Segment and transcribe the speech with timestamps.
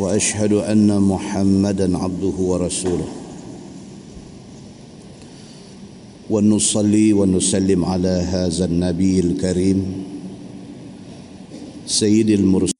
[0.00, 3.08] وأشهد أن محمدا عبده ورسوله.
[6.30, 9.78] ونصلي ونسلم على هذا النبي الكريم
[11.86, 12.79] سيد المرسلين.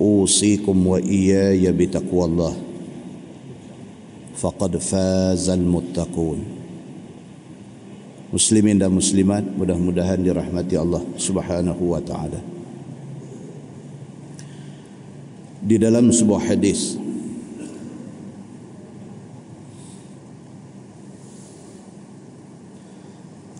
[0.00, 2.54] اوصيكم واياي بتقوى الله
[4.36, 6.60] فقد فاز المتقون
[8.30, 12.38] muslimin dan muslimat mudah-mudahan dirahmati Allah Subhanahu wa taala
[15.66, 16.94] di dalam sebuah hadis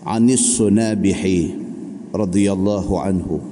[0.07, 1.55] Anis Sunabihi
[2.15, 3.43] radhiyallahu anhu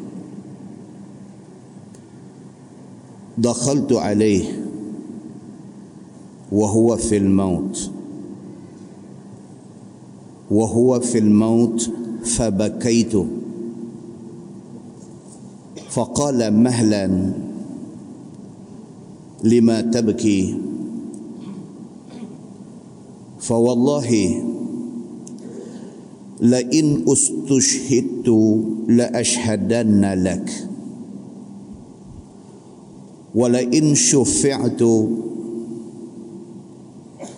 [3.38, 4.44] دخلت عليه
[6.52, 7.90] وهو في الموت.
[10.50, 11.90] وهو في الموت
[12.24, 13.12] فبكيت.
[15.90, 17.32] فقال مهلا
[19.44, 20.58] لما تبكي؟
[23.40, 24.42] فوالله
[26.40, 28.28] لئن استشهدت
[28.88, 30.68] لأشهدن لك.
[33.34, 34.82] ولئن شفعت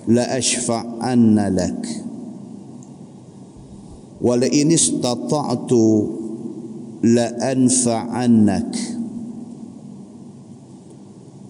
[0.09, 2.03] لأشفعن لك.
[4.23, 5.73] ولئن استطعت
[7.03, 8.77] لأنفعنك.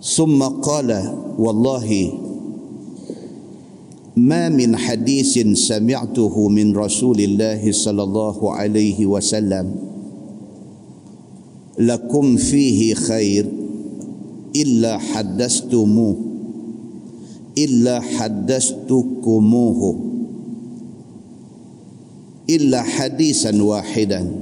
[0.02, 2.12] ثم قال والله
[4.16, 9.74] ما من حديث سمعته من رسول الله صلى الله عليه وسلم
[11.78, 13.65] لكم فيه خير.
[14.56, 16.16] Illa haddastumu
[17.56, 19.90] illa haddastukumuhu
[22.48, 24.32] illa hadisan wahidan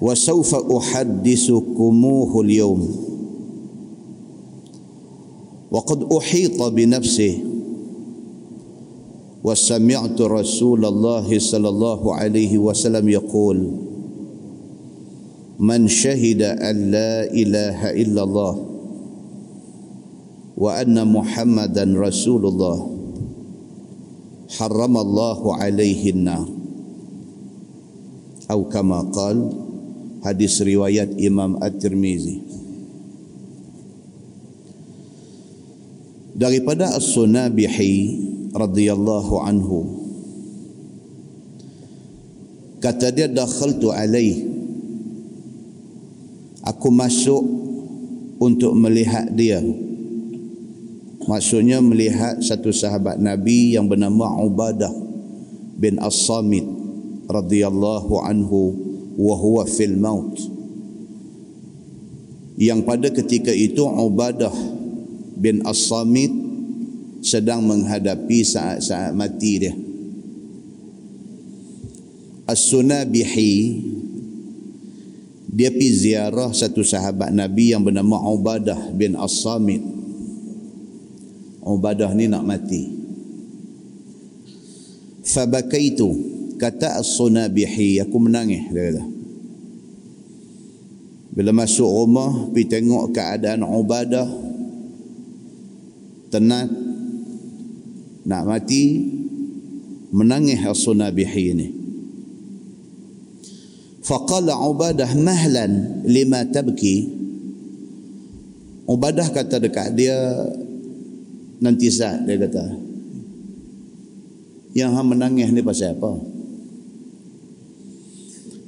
[0.00, 2.82] wa sawfa uhaddisukumuhu al-yawm
[5.72, 7.44] wa qad uhita bi nafsihi
[9.44, 12.58] wa sami'tu Rasulullah sallallahu alaihi
[15.58, 18.54] من شهد أن لا إله إلا الله
[20.56, 22.78] وأن محمدا رسول الله
[24.48, 26.48] حرم الله عليه النار
[28.50, 29.50] أو كما قال
[30.22, 32.38] حديث رواية إمام الترمذي
[36.38, 38.14] daripada As-Sunabihi
[38.54, 39.78] radhiyallahu anhu
[42.78, 44.47] kata dia dakhaltu alaihi
[46.68, 47.40] aku masuk
[48.36, 49.64] untuk melihat dia.
[51.24, 54.92] Maksudnya melihat satu sahabat nabi yang bernama Ubadah
[55.76, 56.64] bin As-Samit
[57.28, 58.60] radhiyallahu anhu
[59.16, 60.36] wa huwa fil maut.
[62.58, 64.52] Yang pada ketika itu Ubadah
[65.36, 66.32] bin As-Samit
[67.20, 69.74] sedang menghadapi saat-saat mati dia.
[72.48, 73.52] As-Sunabihi
[75.48, 79.80] dia pergi ziarah satu sahabat Nabi yang bernama Ubadah bin As-Samit.
[81.64, 82.84] Ubadah ni nak mati.
[85.24, 86.08] Fabakaitu
[86.60, 89.04] kata As-Sunabihi aku menangis dia kata.
[91.32, 94.28] Bila masuk rumah pergi tengok keadaan Ubadah
[96.28, 96.68] tenat
[98.28, 98.84] nak mati
[100.12, 101.77] menangis As-Sunabihi ini.
[104.08, 107.12] Faqala Ubadah mahlan lima tabki.
[108.88, 110.16] Ubadah kata dekat dia
[111.60, 112.88] nanti saat dia kata
[114.72, 116.16] yang hang menangis ni pasal apa?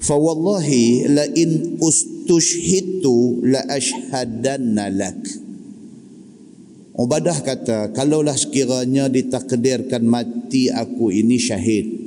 [0.05, 5.25] Fa wallahi la in ustushhitu la ashhadanna lak.
[7.01, 12.00] Ubadah kata kalaulah sekiranya ditakdirkan mati aku ini syahid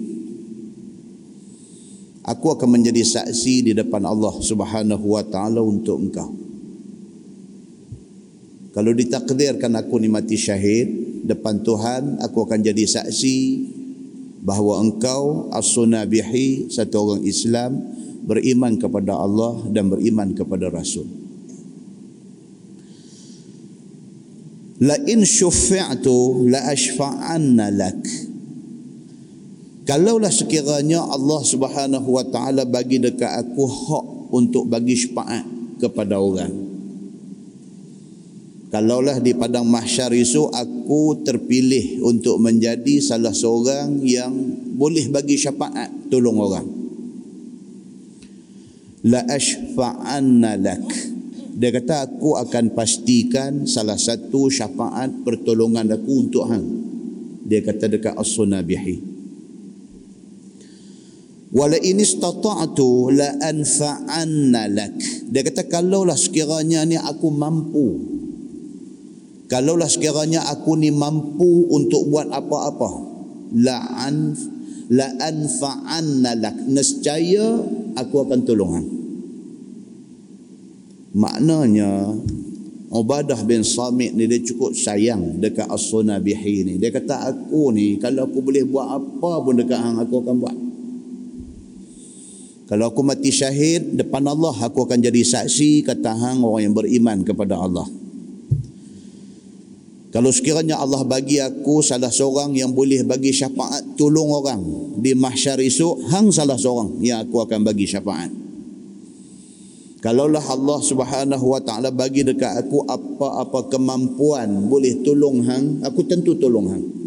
[2.23, 6.31] aku akan menjadi saksi di depan Allah Subhanahu wa taala untuk engkau
[8.73, 10.89] kalau ditakdirkan aku ni mati syahid
[11.23, 13.37] depan Tuhan aku akan jadi saksi
[14.43, 17.79] bahawa engkau as-sunabihi satu orang Islam
[18.23, 21.07] beriman kepada Allah dan beriman kepada Rasul.
[24.83, 28.03] La in syufi'tu la ashfa'anna lak.
[29.83, 35.43] Kalaulah sekiranya Allah Subhanahu wa taala bagi dekat aku hak untuk bagi syafaat
[35.75, 36.55] kepada orang.
[38.71, 44.31] Kalaulah di padang mahsyar itu aku terpilih untuk menjadi salah seorang yang
[44.79, 46.67] boleh bagi syafaat tolong orang.
[49.03, 50.87] La ashfa'anna lak.
[51.59, 56.65] Dia kata aku akan pastikan salah satu syafaat pertolongan aku untuk hang.
[57.43, 59.12] Dia kata dekat as-sunabihi
[61.53, 64.93] wala in istata'tu la anfa'anna lak.
[65.29, 67.87] Dia kata kalaulah sekiranya ni aku mampu.
[69.47, 72.89] Kalaulah sekiranya aku ni mampu untuk buat apa-apa.
[73.53, 73.77] La
[74.09, 74.33] an
[74.89, 76.57] la anfa'anna lak.
[76.67, 77.61] Nescaya
[77.93, 79.03] aku akan tolong
[81.13, 82.09] maknanya
[82.93, 86.73] Ubadah bin Samit ni dia cukup sayang dekat As-Sunnah Bihi ni.
[86.77, 90.57] Dia kata aku ni kalau aku boleh buat apa pun dekat hang aku akan buat.
[92.73, 97.21] Kalau aku mati syahid depan Allah aku akan jadi saksi kata hang orang yang beriman
[97.21, 97.85] kepada Allah.
[100.09, 104.61] Kalau sekiranya Allah bagi aku salah seorang yang boleh bagi syafaat tolong orang
[104.97, 108.33] di mahsyar esok, hang salah seorang yang aku akan bagi syafaat.
[110.01, 116.41] Kalaulah Allah Subhanahu wa taala bagi dekat aku apa-apa kemampuan boleh tolong hang, aku tentu
[116.41, 117.02] tolong hang.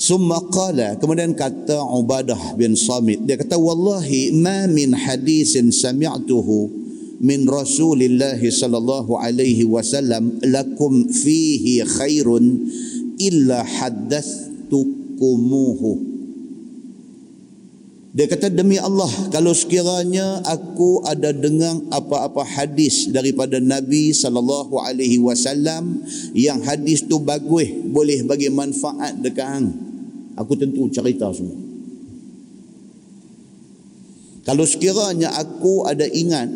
[0.00, 3.20] Summa qala kemudian kata Ubadah bin Samit.
[3.28, 6.72] Dia kata wallahi ma min hadisin sami'tuhu
[7.20, 12.64] min Rasulillah sallallahu alaihi wasallam lakum fihi khairun
[13.20, 16.08] illa haddathtukumuhu.
[18.16, 25.20] Dia kata demi Allah kalau sekiranya aku ada dengar apa-apa hadis daripada Nabi sallallahu alaihi
[25.20, 26.00] wasallam
[26.32, 29.89] yang hadis tu bagus boleh bagi manfaat dekat hang
[30.40, 31.60] aku tentu cerita semua.
[34.48, 36.48] Kalau sekiranya aku ada ingat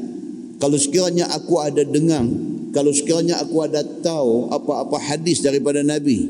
[0.57, 2.25] kalau sekiranya aku ada dengar
[2.73, 6.25] kalau sekiranya aku ada tahu apa-apa hadis daripada Nabi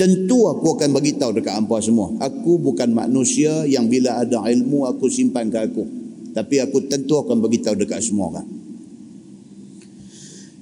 [0.00, 2.12] tentu aku akan bagi tahu dekat hangpa semua.
[2.24, 5.84] Aku bukan manusia yang bila ada ilmu aku simpan ke aku.
[6.32, 8.65] Tapi aku tentu akan bagi tahu dekat semua orang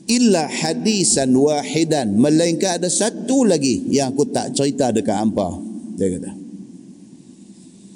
[0.06, 5.56] illa hadisan wahidan melainkan ada satu lagi yang aku tak cerita dekat hangpa
[5.96, 6.44] dia kata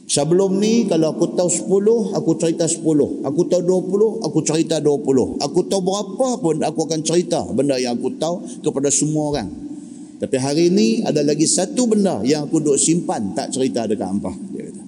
[0.09, 2.81] Sebelum ni kalau aku tahu 10, aku cerita 10.
[3.29, 5.37] Aku tahu 20, aku cerita 20.
[5.37, 9.53] Aku tahu berapa pun aku akan cerita benda yang aku tahu kepada semua orang.
[10.17, 14.33] Tapi hari ini ada lagi satu benda yang aku duk simpan tak cerita dekat hangpa
[14.49, 14.83] dia kata.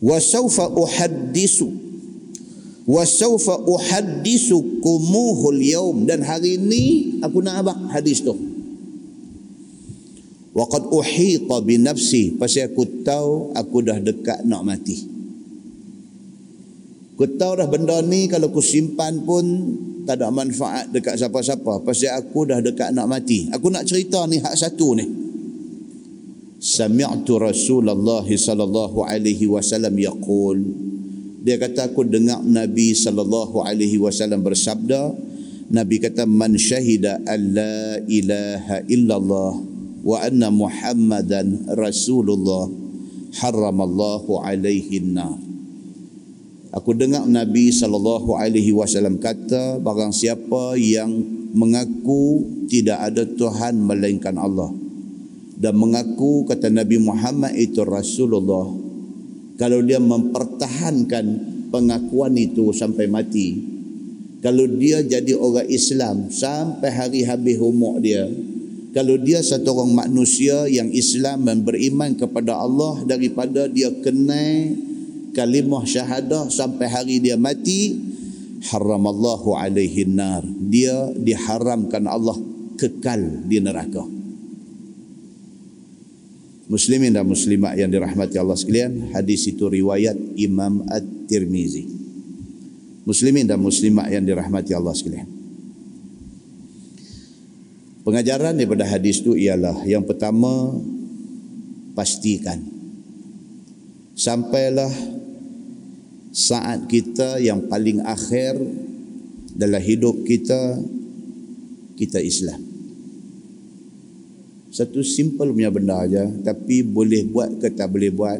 [0.00, 1.87] Wa sawfa uhaddisu
[2.88, 8.32] wa sawfa uhaddisukumuhul yawm dan hari ini aku nak abang hadis tu.
[10.56, 15.04] Waqad uhita bi nafsi pasal aku tahu aku dah dekat nak mati.
[17.14, 19.44] Aku tahu dah benda ni kalau aku simpan pun
[20.08, 23.52] tak ada manfaat dekat siapa-siapa pasal aku dah dekat nak mati.
[23.52, 25.04] Aku nak cerita ni hak satu ni.
[26.58, 30.58] Sami'tu Rasulullah sallallahu alaihi wasallam yaqul
[31.38, 35.14] dia kata aku dengar Nabi sallallahu alaihi wasallam bersabda
[35.68, 39.52] Nabi kata man syahida alla ilaha illallah
[40.00, 42.72] wa anna muhammadan rasulullah
[43.36, 45.36] haramallahu alaihi nar.
[46.72, 51.10] Aku dengar nabi sallallahu alaihi wasallam kata barang siapa yang
[51.56, 54.68] mengaku tidak ada tuhan melainkan Allah
[55.56, 58.68] dan mengaku kata nabi Muhammad itu rasulullah
[59.58, 61.26] kalau dia mempertahankan
[61.74, 63.58] pengakuan itu sampai mati
[64.38, 68.24] kalau dia jadi orang Islam sampai hari habis umur dia
[68.96, 74.74] kalau dia satu orang manusia yang Islam dan beriman kepada Allah daripada dia kenal
[75.36, 77.94] kalimah syahadah sampai hari dia mati
[78.66, 80.42] haramallahu alaihi nar.
[80.42, 82.34] Dia diharamkan Allah
[82.74, 84.17] kekal di neraka
[86.68, 91.88] Muslimin dan muslimat yang dirahmati Allah sekalian hadis itu riwayat Imam At-Tirmizi.
[93.08, 95.24] Muslimin dan muslimat yang dirahmati Allah sekalian.
[98.04, 100.76] Pengajaran daripada hadis itu ialah yang pertama
[101.96, 102.60] pastikan.
[104.12, 104.92] Sampailah
[106.36, 108.60] saat kita yang paling akhir
[109.56, 110.76] dalam hidup kita
[111.96, 112.67] kita Islam
[114.68, 118.38] satu simple punya benda aja tapi boleh buat ke tak boleh buat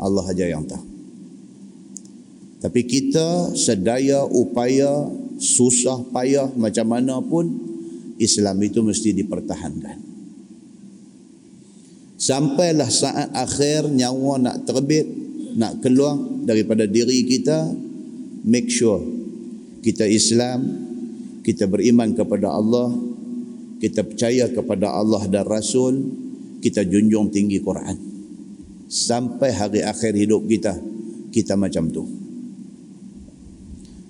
[0.00, 0.92] Allah aja yang tahu.
[2.62, 5.10] Tapi kita sedaya upaya
[5.42, 7.50] susah payah macam mana pun
[8.22, 9.98] Islam itu mesti dipertahankan.
[12.22, 15.10] Sampailah saat akhir nyawa nak terbit
[15.58, 16.14] nak keluar
[16.46, 17.66] daripada diri kita
[18.46, 19.02] make sure
[19.82, 20.62] kita Islam
[21.42, 22.94] kita beriman kepada Allah
[23.82, 26.06] kita percaya kepada Allah dan Rasul
[26.62, 27.98] kita junjung tinggi Quran.
[28.86, 30.78] Sampai hari akhir hidup kita
[31.34, 32.06] kita macam tu.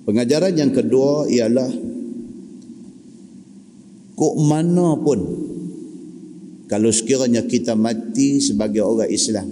[0.05, 1.71] Pengajaran yang kedua ialah
[4.13, 5.19] kok mana pun
[6.69, 9.47] kalau sekiranya kita mati sebagai orang Islam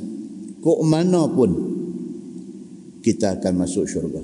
[0.61, 1.49] kok mana pun
[3.01, 4.21] kita akan masuk syurga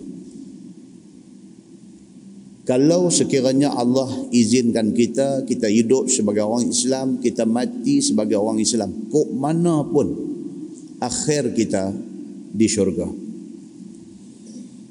[2.68, 9.08] kalau sekiranya Allah izinkan kita kita hidup sebagai orang Islam kita mati sebagai orang Islam
[9.08, 10.12] kok mana pun
[11.00, 11.96] akhir kita
[12.52, 13.08] di syurga.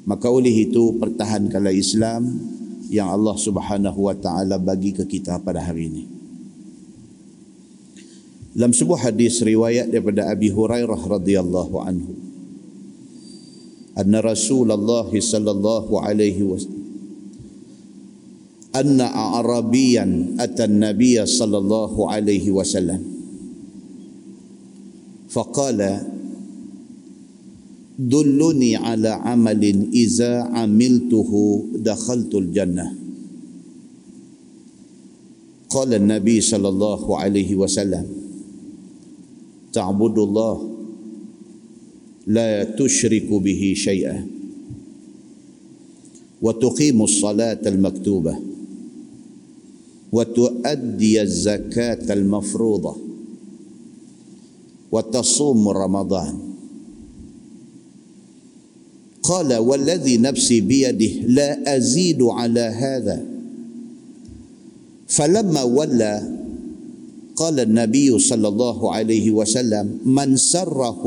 [0.06, 2.30] Maka oleh itu pertahankanlah Islam
[2.88, 6.04] yang Allah Subhanahu wa taala bagi ke kita pada hari ini.
[8.56, 12.12] Dalam sebuah hadis riwayat daripada Abi Hurairah radhiyallahu anhu
[13.97, 16.75] anna Rasulullah sallallahu alaihi wasallam
[18.76, 23.00] أن أعرابيا أتى النبي صلى الله عليه وسلم.
[25.28, 25.80] فقال
[27.99, 31.30] دلني على عمل إذا عملته
[31.75, 32.87] دخلت الجنة.
[35.71, 38.04] قال النبي صلى الله عليه وسلم
[39.73, 40.56] تعبد الله
[42.26, 44.26] لا تشرك به شيئا
[46.42, 48.56] وتقيم الصلاة المكتوبة.
[50.13, 52.97] وتؤدي الزكاة المفروضة
[54.93, 56.35] وتصوم رمضان.
[59.23, 63.27] قال والذي نفسي بيده لا أزيد على هذا.
[65.09, 66.37] فلما ولى
[67.37, 71.03] قال النبي صلى الله عليه وسلم من سره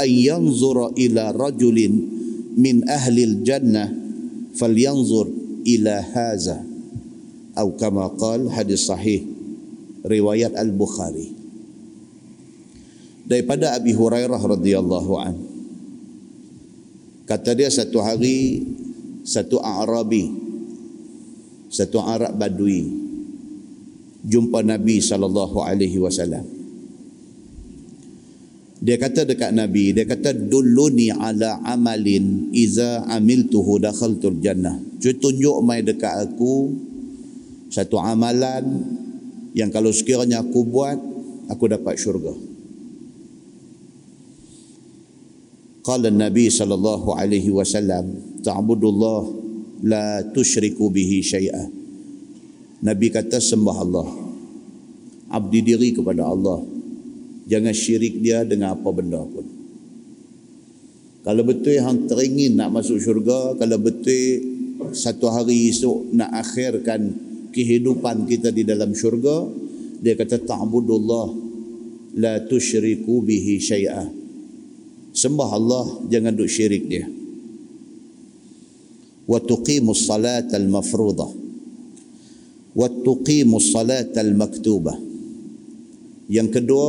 [0.00, 1.78] أن ينظر إلى رجل
[2.56, 3.96] من أهل الجنة
[4.54, 5.28] فلينظر
[5.66, 6.71] إلى هذا.
[7.52, 9.28] Atau kama qal hadis sahih
[10.02, 11.36] riwayat al-Bukhari.
[13.28, 15.36] Daripada Abi Hurairah radhiyallahu an.
[17.28, 18.66] Kata dia satu hari
[19.22, 20.42] satu Arabi
[21.72, 22.84] satu Arab Badui
[24.26, 26.44] jumpa Nabi sallallahu alaihi wasallam.
[28.82, 34.76] Dia kata dekat Nabi dia kata duluni ala amalin iza amiltuhu dakhaltul jannah.
[34.98, 36.90] Tunjuk mai dekat aku
[37.72, 38.84] satu amalan
[39.56, 41.00] yang kalau sekiranya aku buat
[41.48, 42.36] aku dapat syurga.
[45.80, 48.12] Qala nabi sallallahu alaihi wasallam
[48.44, 49.20] ta'budullah
[49.88, 51.64] la tusyriku bihi syai'a.
[52.84, 54.08] Nabi kata sembah Allah.
[55.32, 56.60] Abdi diri kepada Allah.
[57.48, 59.48] Jangan syirik dia dengan apa benda pun.
[61.24, 64.42] Kalau betul hang teringin nak masuk syurga kalau betul
[64.92, 69.46] satu hari esok nak akhirkan kehidupan kita di dalam syurga
[70.02, 71.26] dia kata ta'budullah
[72.18, 74.04] la tusyriku bihi syai'a.
[75.12, 77.06] Sembah Allah jangan duk syirik dia.
[79.28, 81.30] Wa tuqimus salata al mafruḍah.
[82.74, 84.98] Wa tuqimus salata al maktubah.
[86.32, 86.88] Yang kedua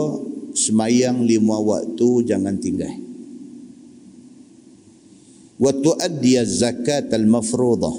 [0.57, 2.97] semayang lima waktu jangan tinggal.
[5.61, 7.95] Wa tuaddi zakat al mafruḍah.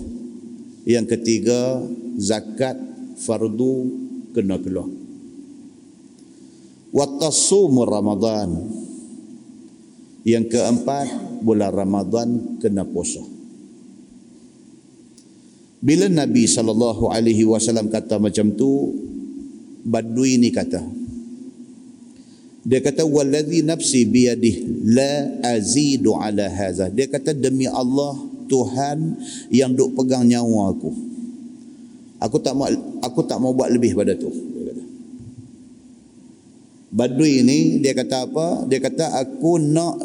[0.88, 1.84] Yang ketiga
[2.18, 2.76] zakat
[3.18, 3.90] fardu
[4.34, 4.90] kena keluar.
[6.94, 8.50] Wa tasum ramadan.
[10.24, 13.20] Yang keempat bulan ramadan kena puasa.
[15.84, 18.88] Bila nabi sallallahu alaihi wasallam kata macam tu
[19.84, 20.80] badui ni kata
[22.64, 25.12] dia kata wallazi nafsi biyadihi la
[25.52, 28.16] azidu ala hadha dia kata demi Allah
[28.48, 29.20] Tuhan
[29.52, 31.03] yang duk pegang nyawa aku
[32.24, 32.64] aku tak mau
[33.04, 34.32] aku tak mau buat lebih pada tu.
[36.94, 38.64] Badui ini dia kata apa?
[38.70, 39.98] Dia kata aku nak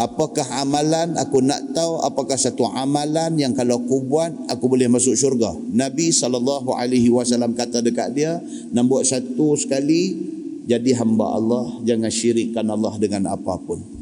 [0.00, 5.14] apakah amalan aku nak tahu apakah satu amalan yang kalau aku buat aku boleh masuk
[5.14, 5.54] syurga.
[5.70, 8.42] Nabi sallallahu alaihi wasallam kata dekat dia
[8.74, 10.34] nak buat satu sekali
[10.66, 13.95] jadi hamba Allah jangan syirikkan Allah dengan apapun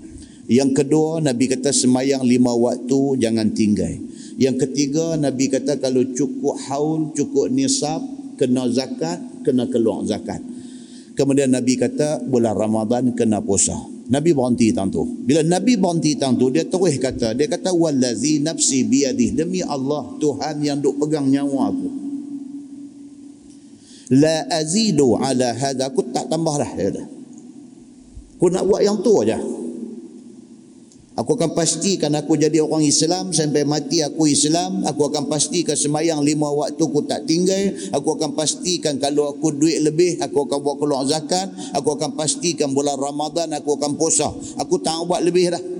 [0.44, 3.96] yang kedua Nabi kata semayang lima waktu jangan tinggal.
[4.36, 8.04] Yang ketiga Nabi kata kalau cukup haul cukup nisab
[8.36, 10.44] kena zakat kena keluar zakat.
[11.14, 13.78] Kemudian Nabi kata bulan Ramadan kena puasa.
[14.04, 15.00] Nabi berhenti tang tu.
[15.00, 19.32] Bila Nabi berhenti tang tu dia terus kata dia kata wallazi nafsi biyadih.
[19.32, 21.88] Demi Allah Tuhan yang duk pegang nyawa aku.
[24.12, 26.72] La azidu ala hadha aku tak tambah dah
[28.44, 29.40] aku nak buat yang tu aja
[31.14, 34.82] Aku akan pastikan aku jadi orang Islam sampai mati aku Islam.
[34.82, 37.70] Aku akan pastikan semayang lima waktu aku tak tinggal.
[37.94, 41.54] Aku akan pastikan kalau aku duit lebih aku akan buat keluar zakat.
[41.78, 44.26] Aku akan pastikan bulan Ramadan aku akan puasa.
[44.58, 45.73] Aku tak buat lebih dah.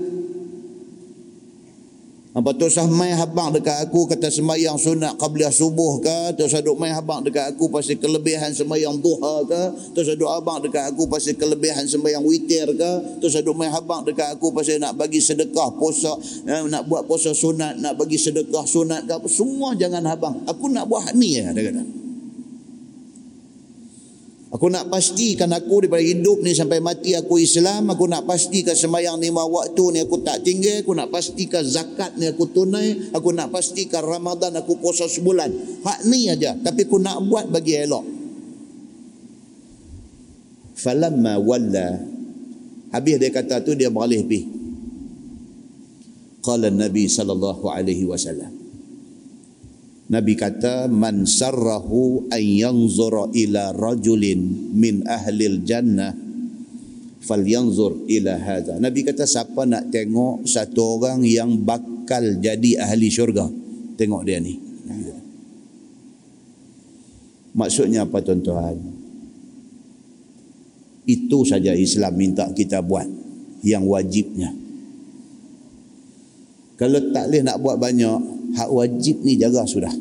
[2.35, 6.35] Apa tu sah mai habang dekat aku kata sembahyang sunat qabliyah subuh ke?
[6.35, 9.63] Tu sah duk mai habang dekat aku pasal kelebihan sembahyang duha ke?
[9.95, 13.23] Tu sah duk habang dekat aku pasal kelebihan sembahyang witir ke?
[13.23, 16.11] Tu sah duk mai habang dekat aku pasal nak bagi sedekah puasa,
[16.43, 19.31] eh, nak buat puasa sunat, nak bagi sedekah sunat ke apa?
[19.31, 20.43] Semua jangan habang.
[20.43, 22.04] Aku nak buat ni ya, dia kata.
[24.55, 27.91] Aku nak pastikan aku daripada hidup ni sampai mati aku Islam.
[27.91, 30.79] Aku nak pastikan semayang lima waktu ni aku tak tinggal.
[30.79, 33.11] Aku nak pastikan zakat ni aku tunai.
[33.11, 35.51] Aku nak pastikan Ramadan aku puasa sebulan.
[35.83, 36.55] Hak ni aja.
[36.55, 38.05] Tapi aku nak buat bagi elok.
[40.79, 41.99] Falamma walla.
[42.95, 44.39] Habis dia kata tu dia beralih pi.
[46.39, 48.64] Qala Nabi sallallahu alaihi wasallam.
[50.05, 56.13] Nabi kata man sarrahu an yanzura ila rajulin min ahli jannah
[57.25, 58.77] falyanzur ila hadha.
[58.77, 63.49] Nabi kata siapa nak tengok satu orang yang bakal jadi ahli syurga,
[63.97, 64.61] tengok dia ni.
[67.55, 68.77] Maksudnya apa tuan-tuan?
[71.07, 73.07] Itu saja Islam minta kita buat
[73.65, 74.53] yang wajibnya.
[76.75, 79.91] Kalau tak boleh nak buat banyak, hak wajib ni jaga sudah.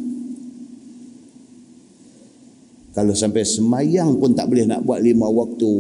[2.94, 5.70] Kalau sampai semayang pun tak boleh nak buat lima waktu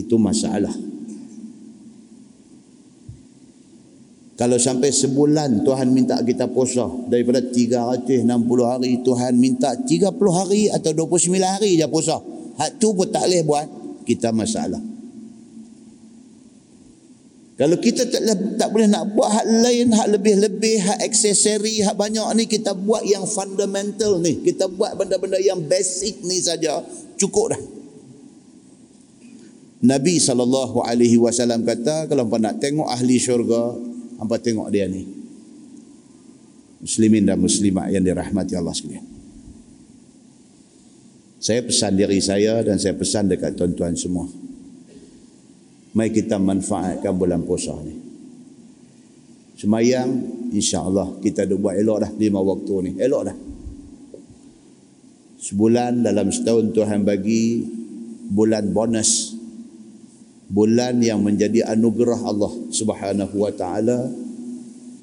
[0.00, 0.72] itu masalah.
[4.34, 8.26] Kalau sampai sebulan Tuhan minta kita puasa daripada 360
[8.66, 12.18] hari Tuhan minta 30 hari atau 29 hari je puasa.
[12.58, 13.66] Hak tu pun tak boleh buat
[14.08, 14.93] kita masalah
[17.54, 18.22] kalau kita tak,
[18.58, 23.06] tak boleh nak buat hak lain, hak lebih-lebih, hak aksesori, hak banyak ni, kita buat
[23.06, 24.42] yang fundamental ni.
[24.42, 26.82] Kita buat benda-benda yang basic ni saja,
[27.14, 27.62] cukup dah.
[29.86, 33.78] Nabi SAW kata, kalau hampa nak tengok ahli syurga,
[34.18, 35.06] hampa tengok dia ni.
[36.82, 39.06] Muslimin dan muslimat yang dirahmati Allah sekalian.
[41.38, 44.26] Saya pesan diri saya dan saya pesan dekat tuan-tuan semua.
[45.94, 47.94] Mari kita manfaatkan bulan puasa ni.
[49.54, 50.10] Semayang,
[50.50, 52.90] insya-Allah kita dah buat elok dah lima waktu ni.
[52.98, 53.36] Elok dah.
[55.38, 57.62] Sebulan dalam setahun Tuhan bagi
[58.26, 59.38] bulan bonus.
[60.50, 64.10] Bulan yang menjadi anugerah Allah Subhanahu wa taala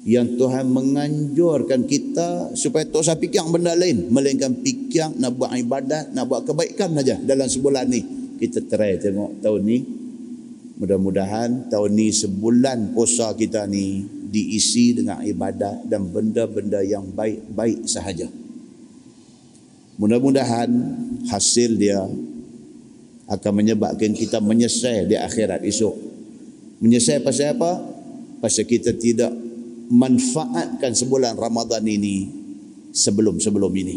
[0.04, 6.12] yang Tuhan menganjurkan kita supaya tak usah fikir benda lain melainkan fikir nak buat ibadat,
[6.12, 8.02] nak buat kebaikan saja dalam sebulan ni.
[8.36, 10.01] Kita try tengok tahun ni
[10.82, 18.26] Mudah-mudahan tahun ni sebulan puasa kita ni diisi dengan ibadat dan benda-benda yang baik-baik sahaja.
[19.94, 20.66] Mudah-mudahan
[21.30, 22.02] hasil dia
[23.30, 25.94] akan menyebabkan kita menyesal di akhirat esok.
[26.82, 27.78] Menyesal pasal apa?
[28.42, 29.30] Pasal kita tidak
[29.86, 32.26] manfaatkan sebulan Ramadan ini
[32.90, 33.96] sebelum-sebelum ini.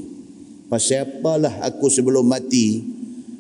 [0.70, 2.86] Pasal apalah aku sebelum mati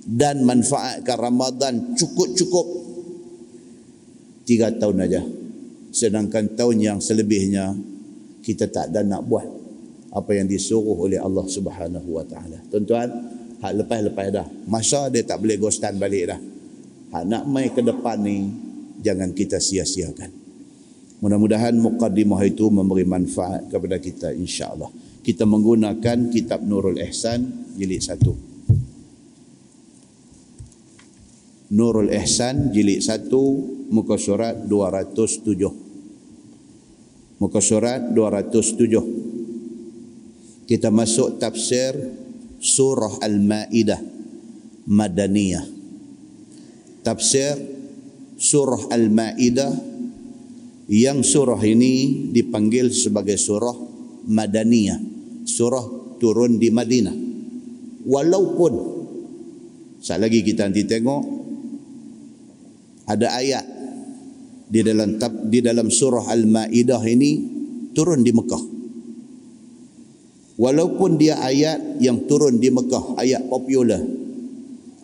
[0.01, 2.84] dan manfaatkan Ramadan cukup-cukup
[4.45, 5.21] tiga tahun aja.
[5.91, 7.75] Sedangkan tahun yang selebihnya
[8.45, 9.45] kita tak ada nak buat
[10.15, 12.61] apa yang disuruh oleh Allah Subhanahu Wa Taala.
[12.71, 13.09] Tuan-tuan,
[13.59, 14.47] hak lepas-lepas dah.
[14.69, 16.39] Masa dia tak boleh ghostan balik dah.
[17.11, 18.47] Hak nak mai ke depan ni
[19.03, 20.31] jangan kita sia-siakan.
[21.19, 24.93] Mudah-mudahan mukaddimah itu memberi manfaat kepada kita insya-Allah.
[25.25, 28.35] Kita menggunakan kitab Nurul Ihsan jilid satu.
[31.73, 33.25] Nurul Ihsan jilid 1
[33.91, 39.25] muka surat 207 muka surat 207
[40.65, 41.93] kita masuk tafsir
[42.57, 44.01] surah Al-Maidah
[44.89, 45.61] Madaniyah.
[47.05, 47.53] Tafsir
[48.33, 49.77] surah Al-Maidah
[50.89, 53.77] yang surah ini dipanggil sebagai surah
[54.25, 54.97] Madaniyah
[55.45, 57.15] surah turun di Madinah.
[58.05, 58.73] Walaupun
[60.01, 61.23] sekali lagi kita nanti tengok
[63.05, 63.65] ada ayat
[64.65, 67.31] di dalam di dalam surah Al-Maidah ini
[67.93, 68.63] turun di Mekah.
[70.55, 73.99] Walaupun dia ayat yang turun di Mekah, ayat popular.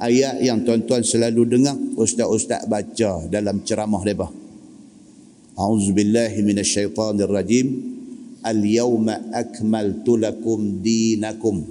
[0.02, 4.28] Ayat yang tuan-tuan selalu dengar ustaz-ustaz baca dalam ceramah depa.
[5.54, 7.67] A'udzubillahi minasyaitonirrajim.
[8.41, 11.62] Al-yawma akmaltu lakum dinakum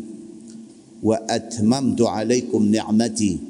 [1.02, 3.42] wa atmamtu alaikum ni'mati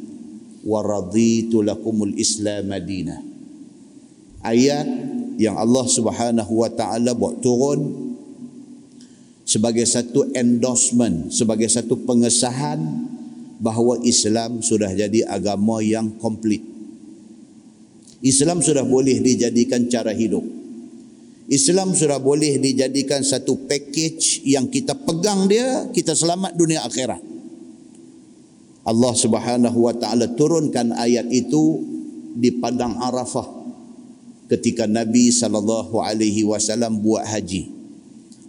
[0.65, 3.30] wa raditu lakumul islam madinah
[4.45, 4.89] ayat
[5.41, 8.13] yang Allah Subhanahu wa taala buat turun
[9.45, 12.79] sebagai satu endorsement sebagai satu pengesahan
[13.61, 16.65] bahawa Islam sudah jadi agama yang komplit.
[18.21, 20.45] Islam sudah boleh dijadikan cara hidup.
[21.51, 27.21] Islam sudah boleh dijadikan satu package yang kita pegang dia kita selamat dunia akhirat.
[28.85, 31.85] Allah Subhanahu wa taala turunkan ayat itu
[32.37, 33.60] di padang Arafah
[34.51, 37.71] ketika Nabi sallallahu alaihi wasallam buat haji.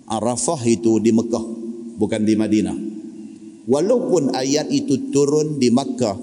[0.10, 1.46] Arafah itu di Mekah
[2.02, 2.78] bukan di Madinah.
[3.70, 6.18] Walaupun ayat itu turun di Makkah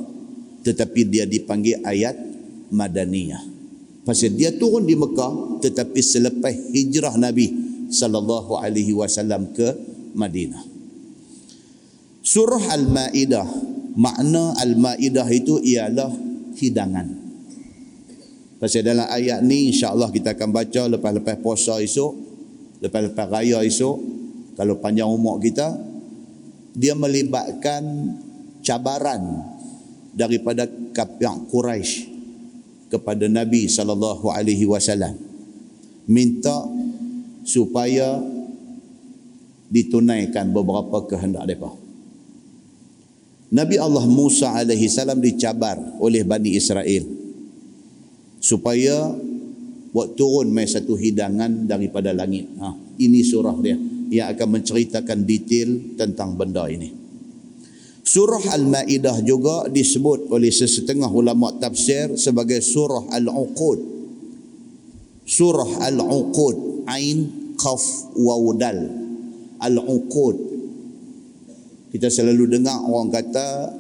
[0.66, 2.18] tetapi dia dipanggil ayat
[2.74, 3.40] Madaniyah.
[4.02, 7.48] Pasal dia turun di Mekah tetapi selepas hijrah Nabi
[7.88, 9.72] sallallahu alaihi wasallam ke
[10.18, 10.60] Madinah.
[12.26, 13.46] Surah Al-Maidah
[13.96, 16.12] makna Al-Ma'idah itu ialah
[16.58, 17.27] hidangan.
[18.58, 22.12] Pasal dalam ayat ni insya-Allah kita akan baca lepas-lepas puasa esok,
[22.82, 23.96] lepas-lepas raya esok,
[24.58, 25.78] kalau panjang umur kita,
[26.74, 27.86] dia melibatkan
[28.66, 29.46] cabaran
[30.10, 32.10] daripada kafir Quraisy
[32.90, 35.14] kepada Nabi sallallahu alaihi wasallam.
[36.10, 36.66] Minta
[37.46, 38.18] supaya
[39.70, 41.70] ditunaikan beberapa kehendak mereka.
[43.54, 47.17] Nabi Allah Musa alaihi salam dicabar oleh Bani Israel
[48.38, 49.12] supaya
[49.92, 52.46] buat turun mai satu hidangan daripada langit.
[52.58, 53.76] Ha, ini surah dia
[54.08, 56.94] yang akan menceritakan detail tentang benda ini.
[58.08, 63.80] Surah Al-Maidah juga disebut oleh sesetengah ulama tafsir sebagai surah Al-Uqud.
[65.28, 68.80] Surah Al-Uqud Ain Qaf Wawdal
[69.60, 70.36] Al-Uqud
[71.88, 73.74] kita selalu dengar orang kata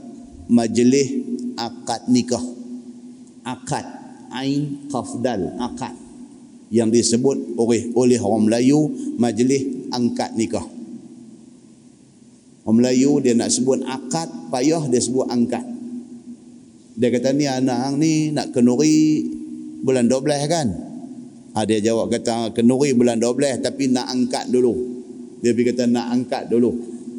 [0.50, 1.08] majlis
[1.54, 2.40] akad nikah
[3.44, 3.84] akad
[4.32, 5.94] ain kafdal akad
[6.68, 10.64] yang disebut oleh oleh orang Melayu majlis angkat nikah.
[12.68, 15.64] Orang Melayu dia nak sebut akad payah dia sebut angkat.
[16.98, 19.24] Dia kata ni anak ni nak kenuri
[19.80, 20.68] bulan 12 kan?
[21.56, 24.76] Ha, dia jawab kata kenuri bulan 12 tapi nak angkat dulu.
[25.40, 26.70] Dia pergi kata nak angkat dulu.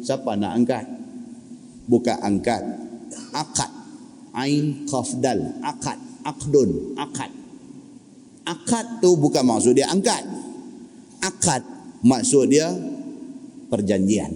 [0.06, 0.84] Siapa nak angkat?
[1.90, 2.62] Bukan angkat
[3.34, 3.72] akad.
[4.30, 6.96] Ain kafdal akad akdun.
[6.98, 7.30] Akad.
[8.46, 10.24] Akad tu bukan maksud dia angkat.
[11.20, 11.62] Akad
[12.02, 12.72] maksud dia
[13.68, 14.32] perjanjian.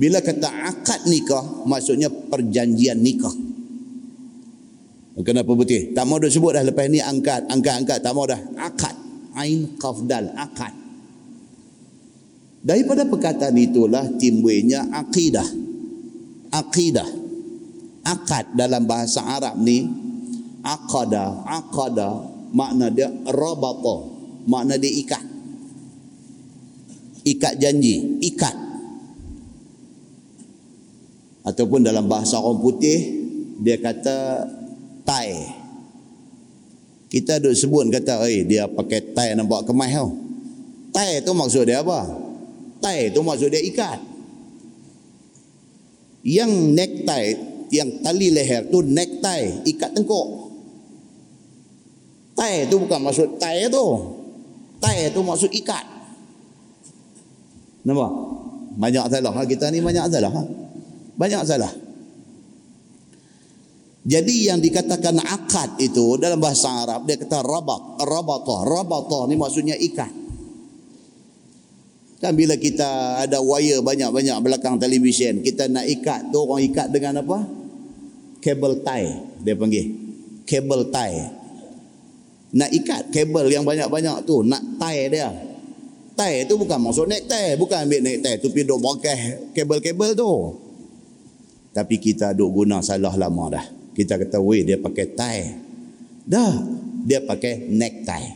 [0.00, 3.34] Bila kata akad nikah maksudnya perjanjian nikah.
[5.20, 7.98] Kenapa betul tak mau dah sebut dah lepas ni angkat angkat angkat.
[8.00, 8.40] Tak mau dah.
[8.56, 8.96] Akad.
[9.36, 10.72] Ain kafdal akad.
[12.60, 15.44] Daripada perkataan itulah timbulnya akidah.
[16.52, 17.08] Akidah.
[18.00, 19.84] Akad dalam bahasa Arab ni
[20.64, 24.06] aqada, aqada makna dia rabata,
[24.46, 25.24] makna dia ikat.
[27.20, 28.56] Ikat janji, ikat.
[31.44, 32.98] Ataupun dalam bahasa orang putih
[33.60, 34.48] dia kata
[35.04, 35.36] tai.
[37.10, 40.08] Kita duk sebut kata, "Eh, dia pakai tai nak bawa kemas tau."
[40.90, 42.06] Tai tu maksud dia apa?
[42.80, 43.98] necktie tu maksud dia ikat.
[46.24, 47.28] Yang necktie,
[47.72, 50.39] yang tali leher tu necktie, ikat tengkuk.
[52.34, 53.86] Tie tu bukan maksud tie tu.
[54.80, 55.84] Tie tu maksud ikat.
[57.84, 58.10] Nampak?
[58.80, 59.32] Banyak salah.
[59.36, 59.42] Ha?
[59.44, 60.32] Kita ni banyak salah.
[60.32, 60.42] Ha?
[61.16, 61.72] Banyak salah.
[64.00, 69.76] Jadi yang dikatakan akad itu dalam bahasa Arab dia kata rabat, rabata, rabata ni maksudnya
[69.76, 70.08] ikat.
[72.20, 77.24] Kan bila kita ada wire banyak-banyak belakang televisyen, kita nak ikat tu orang ikat dengan
[77.24, 77.44] apa?
[78.40, 79.08] Kabel tie
[79.44, 79.86] dia panggil.
[80.48, 81.39] Kabel tie.
[82.50, 85.30] Nak ikat kabel yang banyak-banyak tu, nak tie dia.
[86.18, 89.20] Tie tu bukan maksud neck tie, bukan ambil neck tie tu pergi duk bongkah
[89.54, 90.32] kabel-kabel tu.
[91.70, 93.64] Tapi kita duk guna salah lama dah.
[93.94, 95.42] Kita kata, weh dia pakai tie.
[96.26, 96.50] Dah,
[97.06, 98.28] dia pakai neck tie.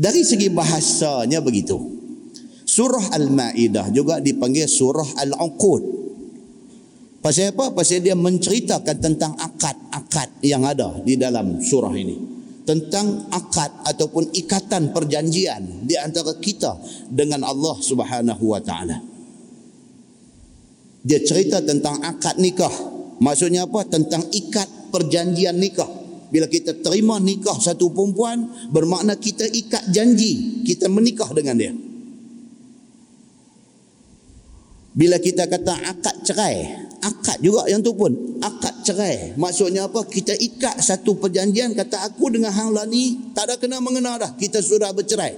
[0.00, 1.76] Dari segi bahasanya begitu.
[2.62, 5.99] Surah Al-Maidah juga dipanggil surah Al-Uqud.
[7.20, 7.76] Pasal apa?
[7.76, 12.16] Pasal dia menceritakan tentang akad-akad yang ada di dalam surah ini.
[12.64, 16.80] Tentang akad ataupun ikatan perjanjian di antara kita
[17.12, 18.96] dengan Allah Subhanahu wa taala.
[21.04, 22.72] Dia cerita tentang akad nikah.
[23.20, 23.84] Maksudnya apa?
[23.84, 25.88] Tentang ikat perjanjian nikah.
[26.30, 30.62] Bila kita terima nikah satu perempuan, bermakna kita ikat janji.
[30.64, 31.72] Kita menikah dengan dia.
[34.94, 36.56] Bila kita kata akad cerai,
[37.00, 38.12] akad juga yang tu pun,
[38.44, 39.34] akad cerai.
[39.36, 40.04] Maksudnya apa?
[40.04, 44.30] Kita ikat satu perjanjian, kata aku dengan hang lah ni, tak ada kena mengena dah.
[44.36, 45.34] Kita sudah bercerai.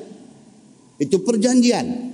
[0.98, 2.12] Itu perjanjian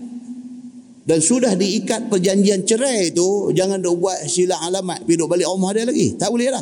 [1.09, 5.73] dan sudah diikat perjanjian cerai itu jangan duk buat sila alamat pergi duk balik rumah
[5.73, 6.61] dia lagi tak boleh lah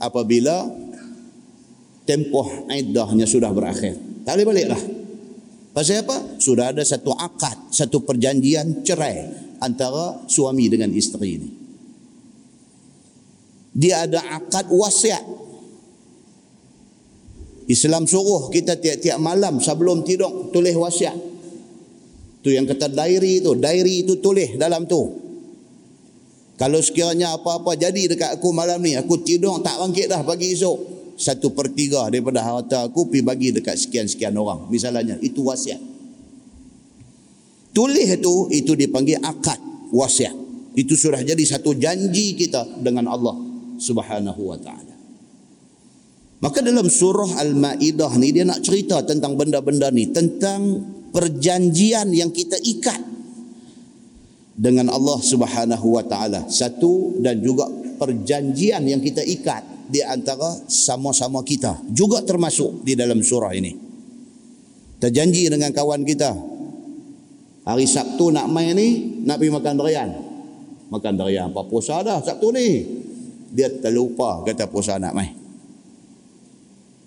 [0.00, 0.72] apabila
[2.08, 3.92] tempoh iddahnya sudah berakhir
[4.24, 4.80] tak boleh balik lah
[5.76, 9.28] pasal apa sudah ada satu akad satu perjanjian cerai
[9.60, 11.61] antara suami dengan isteri ini
[13.72, 15.24] dia ada akad wasiat
[17.68, 21.32] Islam suruh kita tiap-tiap malam sebelum tidur tulis wasiat
[22.42, 24.98] Tu yang kata diary tu, diary itu tulis dalam tu.
[26.58, 30.90] Kalau sekiranya apa-apa jadi dekat aku malam ni, aku tidur tak bangkit dah pagi esok.
[31.14, 34.66] Satu per tiga daripada harta aku pergi bagi dekat sekian-sekian orang.
[34.74, 35.78] Misalnya, itu wasiat.
[37.70, 39.58] Tulis itu, itu dipanggil akad
[39.94, 40.34] wasiat.
[40.74, 43.51] Itu sudah jadi satu janji kita dengan Allah
[43.82, 44.94] subhanahu wa ta'ala.
[46.42, 50.10] Maka dalam surah Al-Ma'idah ni dia nak cerita tentang benda-benda ni.
[50.10, 50.82] Tentang
[51.14, 52.98] perjanjian yang kita ikat
[54.58, 56.50] dengan Allah Subhanahu wa taala.
[56.50, 63.22] Satu dan juga perjanjian yang kita ikat di antara sama-sama kita juga termasuk di dalam
[63.22, 63.78] surah ini.
[64.98, 66.30] Terjanji dengan kawan kita
[67.70, 70.10] hari Sabtu nak main ni nak pergi makan durian.
[70.90, 72.68] Makan durian apa puasa dah Sabtu ni.
[73.52, 75.36] Dia terlupa kata puasa nak main.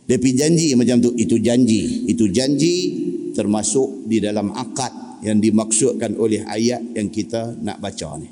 [0.06, 1.10] Dia pergi janji macam tu.
[1.18, 2.06] Itu janji.
[2.06, 2.76] Itu janji
[3.34, 8.30] termasuk di dalam akad yang dimaksudkan oleh ayat yang kita nak baca ni.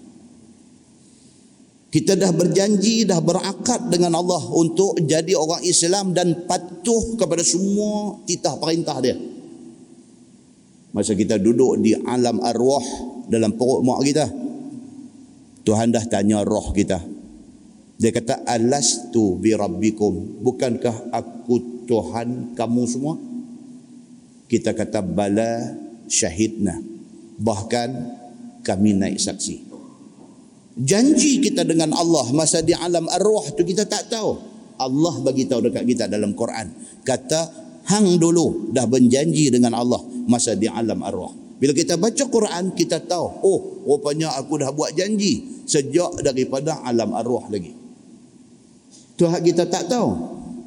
[1.94, 8.18] Kita dah berjanji, dah berakad dengan Allah untuk jadi orang Islam dan patuh kepada semua
[8.26, 9.14] titah perintah dia.
[10.90, 12.82] Masa kita duduk di alam arwah
[13.30, 14.26] dalam perut mak kita,
[15.66, 17.13] Tuhan dah tanya roh kita.
[18.04, 20.44] Dia kata, Alastu bi rabbikum.
[20.44, 23.16] Bukankah aku Tuhan kamu semua?
[24.54, 25.74] kita kata bala
[26.06, 26.78] syahidna.
[27.42, 27.90] Bahkan
[28.62, 29.74] kami naik saksi.
[30.78, 34.54] Janji kita dengan Allah masa di alam arwah tu kita tak tahu.
[34.78, 36.70] Allah bagi tahu dekat kita dalam Quran.
[37.02, 37.50] Kata
[37.90, 41.34] hang dulu dah berjanji dengan Allah masa di alam arwah.
[41.58, 47.14] Bila kita baca Quran kita tahu oh rupanya aku dah buat janji sejak daripada alam
[47.18, 47.83] arwah lagi
[49.24, 50.12] tu hak kita tak tahu.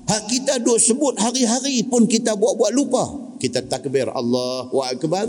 [0.09, 3.05] Hak kita duk sebut hari-hari pun kita buat-buat lupa.
[3.37, 5.29] Kita takbir Allahu akbar.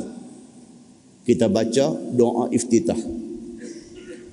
[1.27, 2.95] Kita baca doa iftitah.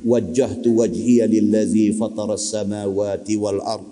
[0.06, 3.82] Wajjahtu wajhiya lillazi fatara as-samawati wal ard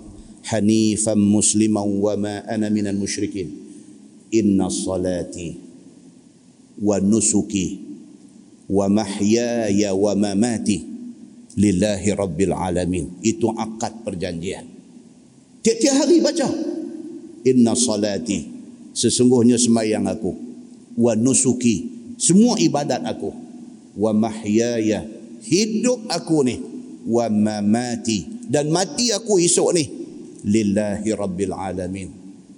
[0.46, 3.50] hanifan musliman wa ma ana minal musyrikin.
[4.30, 5.58] Inna salati
[6.78, 7.80] wa nusuki
[8.70, 10.78] wa mahyaya wa mamati
[11.58, 13.18] lillahi rabbil alamin.
[13.24, 14.71] Itu akad perjanjian
[15.62, 16.48] tiap-tiap hari baca.
[17.42, 18.46] Inna salati
[18.94, 20.32] sesungguhnya sembahyang aku.
[20.98, 23.30] Wa nusuki semua ibadat aku.
[23.98, 25.02] Wa mahyaya
[25.42, 26.56] hidup aku ni.
[27.02, 29.84] Wa mamati dan mati aku esok ni.
[30.42, 32.08] Lillahi rabbil alamin.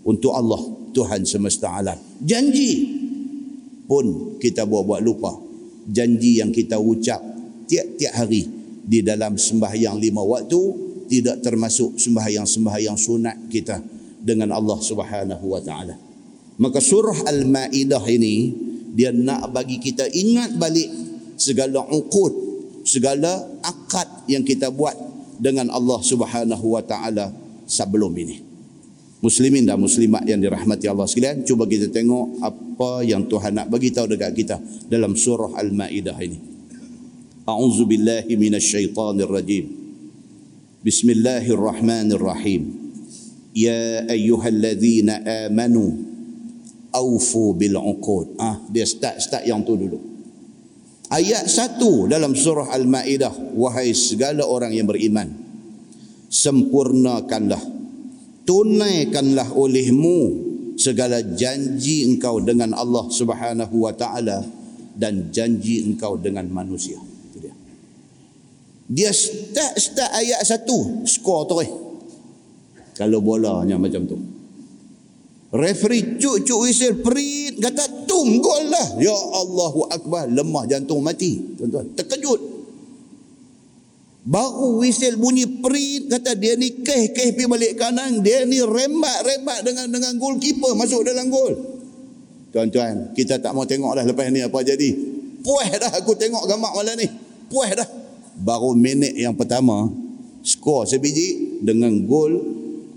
[0.05, 0.61] Untuk Allah
[0.93, 1.97] Tuhan semesta alam.
[2.21, 2.73] Janji
[3.88, 5.33] pun kita buat-buat lupa.
[5.88, 7.21] Janji yang kita ucap
[7.69, 8.45] tiap-tiap hari
[8.85, 13.81] di dalam sembahyang lima waktu tidak termasuk sembahyang-sembahyang sunat kita
[14.25, 15.95] dengan Allah Subhanahu wa taala
[16.55, 18.55] Maka surah Al-Ma'idah ini
[18.95, 20.87] dia nak bagi kita ingat balik
[21.35, 22.33] segala uqud,
[22.87, 24.95] segala akad yang kita buat
[25.43, 27.35] dengan Allah Subhanahu wa taala
[27.67, 28.38] sebelum ini.
[29.19, 33.90] Muslimin dan muslimat yang dirahmati Allah sekalian, cuba kita tengok apa yang Tuhan nak bagi
[33.90, 36.38] tahu dekat kita dalam surah Al-Maidah ini.
[37.49, 39.84] A'udzu billahi minasyaitonir rajim.
[40.85, 42.68] Bismillahirrahmanirrahim.
[43.57, 45.97] Ya ayyuhalladzina amanu
[46.92, 48.37] aufu bil uqud.
[48.37, 49.97] Ah, dia start start yang tu dulu.
[51.09, 55.33] Ayat satu dalam surah Al-Maidah, wahai segala orang yang beriman,
[56.29, 57.64] sempurnakanlah,
[58.44, 60.20] tunaikanlah olehmu
[60.77, 64.44] segala janji engkau dengan Allah Subhanahu wa taala
[64.92, 67.13] dan janji engkau dengan manusia.
[68.88, 69.11] Dia.
[69.12, 71.68] Start-start ayat satu, skor terus.
[72.94, 74.16] Kalau bolanya macam tu.
[75.55, 78.99] Referee cuk-cuk whistle perit kata tum gol lah.
[78.99, 80.27] Ya Allahu Akbar.
[80.27, 81.38] Lemah jantung mati.
[81.55, 81.94] Tuan-tuan.
[81.94, 82.40] Terkejut.
[84.25, 88.18] Baru whistle bunyi perit kata dia ni keh-keh pergi balik kanan.
[88.18, 91.55] Dia ni rembat-rembat dengan dengan goalkeeper masuk dalam gol.
[92.51, 94.90] Tuan-tuan, kita tak mau tengok dah lepas ni apa jadi.
[95.42, 97.07] Puas dah aku tengok gambar malam ni.
[97.47, 98.04] Puas dah.
[98.35, 99.87] Baru minit yang pertama,
[100.42, 102.35] skor sebiji dengan gol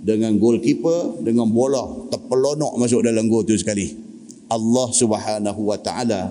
[0.02, 3.94] dengan goalkeeper dengan bola terpelonok masuk dalam gol tu sekali.
[4.50, 6.22] Allah Subhanahu wa taala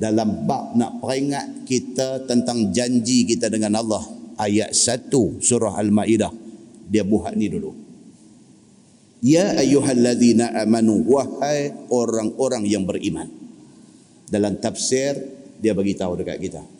[0.00, 4.02] dalam bab nak peringat kita tentang janji kita dengan Allah.
[4.40, 5.12] Ayat 1
[5.44, 6.32] surah al-maidah.
[6.88, 7.76] Dia buat ni dulu.
[9.20, 13.28] Ya ayyuhallazina amanu wahai orang-orang yang beriman.
[14.32, 15.12] Dalam tafsir
[15.60, 16.79] dia bagi tahu dekat kita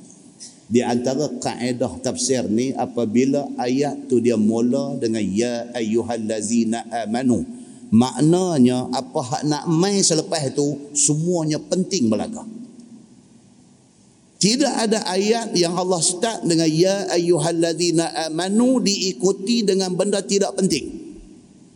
[0.70, 7.42] di antara kaedah tafsir ni apabila ayat tu dia mula dengan ya ayyuhallazina amanu
[7.90, 12.46] maknanya apa hak nak mai selepas tu semuanya penting belaka.
[14.40, 20.86] Tidak ada ayat yang Allah start dengan ya ayyuhallazina amanu diikuti dengan benda tidak penting.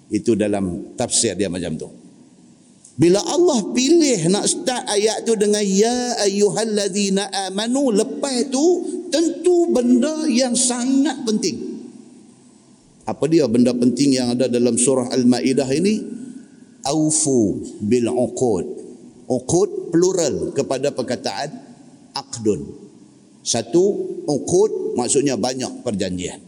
[0.08, 2.03] Itu dalam tafsir dia macam tu
[2.94, 10.30] bila Allah pilih nak start ayat tu dengan ya ayyuhallazina amanu lepas tu tentu benda
[10.30, 11.74] yang sangat penting.
[13.04, 16.06] Apa dia benda penting yang ada dalam surah Al-Maidah ini?
[16.86, 18.66] Aufu bil uqud.
[19.26, 21.50] Uqud plural kepada perkataan
[22.14, 22.62] aqdun.
[23.42, 23.84] Satu
[24.24, 26.40] uqud maksudnya banyak perjanjian.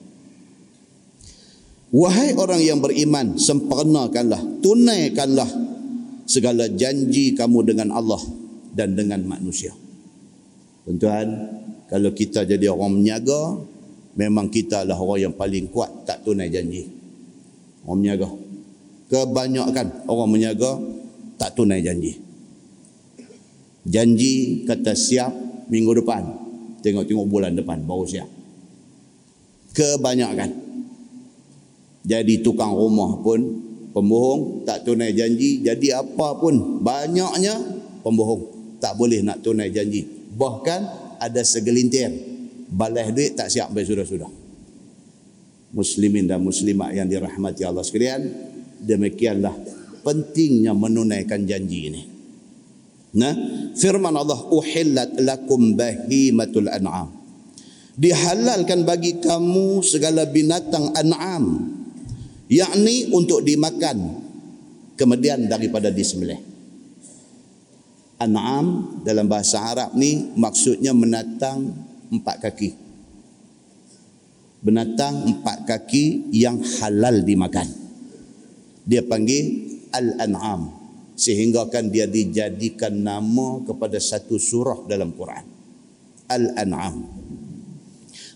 [1.90, 5.65] Wahai orang yang beriman, sempurnakanlah, tunaikanlah
[6.26, 8.20] segala janji kamu dengan Allah
[8.74, 9.72] dan dengan manusia.
[10.84, 11.26] Tuan-tuan,
[11.86, 13.62] kalau kita jadi orang menyaga,
[14.18, 16.86] memang kita adalah orang yang paling kuat tak tunai janji.
[17.86, 18.28] Orang menyaga.
[19.06, 20.70] Kebanyakan orang menyaga
[21.38, 22.18] tak tunai janji.
[23.86, 25.30] Janji kata siap
[25.70, 26.26] minggu depan.
[26.82, 28.28] Tengok-tengok bulan depan baru siap.
[29.74, 30.50] Kebanyakan.
[32.06, 33.65] Jadi tukang rumah pun
[33.96, 37.56] pembohong tak tunai janji jadi apa pun banyaknya
[38.04, 40.04] pembohong tak boleh nak tunai janji.
[40.36, 40.80] Bahkan
[41.16, 42.12] ada segelintir
[42.68, 44.28] balas duit tak siap sampai sudah-sudah.
[45.72, 48.20] Muslimin dan muslimat yang dirahmati Allah sekalian
[48.84, 49.56] demikianlah
[50.04, 52.02] pentingnya menunaikan janji ini.
[53.16, 53.32] Nah
[53.72, 57.16] firman Allah uhillat lakum bahimatul an'am.
[57.96, 61.75] Dihalalkan bagi kamu segala binatang an'am
[62.46, 64.22] yakni untuk dimakan
[64.94, 66.38] kemudian daripada disembelih.
[68.16, 71.68] An'am dalam bahasa Arab ni maksudnya menatang
[72.08, 72.70] empat kaki.
[74.64, 77.68] Binatang empat kaki yang halal dimakan.
[78.88, 80.88] Dia panggil al-an'am.
[81.16, 85.44] Sehingga kan dia dijadikan nama kepada satu surah dalam Quran.
[86.28, 87.15] Al-an'am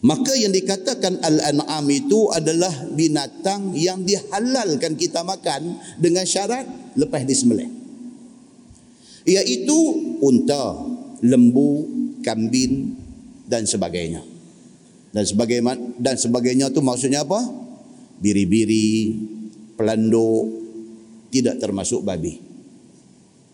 [0.01, 6.65] Maka yang dikatakan al-an'am itu adalah binatang yang dihalalkan kita makan dengan syarat
[6.97, 7.69] lepas disembelih.
[9.29, 9.79] Iaitu
[10.25, 10.81] unta,
[11.21, 11.85] lembu,
[12.25, 12.97] kambing
[13.45, 14.25] dan sebagainya.
[15.13, 17.45] Dan sebagainya dan sebagainya tu maksudnya apa?
[18.25, 19.21] Biri-biri,
[19.77, 20.49] pelanduk
[21.29, 22.41] tidak termasuk babi.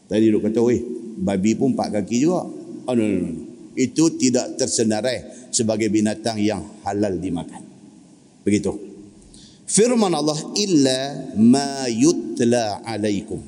[0.07, 0.79] Tadi duk kata, "Weh,
[1.19, 2.47] babi pun empat kaki juga."
[2.87, 3.46] Oh, no, no, no.
[3.77, 7.63] Itu tidak tersenarai sebagai binatang yang halal dimakan.
[8.43, 8.73] Begitu.
[9.67, 11.01] Firman Allah illa
[11.37, 13.43] ma yutla alaikum.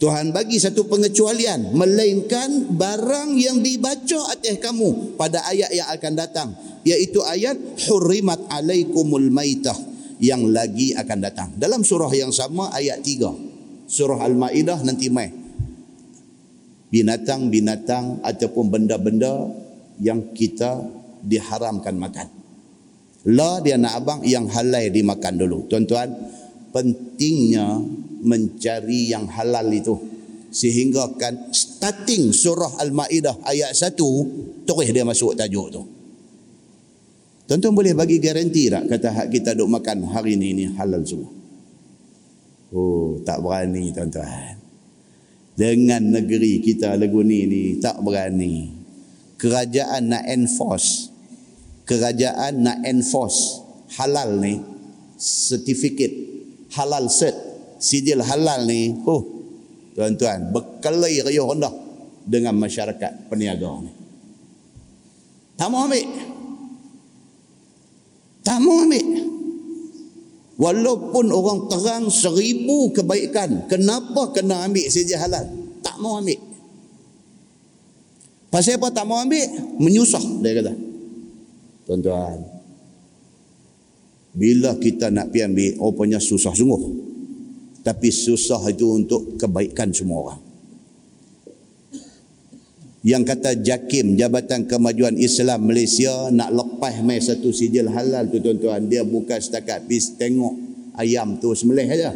[0.00, 6.48] Tuhan bagi satu pengecualian melainkan barang yang dibaca atas kamu pada ayat yang akan datang
[6.88, 9.76] iaitu ayat hurrimat alaikumul maitah
[10.20, 11.48] yang lagi akan datang.
[11.56, 13.88] Dalam surah yang sama ayat 3.
[13.88, 15.39] Surah Al-Maidah nanti mai.
[16.90, 19.46] Binatang-binatang ataupun benda-benda
[20.02, 20.82] yang kita
[21.22, 22.28] diharamkan makan.
[23.30, 25.68] La dia nak abang yang halal dimakan dulu.
[25.68, 26.08] Tuan-tuan,
[26.74, 27.78] pentingnya
[28.24, 29.94] mencari yang halal itu.
[30.50, 33.94] Sehingga kan starting surah Al-Ma'idah ayat 1,
[34.66, 35.82] terus dia masuk tajuk tu.
[37.46, 41.30] Tuan-tuan boleh bagi garanti tak kata hak kita duk makan hari ini ini halal semua?
[42.70, 44.59] Oh, tak berani tuan-tuan.
[45.60, 48.72] Dengan negeri kita lagu ni tak berani.
[49.36, 51.12] Kerajaan nak enforce.
[51.84, 53.60] Kerajaan nak enforce
[54.00, 54.56] halal ni
[55.20, 56.08] sertifikat
[56.72, 57.36] halal set
[57.82, 59.20] sijil halal ni oh
[59.98, 61.74] tuan-tuan berkelai riuh rendah
[62.24, 63.92] dengan masyarakat peniaga ni.
[65.60, 65.84] Tak mau
[68.80, 69.04] ambil
[70.60, 75.48] Walaupun orang terang seribu kebaikan, kenapa kena ambil sijil halal?
[75.80, 76.36] Tak mau ambil.
[78.52, 79.48] Pasal apa tak mau ambil?
[79.80, 80.74] Menyusah, dia kata.
[81.88, 82.44] Tuan-tuan,
[84.36, 87.08] bila kita nak pergi ambil, rupanya susah sungguh.
[87.80, 90.49] Tapi susah itu untuk kebaikan semua orang.
[93.00, 98.92] Yang kata JAKIM, Jabatan Kemajuan Islam Malaysia, nak lepas mai satu sijil halal tu tuan-tuan.
[98.92, 100.52] Dia bukan setakat pergi tengok
[101.00, 102.12] ayam tu semelih aja.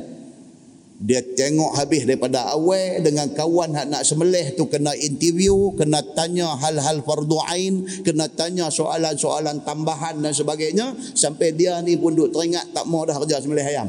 [1.00, 6.52] Dia tengok habis daripada awal dengan kawan hak nak semelih tu kena interview, kena tanya
[6.60, 12.76] hal-hal fardu ain, kena tanya soalan-soalan tambahan dan sebagainya sampai dia ni pun duk teringat
[12.76, 13.88] tak mau dah kerja semelih ayam.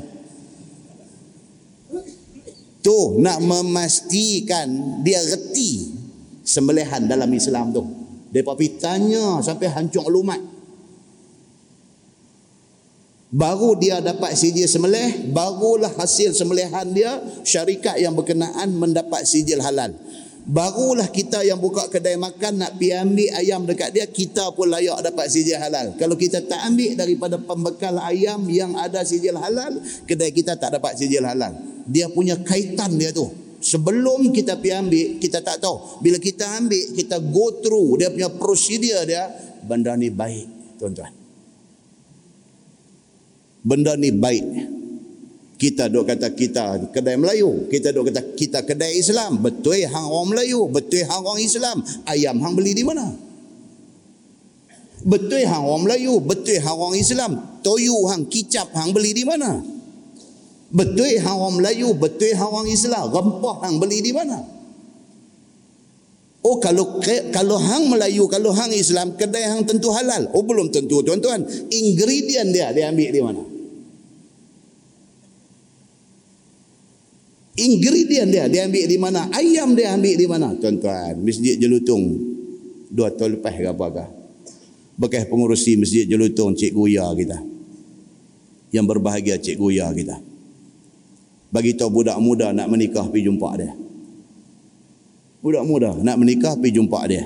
[2.79, 4.67] Tu nak memastikan
[5.03, 5.94] dia reti
[6.45, 7.83] sembelihan dalam Islam tu.
[8.29, 10.39] Depa pergi tanya sampai hancur lumat.
[13.35, 19.91] Baru dia dapat sijil sembelih, barulah hasil sembelihan dia syarikat yang berkenaan mendapat sijil halal.
[20.45, 25.01] Barulah kita yang buka kedai makan nak pergi ambil ayam dekat dia, kita pun layak
[25.01, 25.97] dapat sijil halal.
[25.97, 30.95] Kalau kita tak ambil daripada pembekal ayam yang ada sijil halal, kedai kita tak dapat
[30.95, 31.59] sijil halal.
[31.89, 33.25] Dia punya kaitan dia tu.
[33.66, 35.97] Sebelum kita pergi ambil, kita tak tahu.
[36.05, 39.26] Bila kita ambil, kita go through dia punya prosedur dia,
[39.66, 41.09] benda ni baik, tuan-tuan.
[43.66, 44.45] Benda ni baik.
[45.57, 49.41] Kita dok kata kita kedai Melayu, kita dok kata kita kedai Islam.
[49.41, 51.82] Betul hang orang Melayu, betul hang orang Islam.
[52.05, 53.18] Ayam hang beli di mana?
[55.01, 57.32] Betul hang orang Melayu, betul hang orang Islam.
[57.66, 59.74] Toyu hang kicap hang beli di mana?
[60.76, 63.07] Betul hang orang Melayu, betul hang orang Islam.
[63.07, 64.43] Rempah hang beli di mana?
[66.43, 66.99] Oh kalau
[67.32, 70.28] kalau hang Melayu, kalau hang Islam, kedai hang tentu halal.
[70.36, 71.47] Oh belum tentu tuan-tuan.
[71.71, 73.41] Ingredient dia dia ambil di mana?
[77.55, 79.32] Ingredient dia dia ambil di mana?
[79.32, 80.59] Ayam dia ambil di mana?
[80.59, 82.19] Tuan-tuan, Masjid Jelutung
[82.91, 84.11] dua tahun lepas ke apakah?
[84.99, 87.39] Bekas pengurusi Masjid Jelutung Cik Guya kita.
[88.76, 90.34] Yang berbahagia Cik Guya kita
[91.53, 93.71] bagi tahu budak muda nak menikah pergi jumpa dia.
[95.45, 97.23] Budak muda nak menikah pergi jumpa dia.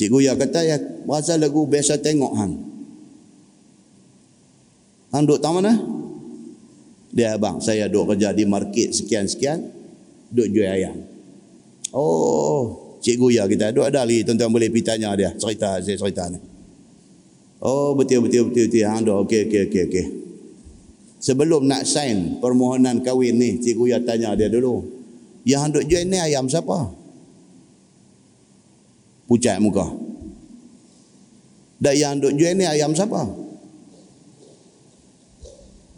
[0.00, 2.52] Cikgu ya kata ya bahasa lagu biasa tengok hang.
[5.12, 5.76] Hang duduk tahu mana?
[7.10, 9.60] Dia abang saya duduk kerja di market sekian-sekian
[10.32, 10.96] duduk jual ayam.
[11.90, 16.32] Oh, cikgu ya kita duduk ada lagi tuan-tuan boleh pergi tanya dia cerita saya cerita
[16.32, 16.38] ni.
[17.60, 20.06] Oh betul betul betul betul hang duduk okey okey okey okey.
[21.20, 24.80] Sebelum nak sign permohonan kahwin ni, cikgu ya tanya dia dulu.
[25.44, 26.88] Yang hendak join ni ayam siapa?
[29.28, 29.84] Pucat muka.
[31.76, 33.28] Dan yang hendak join ni ayam siapa?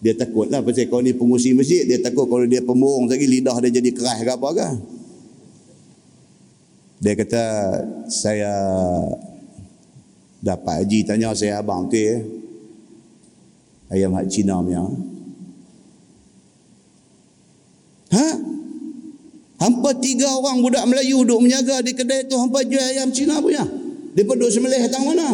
[0.03, 1.87] Dia takut lah pasal kau ni pengusi masjid.
[1.87, 4.69] Dia takut kalau dia pembohong lagi lidah dia jadi keras ke apa ke.
[7.03, 7.45] Dia kata,
[8.11, 8.51] saya
[10.43, 12.19] dapat haji tanya saya abang tu ya.
[13.95, 14.83] Ayam hak Cina punya.
[18.13, 18.29] Ha?
[19.63, 23.65] Hampa tiga orang budak Melayu duduk menjaga di kedai tu hampa jual ayam Cina punya.
[24.13, 25.33] Dia duduk semelih tang mana?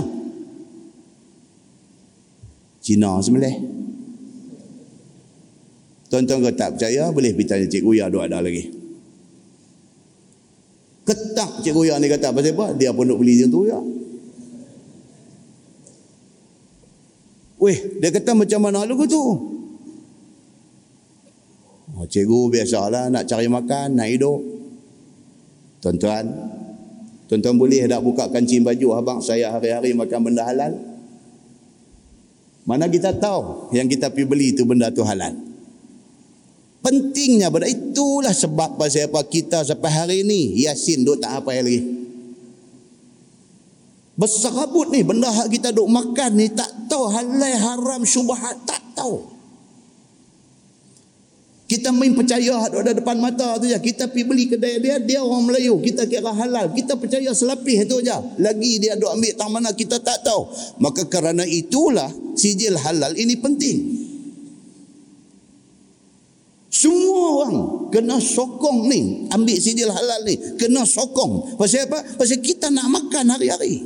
[2.78, 3.56] Cina semelih.
[6.08, 8.70] Tuan-tuan kau tak percaya boleh pergi tanya cikgu ya duk ada lagi.
[11.04, 12.66] Ketak cikgu ya ni kata pasal apa?
[12.76, 13.80] Dia pun duk beli dia tu ya.
[17.58, 19.57] Weh, dia kata macam mana lu tu?
[21.98, 24.38] Oh, cikgu biasalah nak cari makan, nak hidup.
[25.82, 26.30] Tuan-tuan,
[27.26, 30.78] tuan-tuan boleh tak buka kancing baju abang saya hari-hari makan benda halal?
[32.62, 35.34] Mana kita tahu yang kita pergi beli itu benda tu halal?
[36.86, 41.82] Pentingnya benda itulah sebab pasal apa kita sampai hari ini Yasin duk tak apa lagi.
[44.14, 48.82] Besar kabut ni benda hak kita duk makan ni tak tahu halal haram syubhat tak
[48.94, 49.37] tahu.
[51.68, 53.76] Kita main percaya ada depan mata tu je.
[53.76, 55.76] Kita pergi beli kedai dia, dia orang Melayu.
[55.84, 56.72] Kita kira halal.
[56.72, 58.16] Kita percaya selapih tu je.
[58.40, 60.48] Lagi dia duk ambil tang mana kita tak tahu.
[60.80, 63.78] Maka kerana itulah sijil halal ini penting.
[66.72, 67.56] Semua orang
[67.92, 69.28] kena sokong ni.
[69.28, 70.40] Ambil sijil halal ni.
[70.56, 71.60] Kena sokong.
[71.60, 72.00] Pasal apa?
[72.16, 73.84] Pasal kita nak makan hari-hari.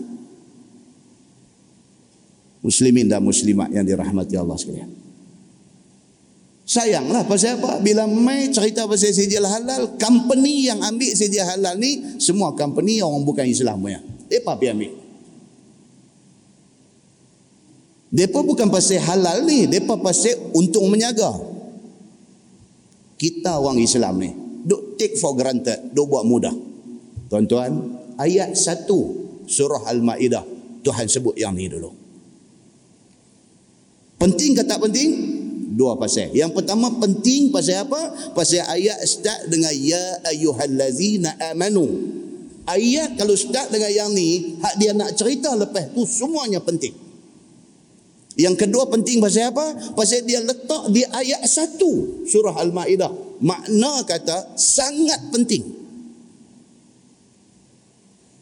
[2.62, 5.01] Muslimin dan muslimat yang dirahmati Allah sekalian.
[6.62, 7.82] Sayanglah pasal apa?
[7.82, 13.26] Bila mai cerita pasal sijil halal, company yang ambil sijil halal ni semua company orang
[13.26, 13.98] bukan Islam punya.
[14.30, 14.92] Depa pergi ambil.
[18.12, 21.32] Depa bukan pasal halal ni, depa pasal untung menyaga.
[23.18, 24.30] Kita orang Islam ni,
[24.66, 26.54] duk take for granted, duk buat mudah.
[27.32, 27.72] Tuan-tuan,
[28.20, 28.84] ayat 1
[29.48, 30.44] surah Al-Maidah
[30.84, 31.88] Tuhan sebut yang ni dulu.
[34.20, 35.31] Penting ke tak penting?
[35.72, 36.36] Dua pasal.
[36.36, 38.32] Yang pertama penting pasal apa?
[38.36, 41.88] Pasal ayat start dengan ya ayyuhallazina amanu.
[42.68, 46.92] Ayat kalau start dengan yang ni, hak dia nak cerita lepas tu semuanya penting.
[48.36, 49.96] Yang kedua penting pasal apa?
[49.96, 53.40] Pasal dia letak di ayat satu surah Al-Ma'idah.
[53.40, 55.64] Makna kata sangat penting.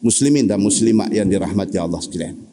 [0.03, 2.51] Muslimin dan muslimat yang dirahmati Allah sekalian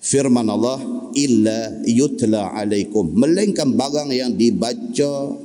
[0.00, 0.80] firman Allah
[1.26, 3.12] illa yutla alaikum.
[3.12, 5.36] Melainkan barang yang dibaca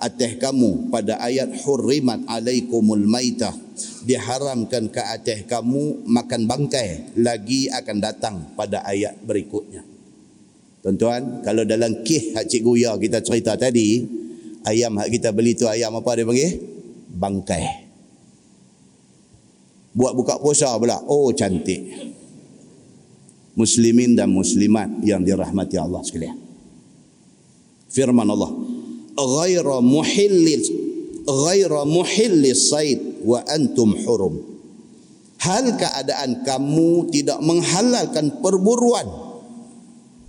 [0.00, 3.54] atas kamu pada ayat hurrimat alaikumul maitah.
[4.04, 9.82] Diharamkan ke atas kamu makan bangkai lagi akan datang pada ayat berikutnya.
[10.84, 14.04] Tuan-tuan kalau dalam kih hak cikgu ya kita cerita tadi
[14.68, 16.52] ayam hak kita beli tu ayam apa dia panggil?
[17.14, 17.64] Bangkai.
[19.96, 21.00] Buat buka puasa pula.
[21.08, 22.13] Oh cantik
[23.54, 26.38] muslimin dan muslimat yang dirahmati Allah sekalian.
[27.90, 28.50] Firman Allah,
[29.14, 30.66] "Ghaira muhillil
[31.24, 34.34] ghaira muhillis said wa antum hurum."
[35.38, 39.04] Hal keadaan kamu tidak menghalalkan perburuan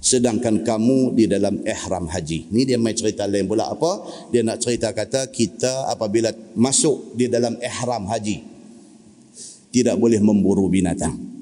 [0.05, 2.53] sedangkan kamu di dalam ihram haji.
[2.53, 4.05] Ini dia mai cerita lain pula apa?
[4.29, 8.37] Dia nak cerita kata kita apabila masuk di dalam ihram haji
[9.73, 11.34] tidak boleh memburu binatang.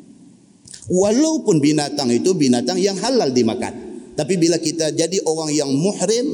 [0.91, 3.71] Walaupun binatang itu binatang yang halal dimakan.
[4.13, 6.27] Tapi bila kita jadi orang yang muhrim,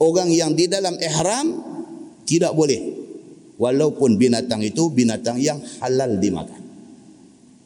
[0.00, 1.46] orang yang di dalam ihram,
[2.24, 2.80] tidak boleh.
[3.60, 6.60] Walaupun binatang itu binatang yang halal dimakan.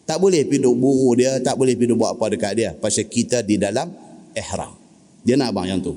[0.05, 2.71] Tak boleh piduk buru dia, tak boleh piduk buat apa dekat dia.
[2.75, 3.89] Pasal kita di dalam
[4.35, 4.75] ihram.
[5.25, 5.97] Dia nak abang yang tu.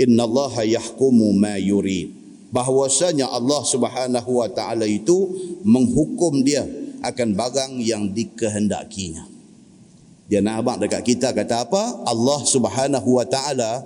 [0.00, 2.16] Inna Allah yahkumu ma yurid.
[2.54, 5.28] Bahwasanya Allah subhanahu wa ta'ala itu
[5.62, 6.64] menghukum dia
[7.00, 9.24] akan barang yang dikehendakinya.
[10.30, 12.06] Dia nak abang dekat kita kata apa?
[12.06, 13.82] Allah subhanahu wa ta'ala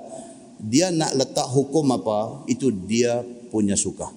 [0.60, 2.44] dia nak letak hukum apa?
[2.48, 4.12] Itu dia punya suka.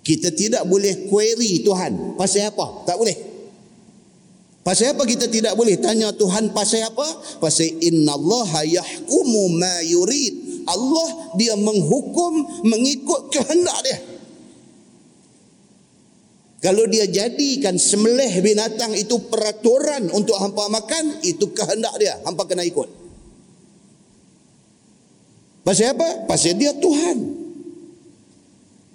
[0.00, 2.18] Kita tidak boleh query Tuhan.
[2.18, 2.82] Pasal apa?
[2.88, 3.14] Tak boleh.
[4.60, 7.06] Pasal apa kita tidak boleh tanya Tuhan pasal apa?
[7.40, 10.66] Pasal inna Allah yahkumu ma yurid.
[10.68, 13.98] Allah dia menghukum mengikut kehendak dia.
[16.60, 22.20] Kalau dia jadikan semelih binatang itu peraturan untuk hampa makan, itu kehendak dia.
[22.20, 22.84] Hampa kena ikut.
[25.64, 26.28] Pasal apa?
[26.28, 27.40] Pasal dia Tuhan.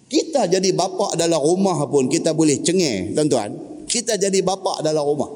[0.05, 3.57] Kita jadi bapa dalam rumah pun kita boleh cengih, tuan-tuan.
[3.89, 5.29] Kita jadi bapa dalam rumah.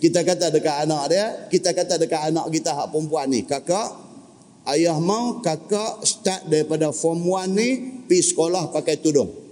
[0.00, 3.92] Kita kata dekat anak dia, kita kata dekat anak kita hak perempuan ni, kakak,
[4.72, 7.68] ayah mau kakak start daripada form 1 ni,
[8.08, 9.45] pergi sekolah pakai tudung.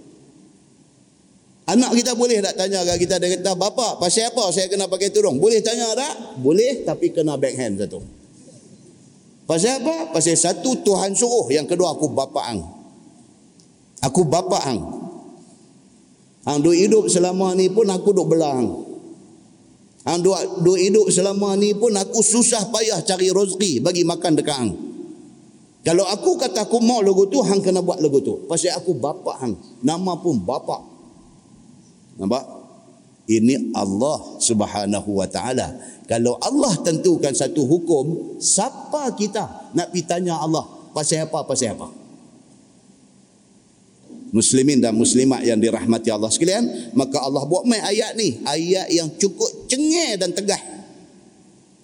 [1.65, 5.09] Anak kita boleh tak tanya kat kita dia kata bapa pasal apa saya kena pakai
[5.09, 5.41] tudung?
[5.41, 6.37] Boleh tanya tak?
[6.37, 8.05] Boleh tapi kena backhand satu.
[9.49, 10.13] Pasal apa?
[10.13, 12.61] Pasal satu Tuhan suruh, yang kedua aku bapa ang.
[14.01, 14.79] Aku bapa ang.
[16.45, 18.85] Hang duk hidup selama ni pun aku duk belang.
[20.05, 24.53] Hang duk, duk hidup selama ni pun aku susah payah cari rezeki bagi makan dekat
[24.53, 24.73] hang.
[25.85, 28.45] Kalau aku kata aku mau lagu tu, hang kena buat lagu tu.
[28.45, 29.57] Pasal aku bapa hang.
[29.81, 30.94] Nama pun bapa.
[32.15, 32.43] Nampak?
[33.25, 35.73] Ini Allah Subhanahu wa taala.
[36.05, 40.61] Kalau Allah tentukan satu hukum, siapa kita nak pergi tanya Allah
[40.93, 41.89] pasal apa pasal apa?
[44.29, 49.09] Muslimin dan muslimat yang dirahmati Allah sekalian, maka Allah buat mai ayat ni, ayat yang
[49.17, 50.61] cukup cengih dan tegas.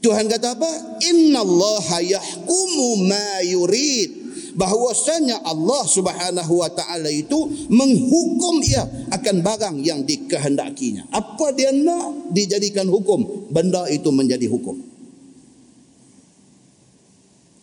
[0.02, 0.72] Tuhan kata apa?
[1.10, 4.21] Inna Allah yahkumu ma yurid
[4.56, 11.08] bahwasanya Allah Subhanahu wa taala itu menghukum ia akan barang yang dikehendakinya.
[11.12, 14.92] Apa dia nak dijadikan hukum, benda itu menjadi hukum.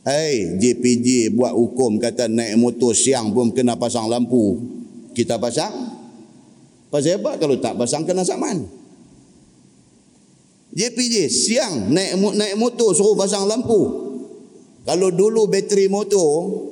[0.09, 4.57] Hei, JPJ buat hukum kata naik motor siang pun kena pasang lampu.
[5.13, 6.01] Kita pasang?
[6.89, 8.65] Pasal apa kalau tak pasang kena saman?
[10.73, 14.09] JPJ siang naik naik motor suruh pasang lampu.
[14.89, 16.65] Kalau dulu bateri motor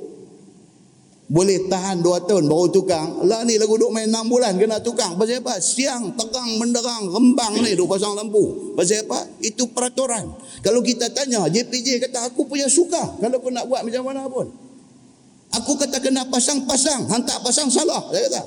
[1.26, 3.26] boleh tahan dua tahun baru tukang.
[3.26, 5.18] Lah ni lagu duk main enam bulan kena tukang.
[5.18, 5.58] Pasal apa?
[5.58, 8.74] Siang, tegang, menderang, rembang ni duk pasang lampu.
[8.78, 9.26] Pasal apa?
[9.42, 10.30] Itu peraturan.
[10.62, 13.18] Kalau kita tanya, JPJ kata aku punya suka.
[13.18, 14.46] Kalau kau nak buat macam mana pun.
[15.50, 17.10] Aku kata kena pasang-pasang.
[17.10, 18.06] Hantar pasang salah.
[18.14, 18.42] Dia kata.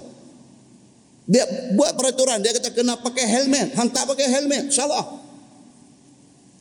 [1.28, 1.44] Dia
[1.76, 2.40] buat peraturan.
[2.40, 3.76] Dia kata kena pakai helmet.
[3.76, 4.72] Hantar pakai helmet.
[4.72, 5.20] Salah.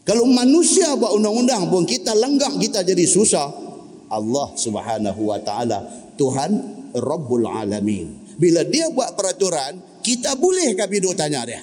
[0.02, 3.67] Kalau manusia buat undang-undang pun kita lenggak kita jadi susah.
[4.08, 5.84] Allah Subhanahu wa taala
[6.18, 6.50] Tuhan
[6.96, 8.36] Rabbul Alamin.
[8.38, 11.60] Bila dia buat peraturan, kita boleh ke pergi tanya dia?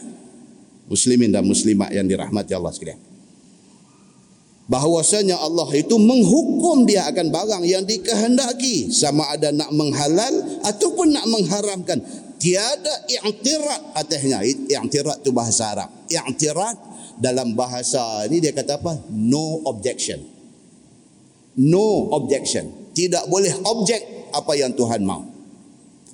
[0.85, 3.01] Muslimin dan muslimat yang dirahmati Allah sekalian.
[4.65, 11.25] Bahawasanya Allah itu menghukum dia akan barang yang dikehendaki sama ada nak menghalal ataupun nak
[11.29, 12.01] mengharamkan.
[12.41, 14.41] Tiada i'tirat atasnya.
[14.41, 15.89] I'tirat itu bahasa Arab.
[16.09, 16.77] I'tirat
[17.21, 19.05] dalam bahasa ni dia kata apa?
[19.13, 20.34] No objection.
[21.61, 22.91] No objection.
[22.95, 25.23] Tidak boleh objek apa yang Tuhan mau.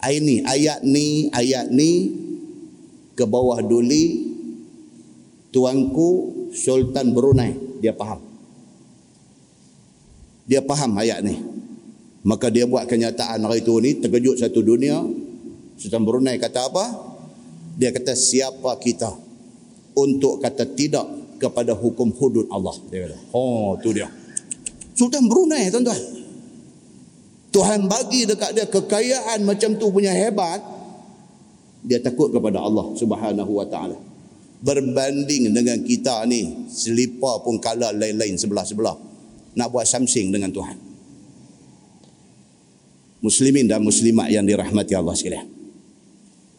[0.02, 2.10] Ini ayat ni, ayat ni
[3.14, 4.34] ke bawah duli
[5.54, 6.10] tuanku
[6.58, 8.22] Sultan Brunei dia faham.
[10.50, 11.38] Dia faham ayat ni.
[12.22, 15.02] Maka dia buat kenyataan hari itu ni terkejut satu dunia.
[15.78, 16.86] Sultan Brunei kata apa?
[17.78, 19.32] Dia kata siapa kita?
[19.96, 21.08] untuk kata tidak
[21.42, 22.76] kepada hukum hudud Allah.
[22.88, 24.08] Dia kata, oh tu dia.
[25.02, 25.98] Sultan Brunei tuan-tuan.
[27.50, 30.62] Tuhan bagi dekat dia kekayaan macam tu punya hebat.
[31.82, 33.98] Dia takut kepada Allah subhanahu wa ta'ala.
[34.62, 38.94] Berbanding dengan kita ni, selipar pun kalah lain-lain sebelah-sebelah.
[39.58, 40.78] Nak buat samsing dengan Tuhan.
[43.26, 45.50] Muslimin dan muslimat yang dirahmati Allah sekalian.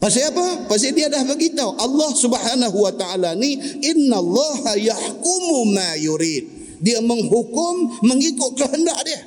[0.03, 0.67] Pasal apa?
[0.67, 6.52] Pasal dia dah beritahu Allah Subhanahu wa taala ni innallaha yahkumu ma yurid.
[6.83, 9.23] Dia menghukum mengikut kehendak dia.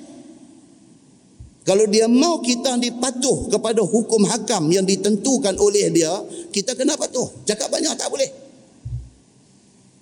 [1.66, 6.12] Kalau dia mau kita dipatuh kepada hukum hakam yang ditentukan oleh dia,
[6.54, 7.26] kita kena patuh.
[7.42, 8.30] Cakap banyak tak boleh.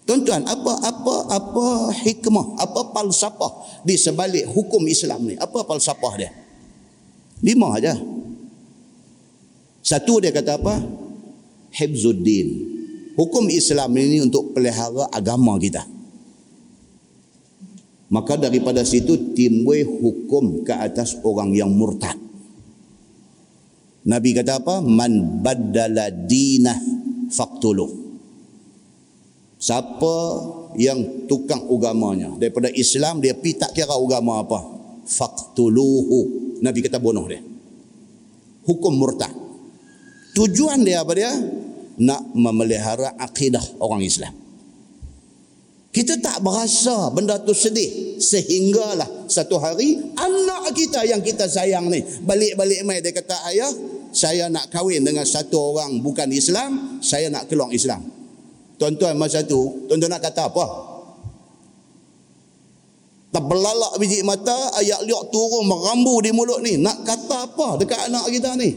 [0.04, 1.66] Tuan-tuan, apa apa apa
[2.04, 5.34] hikmah, apa falsafah di sebalik hukum Islam ni?
[5.40, 6.28] Apa falsafah dia?
[7.40, 7.96] Lima aja.
[9.80, 10.84] Satu dia kata apa?
[11.72, 12.76] Hibzuddin.
[13.16, 15.93] Hukum Islam ini untuk pelihara agama kita.
[18.14, 22.14] Maka daripada situ timbul hukum ke atas orang yang murtad.
[24.06, 24.78] Nabi kata apa?
[24.78, 26.78] Man baddala dinah
[27.34, 27.90] faqtuluh.
[29.58, 30.14] Siapa
[30.78, 34.62] yang tukang agamanya daripada Islam dia pi tak kira agama apa.
[35.10, 36.20] Faqtuluhu.
[36.62, 37.42] Nabi kata bunuh dia.
[38.62, 39.34] Hukum murtad.
[40.38, 41.34] Tujuan dia apa dia?
[41.98, 44.43] Nak memelihara akidah orang Islam.
[45.94, 48.18] Kita tak berasa benda tu sedih.
[48.18, 52.02] Sehinggalah satu hari anak kita yang kita sayang ni.
[52.26, 53.70] Balik-balik mai dia kata ayah
[54.10, 56.98] saya nak kahwin dengan satu orang bukan Islam.
[56.98, 58.02] Saya nak keluar Islam.
[58.74, 60.66] Tuan-tuan masa tu tuan-tuan nak kata apa?
[63.30, 66.74] Terbelalak biji mata ayat liok turun merambu di mulut ni.
[66.74, 68.74] Nak kata apa dekat anak kita ni?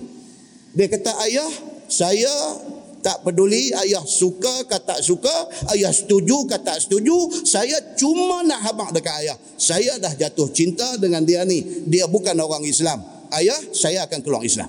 [0.78, 1.50] Dia kata ayah
[1.90, 2.62] saya
[3.08, 5.32] tak peduli ayah suka ke tak suka,
[5.72, 7.16] ayah setuju ke tak setuju,
[7.48, 9.40] saya cuma nak habaq dekat ayah.
[9.56, 11.64] Saya dah jatuh cinta dengan dia ni.
[11.88, 13.00] Dia bukan orang Islam.
[13.32, 14.68] Ayah, saya akan keluar Islam.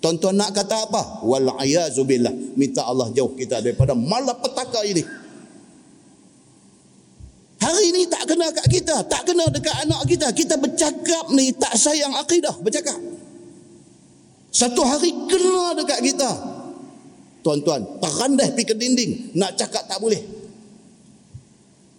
[0.00, 1.28] Tonton nak kata apa?
[1.28, 2.32] Wal ayazubillah.
[2.56, 5.04] Minta Allah jauh kita daripada malapetaka ini.
[7.60, 10.32] Hari ini tak kena kat kita, tak kena dekat anak kita.
[10.32, 12.96] Kita bercakap ni tak sayang akidah, bercakap.
[14.56, 16.56] Satu hari kena dekat kita.
[17.42, 19.12] Tuan-tuan, terandai pergi ke dinding.
[19.38, 20.38] Nak cakap tak boleh.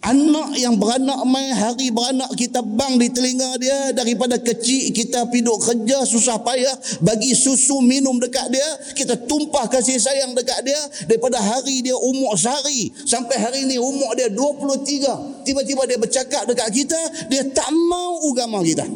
[0.00, 5.60] Anak yang beranak main hari beranak kita bang di telinga dia daripada kecil kita piduk
[5.60, 6.72] kerja susah payah
[7.04, 8.64] bagi susu minum dekat dia
[8.96, 14.16] kita tumpah kasih sayang dekat dia daripada hari dia umur sehari sampai hari ini umur
[14.16, 18.88] dia 23 tiba-tiba dia bercakap dekat kita dia tak mau agama kita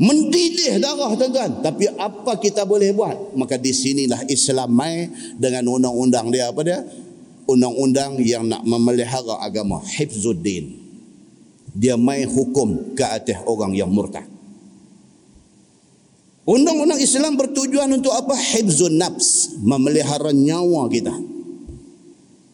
[0.00, 1.60] mendidih darah tuan-tuan.
[1.60, 3.36] Tapi apa kita boleh buat?
[3.36, 6.80] Maka di sinilah Islam mai dengan undang-undang dia apa dia?
[7.44, 10.80] Undang-undang yang nak memelihara agama hifzuddin.
[11.76, 14.24] Dia mai hukum ke atas orang yang murtad.
[16.48, 18.34] Undang-undang Islam bertujuan untuk apa?
[18.34, 21.14] Hifzun nafs memelihara nyawa kita.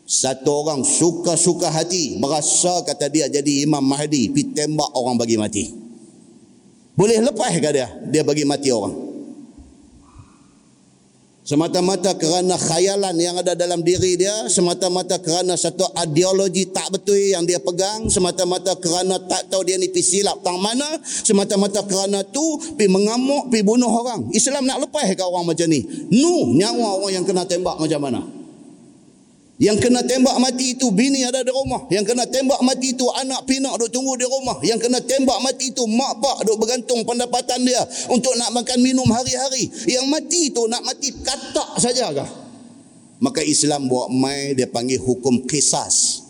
[0.07, 5.86] Satu orang suka-suka hati merasa kata dia jadi Imam Mahdi pi tembak orang bagi mati
[6.97, 7.89] boleh lepas ke dia?
[8.09, 9.07] Dia bagi mati orang.
[11.47, 17.47] Semata-mata kerana khayalan yang ada dalam diri dia, semata-mata kerana satu ideologi tak betul yang
[17.47, 22.43] dia pegang, semata-mata kerana tak tahu dia ni pergi silap tang mana, semata-mata kerana tu
[22.75, 24.27] pi mengamuk, pi bunuh orang.
[24.35, 25.87] Islam nak lepas ke orang macam ni?
[26.11, 28.46] Nu nyawa orang yang kena tembak macam mana?
[29.57, 31.89] Yang kena tembak mati itu bini ada di rumah.
[31.89, 34.61] Yang kena tembak mati itu anak pinak duk tunggu di rumah.
[34.61, 37.81] Yang kena tembak mati itu mak pak duk bergantung pendapatan dia
[38.13, 39.73] untuk nak makan minum hari-hari.
[39.89, 42.29] Yang mati itu nak mati katak saja kah?
[43.17, 46.27] Maka Islam buat mai dia panggil hukum kisas.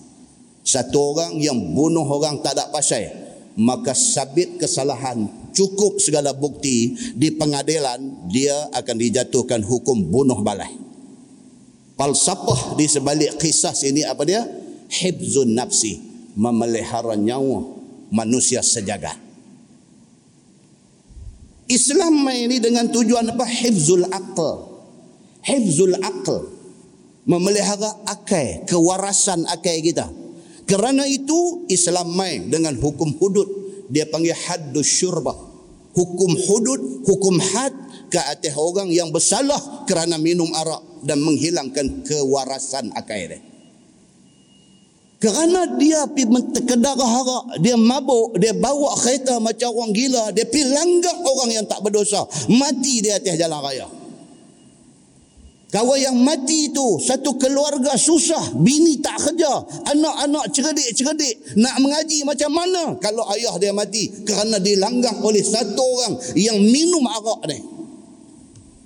[0.66, 3.06] satu orang yang bunuh orang tak ada pasal
[3.54, 10.85] maka sabit kesalahan cukup segala bukti di pengadilan dia akan dijatuhkan hukum bunuh balai
[11.96, 14.44] falsafah di sebalik kisah ini apa dia?
[14.86, 15.98] Hibzun nafsi
[16.38, 17.64] memelihara nyawa
[18.14, 19.26] manusia sejagat
[21.66, 23.42] Islam ini dengan tujuan apa?
[23.42, 24.50] Hifzul aql.
[25.42, 26.46] Hifzul aql
[27.26, 30.06] memelihara akal kewarasan akal kita.
[30.66, 33.46] Kerana itu Islam main dengan hukum hudud.
[33.90, 35.34] Dia panggil haddus syurbah.
[35.94, 37.74] Hukum hudud, hukum had
[38.10, 43.38] ke atas orang yang bersalah kerana minum arak dan menghilangkan kewarasan akal dia.
[45.16, 50.68] Kerana dia pergi mentekedara harak, dia mabuk, dia bawa kereta macam orang gila, dia pergi
[50.68, 53.88] langgar orang yang tak berdosa, mati di atas jalan raya.
[55.66, 59.50] Kawan yang mati itu satu keluarga susah, bini tak kerja,
[59.88, 66.14] anak-anak cerdik-cerdik nak mengaji macam mana kalau ayah dia mati kerana dilanggar oleh satu orang
[66.38, 67.75] yang minum arak ni.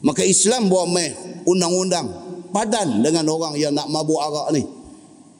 [0.00, 1.12] Maka Islam buat meh
[1.44, 2.08] undang-undang
[2.50, 4.64] padan dengan orang yang nak mabuk arak ni.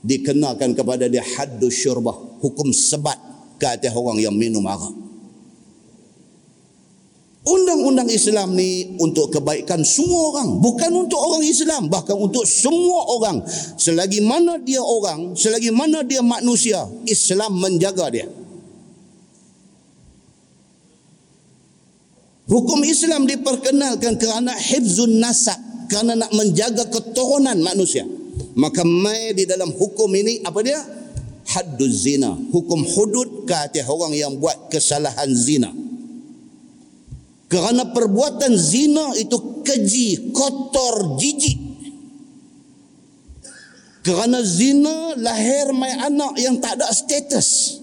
[0.01, 3.17] Dikenakan kepada dia haddus syurbah, hukum sebat
[3.61, 5.01] ke atas orang yang minum arak.
[7.41, 10.61] Undang-undang Islam ni untuk kebaikan semua orang.
[10.61, 11.89] Bukan untuk orang Islam.
[11.89, 13.41] Bahkan untuk semua orang.
[13.81, 18.29] Selagi mana dia orang, selagi mana dia manusia, Islam menjaga dia.
[22.51, 25.57] Hukum Islam diperkenalkan kerana hifzun nasab.
[25.87, 28.03] Kerana nak menjaga keturunan manusia.
[28.59, 30.83] Maka mai di dalam hukum ini, apa dia?
[31.47, 32.35] Hadduz zina.
[32.35, 35.71] Hukum hudud ke atas orang yang buat kesalahan zina.
[37.51, 41.59] Kerana perbuatan zina itu keji, kotor, jijik.
[44.07, 47.83] Kerana zina lahir mai anak yang tak ada status.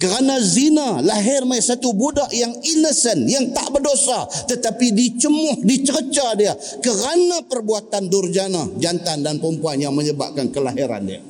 [0.00, 4.24] Kerana zina lahir mai satu budak yang innocent, yang tak berdosa.
[4.48, 6.56] Tetapi dicemuh, dicerca dia.
[6.80, 11.20] Kerana perbuatan durjana, jantan dan perempuan yang menyebabkan kelahiran dia.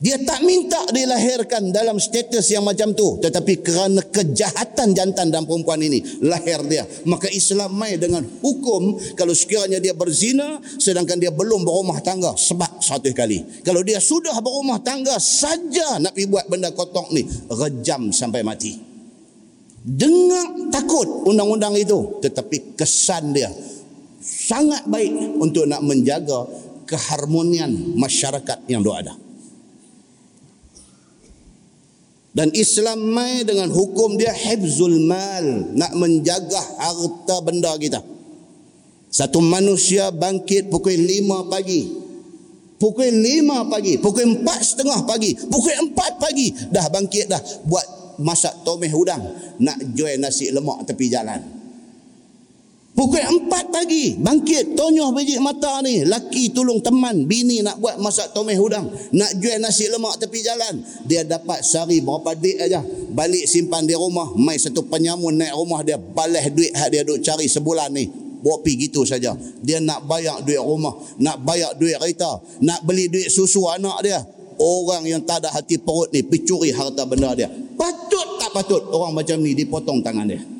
[0.00, 3.20] Dia tak minta dilahirkan dalam status yang macam tu.
[3.20, 6.88] Tetapi kerana kejahatan jantan dan perempuan ini lahir dia.
[7.04, 12.32] Maka Islam mai dengan hukum kalau sekiranya dia berzina sedangkan dia belum berumah tangga.
[12.32, 13.44] Sebab satu kali.
[13.60, 17.28] Kalau dia sudah berumah tangga saja nak pergi buat benda kotok ni.
[17.52, 18.80] Rejam sampai mati.
[19.84, 22.24] Dengar takut undang-undang itu.
[22.24, 23.52] Tetapi kesan dia
[24.24, 26.48] sangat baik untuk nak menjaga
[26.88, 29.28] keharmonian masyarakat yang ada.
[32.30, 37.98] Dan Islam mai dengan hukum dia hifzul mal, nak menjaga harta benda kita.
[39.10, 41.90] Satu manusia bangkit pukul lima pagi.
[42.78, 47.84] Pukul lima pagi, pukul empat setengah pagi, pukul empat pagi dah bangkit dah buat
[48.22, 49.20] masak tomeh udang
[49.60, 51.59] nak jual nasi lemak tepi jalan.
[53.00, 56.04] Pukul empat pagi bangkit tonyoh biji mata ni.
[56.04, 58.92] Laki tolong teman bini nak buat masak tomeh udang.
[59.16, 60.84] Nak jual nasi lemak tepi jalan.
[61.08, 62.84] Dia dapat sehari berapa duit aja.
[63.16, 67.24] Balik simpan di rumah mai satu penyamun naik rumah dia balas duit hak dia duk
[67.24, 68.04] cari sebulan ni.
[68.44, 69.32] Bawa pi gitu saja.
[69.64, 70.92] Dia nak bayar duit rumah
[71.24, 74.20] nak bayar duit kereta nak beli duit susu anak dia.
[74.60, 77.48] Orang yang tak ada hati perut ni pergi harta benda dia.
[77.80, 78.92] Patut tak patut?
[78.92, 80.59] Orang macam ni dipotong tangan dia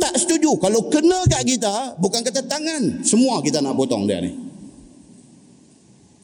[0.00, 0.56] tak setuju.
[0.56, 4.32] Kalau kena kat kita bukan kata tangan semua kita nak potong dia ni.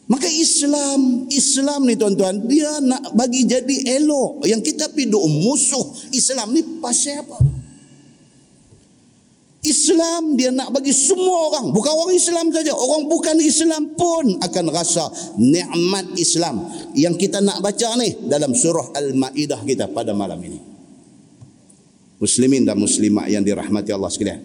[0.07, 4.49] Maka Islam Islam ni tuan-tuan dia nak bagi jadi elok.
[4.49, 5.85] Yang kita piduk musuh
[6.17, 7.39] Islam ni pasal apa?
[9.67, 14.65] Islam dia nak bagi semua orang bukan orang Islam saja orang bukan Islam pun akan
[14.71, 16.71] rasa nikmat Islam.
[16.95, 20.66] Yang kita nak baca ni dalam surah Al-Maidah kita pada malam ini
[22.17, 24.43] muslimin dan muslimat yang dirahmati Allah sekalian.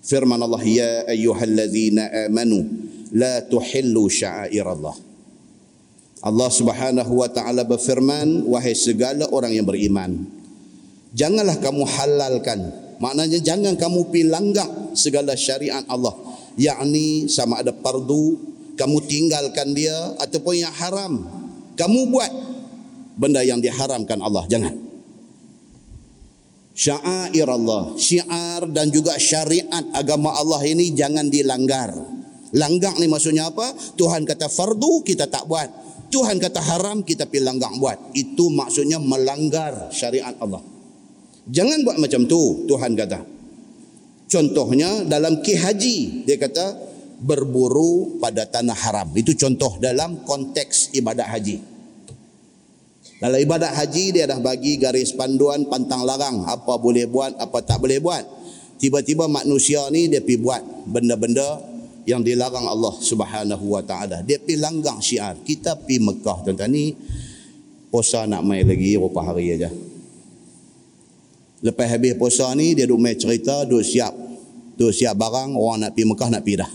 [0.00, 2.64] Firman Allah ya ayyuhallazina amanu
[3.12, 4.96] la tuhillu sya'air Allah.
[6.20, 10.28] Subhanahu wa taala berfirman wahai segala orang yang beriman
[11.16, 12.60] janganlah kamu halalkan
[13.00, 16.12] maknanya jangan kamu pi langgar segala syariat Allah
[16.60, 18.36] yakni sama ada fardu
[18.76, 21.24] kamu tinggalkan dia ataupun yang haram
[21.80, 22.28] kamu buat
[23.16, 24.76] benda yang diharamkan Allah jangan
[26.80, 31.92] syair Allah syiar dan juga syariat agama Allah ini jangan dilanggar.
[32.56, 33.76] Langgar ni maksudnya apa?
[34.00, 35.68] Tuhan kata fardu kita tak buat.
[36.10, 38.16] Tuhan kata haram kita pilih langgar buat.
[38.16, 40.58] Itu maksudnya melanggar syariat Allah.
[41.46, 43.22] Jangan buat macam tu Tuhan kata.
[44.30, 46.74] Contohnya dalam ki haji dia kata
[47.22, 49.14] berburu pada tanah haram.
[49.14, 51.69] Itu contoh dalam konteks ibadat haji.
[53.20, 57.84] Dalam ibadat haji dia dah bagi garis panduan pantang larang apa boleh buat apa tak
[57.84, 58.24] boleh buat.
[58.80, 61.60] Tiba-tiba manusia ni dia pi buat benda-benda
[62.08, 64.24] yang dilarang Allah Subhanahu wa taala.
[64.24, 65.36] Dia pi langgar syiar.
[65.44, 66.96] Kita pi Mekah tuan-tuan ni
[67.92, 69.68] puasa nak mai lagi berapa hari aja.
[71.60, 74.16] Lepas habis puasa ni dia duk mai cerita, duk siap.
[74.80, 76.72] Duk siap barang orang nak pi Mekah nak pi dah.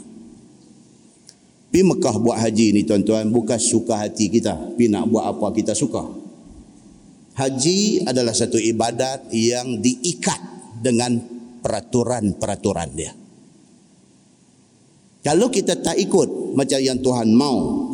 [1.73, 4.77] Pi Mekah buat haji ni tuan-tuan bukan suka hati kita.
[4.77, 6.24] Pi nak buat apa kita suka.
[7.35, 10.39] Haji adalah satu ibadat yang diikat
[10.79, 11.19] dengan
[11.59, 13.11] peraturan-peraturan dia.
[15.25, 17.91] Kalau kita tak ikut macam yang Tuhan mau,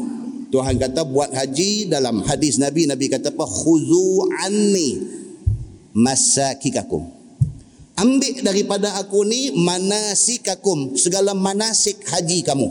[0.51, 3.47] Tuhan kata buat haji dalam hadis Nabi, Nabi kata apa?
[3.47, 4.99] Khuzu anni
[5.95, 7.07] masakikakum.
[7.95, 12.67] Ambil daripada aku ni manasikakum, segala manasik haji kamu.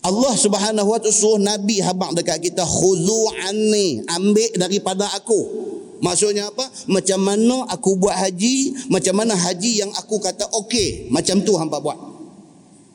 [0.00, 5.68] Allah Subhanahu wa taala suruh nabi habaq dekat kita khuzu anni ambil daripada aku.
[6.00, 6.64] Maksudnya apa?
[6.88, 11.84] Macam mana aku buat haji macam mana haji yang aku kata okey macam tu hangpa
[11.84, 12.00] buat.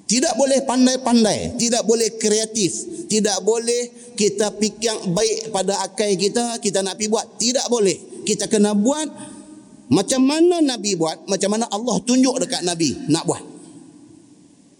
[0.10, 2.74] Tidak boleh pandai-pandai tidak boleh kreatif
[3.06, 7.38] tidak boleh kita fikir baik pada akal kita kita nak pi buat.
[7.38, 8.26] Tidak boleh.
[8.26, 9.06] Kita kena buat
[9.93, 13.55] macam mana nabi buat macam mana Allah tunjuk dekat nabi nak buat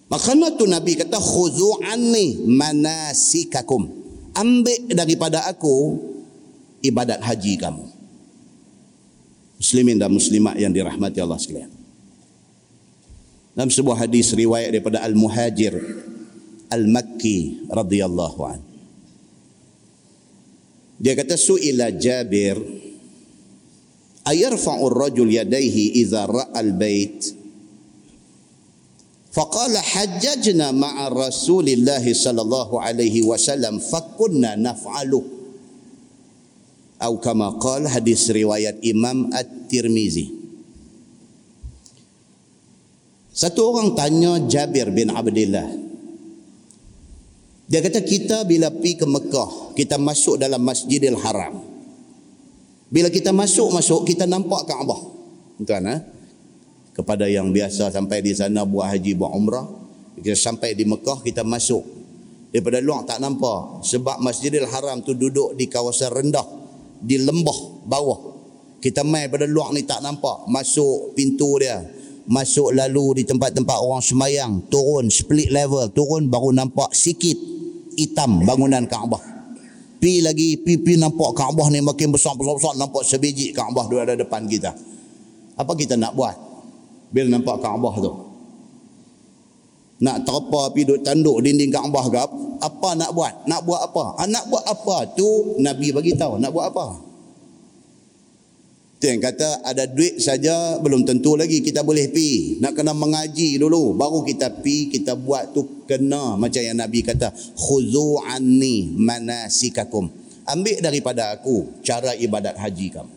[0.06, 3.90] Makanya tu Nabi kata khuzu anni manasikakum.
[4.36, 5.98] Ambil daripada aku
[6.86, 7.86] ibadat haji kamu.
[9.58, 11.72] Muslimin dan muslimat yang dirahmati Allah sekalian.
[13.56, 15.74] Dalam sebuah hadis riwayat daripada Al-Muhajir
[16.68, 18.60] Al-Makki radhiyallahu an.
[21.00, 22.60] Dia kata suila Jabir
[24.28, 27.45] ayarfa'u ar-rajul yadayhi idza ra'a al-bait
[29.36, 35.20] Faqala hajjajna ma'a Rasulillah sallallahu alaihi wasallam fakunna naf'alu.
[36.96, 40.32] Atau kama qala hadis riwayat Imam At-Tirmizi.
[43.36, 45.68] Satu orang tanya Jabir bin Abdullah.
[47.68, 51.60] Dia kata kita bila pergi ke Mekah, kita masuk dalam Masjidil Haram.
[52.88, 55.02] Bila kita masuk masuk kita nampak Kaabah.
[55.68, 56.00] Tuan eh?
[56.96, 59.68] Kepada yang biasa sampai di sana buat haji buat umrah.
[60.16, 61.84] Kita sampai di Mekah kita masuk.
[62.56, 63.84] Daripada luar tak nampak.
[63.84, 66.48] Sebab Masjidil Haram tu duduk di kawasan rendah
[67.04, 68.20] di lembah bawah.
[68.80, 70.48] Kita mai pada luar ni tak nampak.
[70.48, 71.84] Masuk pintu dia.
[72.32, 74.72] Masuk lalu di tempat-tempat orang semayang.
[74.72, 77.36] Turun split level turun baru nampak sikit
[78.00, 79.36] hitam bangunan Kaabah.
[80.00, 84.00] Pi lagi pi pi nampak Kaabah ni makin besar besar besar nampak sebiji Kaabah duduk
[84.00, 84.72] ada depan kita.
[85.60, 86.55] Apa kita nak buat
[87.12, 88.12] bila nampak Kaabah tu.
[89.96, 92.18] Nak terpa pergi duduk tanduk dinding Kaabah ke
[92.60, 93.48] apa nak buat?
[93.48, 94.06] Nak buat apa?
[94.20, 96.88] Ha, nak buat apa tu Nabi bagi tahu nak buat apa.
[98.96, 102.60] Tu yang kata ada duit saja belum tentu lagi kita boleh pi.
[102.64, 107.32] Nak kena mengaji dulu baru kita pi kita buat tu kena macam yang Nabi kata
[107.56, 110.08] khuzu anni manasikakum.
[110.46, 113.15] Ambil daripada aku cara ibadat haji kamu.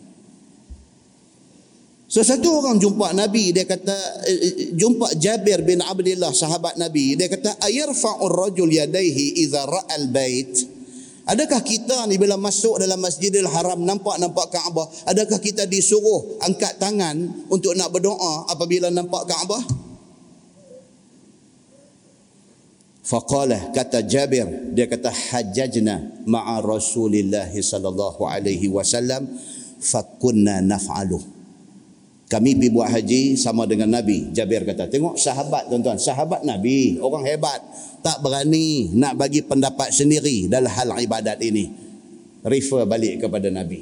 [2.09, 3.93] So satu orang jumpa Nabi dia kata
[4.25, 10.09] eh, eh, jumpa Jabir bin Abdullah sahabat Nabi dia kata ayarfa'ur rajul yadayhi idza ra'al
[10.09, 10.49] bait?
[11.29, 17.45] Adakah kita ni bila masuk dalam Masjidil Haram nampak-nampak Kaabah adakah kita disuruh angkat tangan
[17.53, 19.61] untuk nak berdoa apabila nampak Kaabah?
[23.05, 29.29] Faqala kata Jabir dia kata hajjajna ma'a Rasulillah sallallahu alaihi wasallam
[29.77, 31.38] fakunna naf'aluhu
[32.29, 34.29] kami pergi buat haji sama dengan Nabi.
[34.29, 37.57] Jabir kata, tengok sahabat tuan-tuan, sahabat Nabi, orang hebat.
[38.05, 41.73] Tak berani nak bagi pendapat sendiri dalam hal ibadat ini.
[42.45, 43.81] Refer balik kepada Nabi.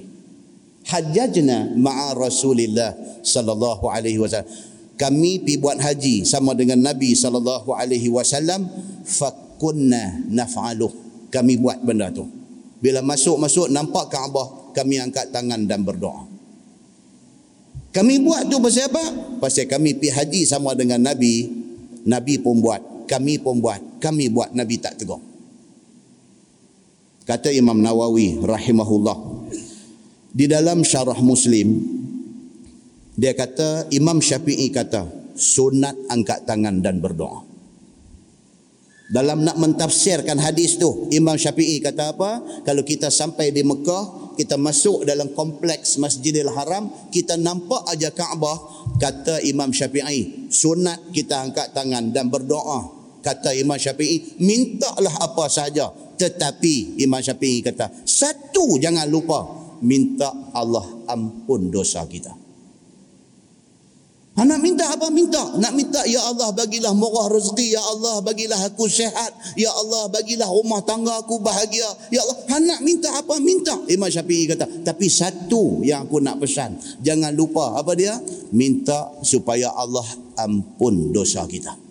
[0.87, 4.47] Hajjajna ma'a Rasulillah sallallahu alaihi wasallam.
[4.95, 8.63] Kami pergi buat haji sama dengan Nabi sallallahu alaihi wasallam
[9.03, 10.89] fakunna naf'aluh.
[11.27, 12.23] Kami buat benda tu.
[12.79, 16.26] Bila masuk-masuk nampak Kaabah, kami angkat tangan dan berdoa.
[17.95, 19.05] Kami buat tu pasal apa?
[19.41, 21.49] Pasal kami pergi haji sama dengan Nabi.
[22.07, 23.07] Nabi pun buat.
[23.07, 23.99] Kami pun buat.
[24.03, 24.53] Kami buat.
[24.53, 25.23] Nabi tak tegur.
[27.27, 29.17] Kata Imam Nawawi rahimahullah.
[30.31, 31.99] Di dalam syarah Muslim.
[33.17, 37.41] Dia kata, Imam Syafi'i kata, sunat angkat tangan dan berdoa.
[39.09, 42.61] Dalam nak mentafsirkan hadis tu, Imam Syafi'i kata apa?
[42.61, 48.88] Kalau kita sampai di Mekah, kita masuk dalam kompleks Masjidil Haram, kita nampak aja Kaabah,
[49.01, 52.95] kata Imam Syafi'i, sunat kita angkat tangan dan berdoa.
[53.17, 59.43] kata Imam Syafi'i mintalah apa saja tetapi Imam Syafi'i kata satu jangan lupa
[59.83, 62.46] minta Allah ampun dosa kita
[64.38, 65.09] Ha, nak minta apa?
[65.09, 65.41] Minta.
[65.57, 67.73] Nak minta, Ya Allah bagilah murah rezeki.
[67.73, 69.33] Ya Allah bagilah aku sehat.
[69.57, 71.89] Ya Allah bagilah rumah tangga aku bahagia.
[72.13, 72.38] Ya Allah.
[72.53, 73.41] Ha, nak minta apa?
[73.41, 73.73] Minta.
[73.89, 74.85] Imam Syafi'i kata.
[74.85, 76.77] Tapi satu yang aku nak pesan.
[77.01, 77.81] Jangan lupa.
[77.81, 78.13] Apa dia?
[78.53, 80.05] Minta supaya Allah
[80.38, 81.86] ampun dosa kita.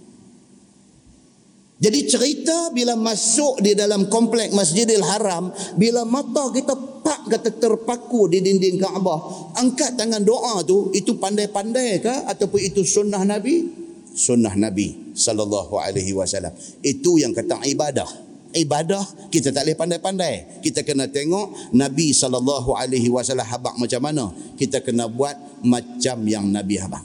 [1.77, 6.72] Jadi cerita bila masuk di dalam komplek Masjidil Haram, bila mata kita
[7.05, 12.81] pak kata terpaku di dinding Kaabah, angkat tangan doa tu, itu pandai-pandai ke ataupun itu
[12.81, 13.68] sunnah Nabi?
[14.16, 16.57] Sunnah Nabi sallallahu alaihi wasallam.
[16.81, 18.09] Itu yang kata ibadah.
[18.57, 20.64] Ibadah kita tak boleh pandai-pandai.
[20.64, 24.33] Kita kena tengok Nabi sallallahu alaihi wasallam habaq macam mana.
[24.57, 27.05] Kita kena buat macam yang Nabi habaq.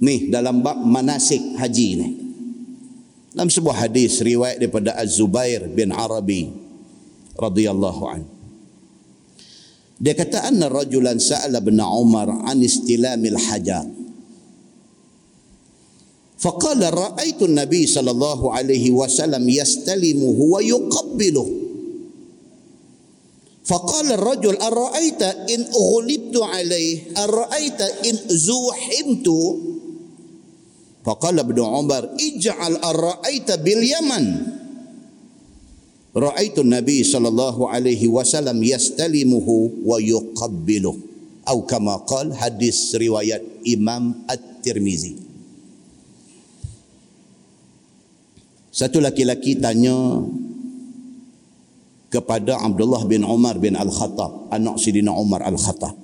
[0.00, 2.23] Ni dalam bab manasik haji ni
[3.33, 6.49] Dalam sebuah hadis riwayat daripada Az-Zubair bin Arabi
[7.37, 8.21] radhiyallahu an.
[9.99, 13.99] Dia kata anna rajulan sa'ala bin Umar an istilamil hajar.
[16.39, 21.47] فقال رأيت النبي صلى الله عليه وسلم يستلمه ويقبله
[23.65, 29.27] فقال الرجل أرأيت إن أغلبت عليه أرأيت إن زوحمت
[31.04, 34.24] Faqala Ibn Umar, "Ij'al ar-ra'aita bil Yaman."
[36.16, 40.96] Ra'aitu Nabi sallallahu alaihi wasallam yastalimuhu wa yuqabbilu.
[41.44, 45.20] Atau kama qal hadis riwayat Imam At-Tirmizi.
[48.72, 50.24] Satu laki-laki tanya
[52.08, 56.03] kepada Abdullah bin Umar bin Al-Khattab, anak Sidina Umar Al-Khattab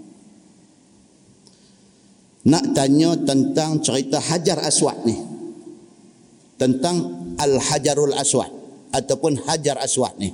[2.47, 5.17] nak tanya tentang cerita Hajar Aswad ni.
[6.57, 6.97] Tentang
[7.41, 8.49] Al-Hajarul Aswad
[8.93, 10.33] ataupun Hajar Aswad ni.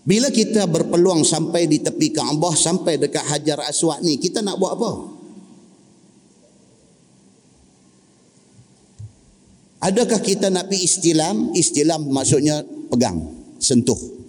[0.00, 4.72] Bila kita berpeluang sampai di tepi Kaabah sampai dekat Hajar Aswad ni, kita nak buat
[4.76, 4.92] apa?
[9.80, 11.36] Adakah kita nak pergi istilam?
[11.56, 12.60] Istilam maksudnya
[12.92, 13.16] pegang,
[13.56, 14.19] sentuh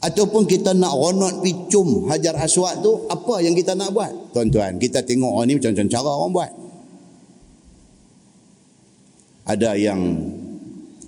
[0.00, 4.32] ataupun kita nak ronot picum hajar aswad tu apa yang kita nak buat?
[4.32, 6.50] Tuan-tuan kita tengok orang ni macam-macam cara orang buat.
[9.44, 10.00] Ada yang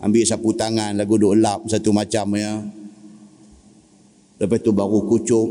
[0.02, 2.60] ambil sapu tangan lagu duk lap satu macam ya.
[4.36, 5.48] Lepas tu baru kucuk.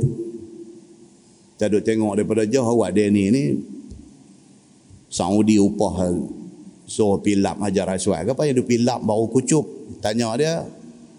[1.56, 3.44] Kita duk tengok daripada jauh awak dia ni ni
[5.10, 6.10] Saudi upah
[6.86, 8.28] so pilap hajar aswad.
[8.28, 9.66] Apa yang dia pilap baru kucuk?
[10.04, 10.66] Tanya dia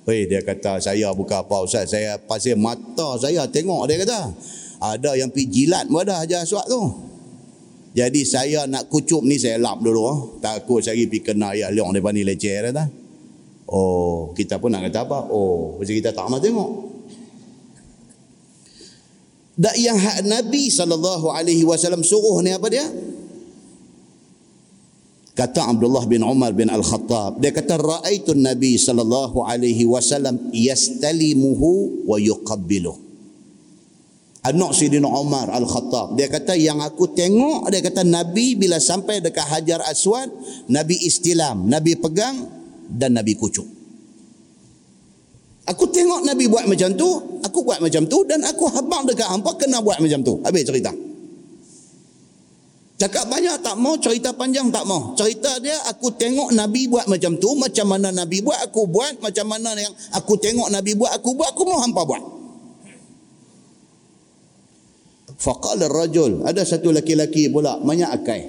[0.03, 4.35] Hei, dia kata saya bukan apa Ustaz saya pasir mata saya tengok dia kata.
[4.83, 6.83] Ada yang pergi jilat ada hajar aswad tu.
[7.95, 10.19] Jadi saya nak kucup ni saya lap dulu oh.
[10.43, 12.91] takut saya pergi kena ayah leong daripada ni leceh kata.
[13.71, 15.31] Oh kita pun nak kata apa?
[15.31, 16.71] Oh macam kita tak mahu tengok.
[19.55, 22.91] Dan yang Nabi SAW suruh ni apa dia
[25.33, 32.20] Kata Abdullah bin Umar bin Al-Khattab, dia kata ra'aitun Nabi sallallahu alaihi wasallam yastalimuhu wa
[32.20, 32.93] yuqabbiluh.
[34.45, 39.49] Anak Sidina Umar Al-Khattab, dia kata yang aku tengok dia kata Nabi bila sampai dekat
[39.49, 40.28] Hajar Aswad,
[40.68, 42.37] Nabi istilam, Nabi pegang
[42.93, 43.64] dan Nabi kucuk.
[45.64, 49.57] Aku tengok Nabi buat macam tu, aku buat macam tu dan aku habang dekat hampa
[49.57, 50.43] kena buat macam tu.
[50.45, 50.93] Habis cerita.
[53.03, 55.11] Cakap banyak tak mau, cerita panjang tak mau.
[55.19, 59.51] Cerita dia aku tengok Nabi buat macam tu, macam mana Nabi buat aku buat, macam
[59.51, 62.23] mana yang aku tengok Nabi buat aku buat, aku mau hampa buat.
[65.35, 68.41] Faqala rajul, ada satu laki-laki pula banyak akai.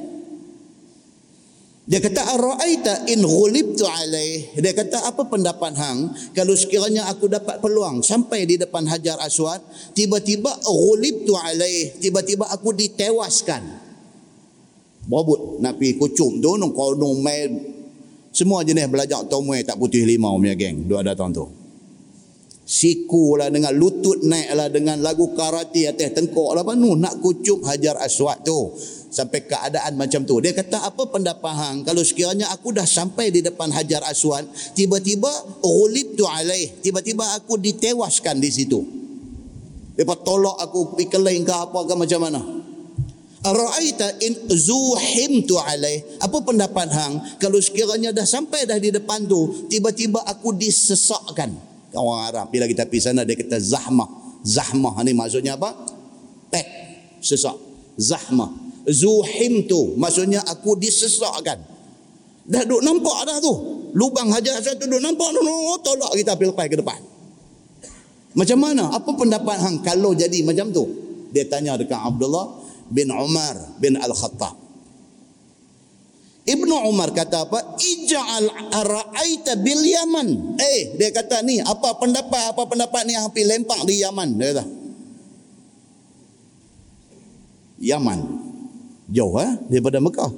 [1.90, 4.54] Dia kata araaita in ghulibtu alaih.
[4.54, 9.66] Dia kata apa pendapat hang kalau sekiranya aku dapat peluang sampai di depan Hajar Aswad,
[9.98, 13.83] tiba-tiba ghulibtu alaih, tiba-tiba aku ditewaskan.
[15.04, 17.52] Berebut nak pergi kucuk tu kau nung main
[18.34, 21.46] semua jenis belajar tomai tak putih limau punya geng dua datang tu.
[22.64, 27.60] Siku lah dengan lutut naik lah dengan lagu karate atas tengkok lah penuh nak kucuk
[27.68, 28.72] hajar aswad tu
[29.12, 30.40] sampai keadaan macam tu.
[30.40, 35.30] Dia kata apa pendapat hang kalau sekiranya aku dah sampai di depan hajar aswad tiba-tiba
[35.62, 38.80] ulib tu alaih tiba-tiba aku ditewaskan di situ.
[40.00, 42.63] Lepas tolak aku pergi ke apa ke macam mana?
[43.44, 46.00] Ara'aita in zuhimtu alaih.
[46.24, 51.52] Apa pendapat hang kalau sekiranya dah sampai dah di depan tu, tiba-tiba aku disesakkan.
[51.94, 54.08] Orang Arab bila kita pergi sana dia kata zahmah.
[54.44, 55.76] Zahmah ni maksudnya apa?
[56.50, 56.68] Pek.
[57.20, 57.56] Sesak.
[58.00, 58.64] Zahmah.
[58.90, 61.56] zuhim tu maksudnya aku disesakkan
[62.44, 63.54] dah duk nampak dah tu
[63.96, 67.00] lubang hajar aswad tu duk nampak no, no, tolak kita pergi ke depan
[68.36, 70.84] macam mana apa pendapat hang kalau jadi macam tu
[71.32, 74.64] dia tanya dekat Abdullah bin Umar bin Al-Khattab
[76.44, 77.80] Ibnu Umar kata apa?
[77.80, 80.60] Ija'al ara'aita bil Yaman.
[80.60, 84.30] Eh, dia kata ni, apa pendapat apa pendapat ni yang pergi lempak di Yaman?
[84.36, 84.66] Dia kata.
[87.80, 88.20] Yaman.
[89.08, 90.32] Jauh eh daripada Mekah.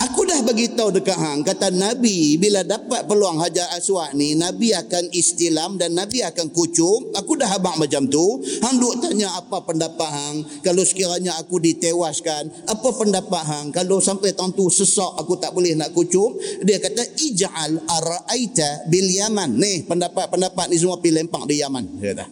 [0.00, 4.72] Aku dah bagi tahu dekat hang kata Nabi bila dapat peluang Hajar Aswad ni Nabi
[4.72, 7.12] akan istilam dan Nabi akan kucuk.
[7.12, 8.40] Aku dah habaq macam tu.
[8.64, 14.32] Hang duk tanya apa pendapat hang kalau sekiranya aku ditewaskan, apa pendapat hang kalau sampai
[14.32, 16.40] tahun tu sesak aku tak boleh nak kucuk.
[16.64, 19.60] Dia kata ij'al ara'aita bil Yaman.
[19.60, 22.00] Nih pendapat-pendapat ni semua pi lempak di Yaman.
[22.00, 22.26] Dia kata.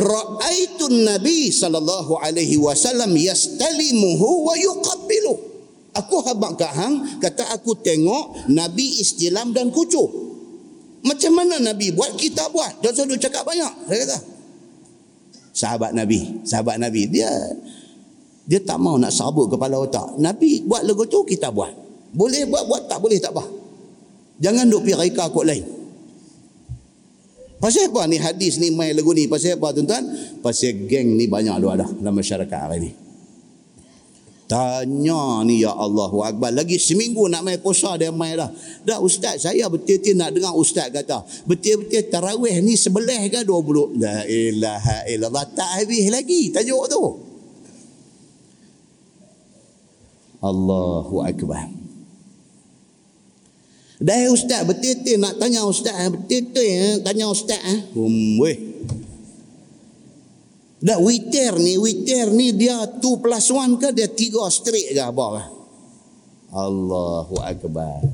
[0.00, 5.53] Ra'aitun Nabi sallallahu alaihi wasallam yastalimuhu wa yuqabbiluhu.
[5.94, 10.10] Aku habak kat hang, kata aku tengok Nabi istilam dan kucuk.
[11.04, 12.82] Macam mana Nabi buat, kita buat.
[12.82, 13.72] Dia selalu cakap banyak.
[13.86, 14.18] Saya kata.
[15.54, 16.42] Sahabat Nabi.
[16.42, 17.06] Sahabat Nabi.
[17.06, 17.30] Dia
[18.44, 20.16] dia tak mau nak sabut kepala otak.
[20.20, 21.70] Nabi buat lagu tu, kita buat.
[22.16, 22.82] Boleh buat, buat.
[22.90, 23.44] Tak boleh, tak apa.
[24.40, 25.64] Jangan duk pergi reka kot lain.
[27.62, 29.24] Pasal apa ni hadis ni main lagu ni?
[29.24, 30.04] Pasal apa tuan-tuan?
[30.44, 33.03] Pasal geng ni banyak lu ada dalam masyarakat hari ni.
[34.54, 36.54] Tanya ni ya Allah Akbar.
[36.54, 38.46] Lagi seminggu nak main puasa dia main dah.
[38.86, 41.26] Dah ustaz saya betul-betul nak dengar ustaz kata.
[41.42, 43.90] Betul-betul tarawih ni sebelah ke dua puluh.
[43.98, 45.50] La ilaha illallah.
[45.50, 47.02] Tak habis lagi tajuk tu.
[50.38, 51.74] Allahu Akbar.
[53.98, 55.98] Dah ustaz betul-betul nak tanya ustaz.
[56.14, 57.58] Betul-betul eh, tanya ustaz.
[57.58, 57.90] Eh.
[57.90, 58.54] Hmm, weh.
[60.84, 65.24] Dah witir ni, witir ni dia 2 plus 1 ke dia 3 straight ke apa
[65.32, 65.44] ke?
[66.52, 68.04] Allahu Akbar.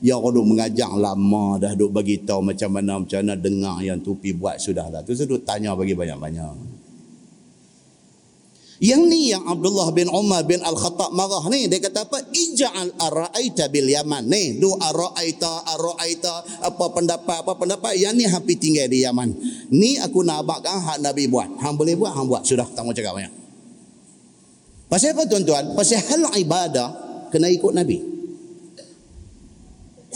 [0.00, 4.00] Yang orang duk mengajar lama dah duk bagi tahu macam mana macam mana dengar yang
[4.00, 5.04] tupi buat sudah lah.
[5.04, 6.83] Tu saya duk tanya bagi banyak-banyak.
[8.82, 11.70] Yang ni yang Abdullah bin Umar bin Al-Khattab marah ni.
[11.70, 12.18] Dia kata apa?
[12.26, 14.26] Ija'al ara'aita bil Yaman.
[14.26, 16.34] Ni, du ara'aita, ara'aita,
[16.66, 17.94] apa pendapat, apa pendapat.
[17.94, 19.30] Yang ni hampir tinggal di Yaman.
[19.70, 21.54] Ni aku nak abakkan hak Nabi buat.
[21.62, 22.42] Hang boleh buat, hang buat.
[22.42, 23.30] Sudah, tak mau cakap banyak.
[24.90, 25.64] Pasal apa tuan-tuan?
[25.78, 26.88] Pasal hal ibadah,
[27.30, 27.98] kena ikut Nabi.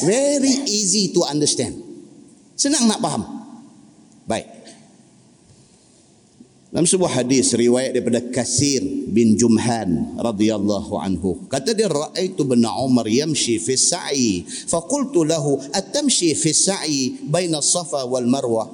[0.02, 1.78] Very easy to understand.
[2.58, 3.22] Senang nak faham.
[4.26, 4.57] Baik.
[6.68, 11.48] Dalam sebuah hadis riwayat daripada Kasir bin Jumhan radhiyallahu anhu.
[11.48, 17.64] Kata dia raaitu bin Umar yamshi fi sa'i fa qultu lahu atamshi fi sa'i baina
[17.64, 18.68] Safa wal Marwah.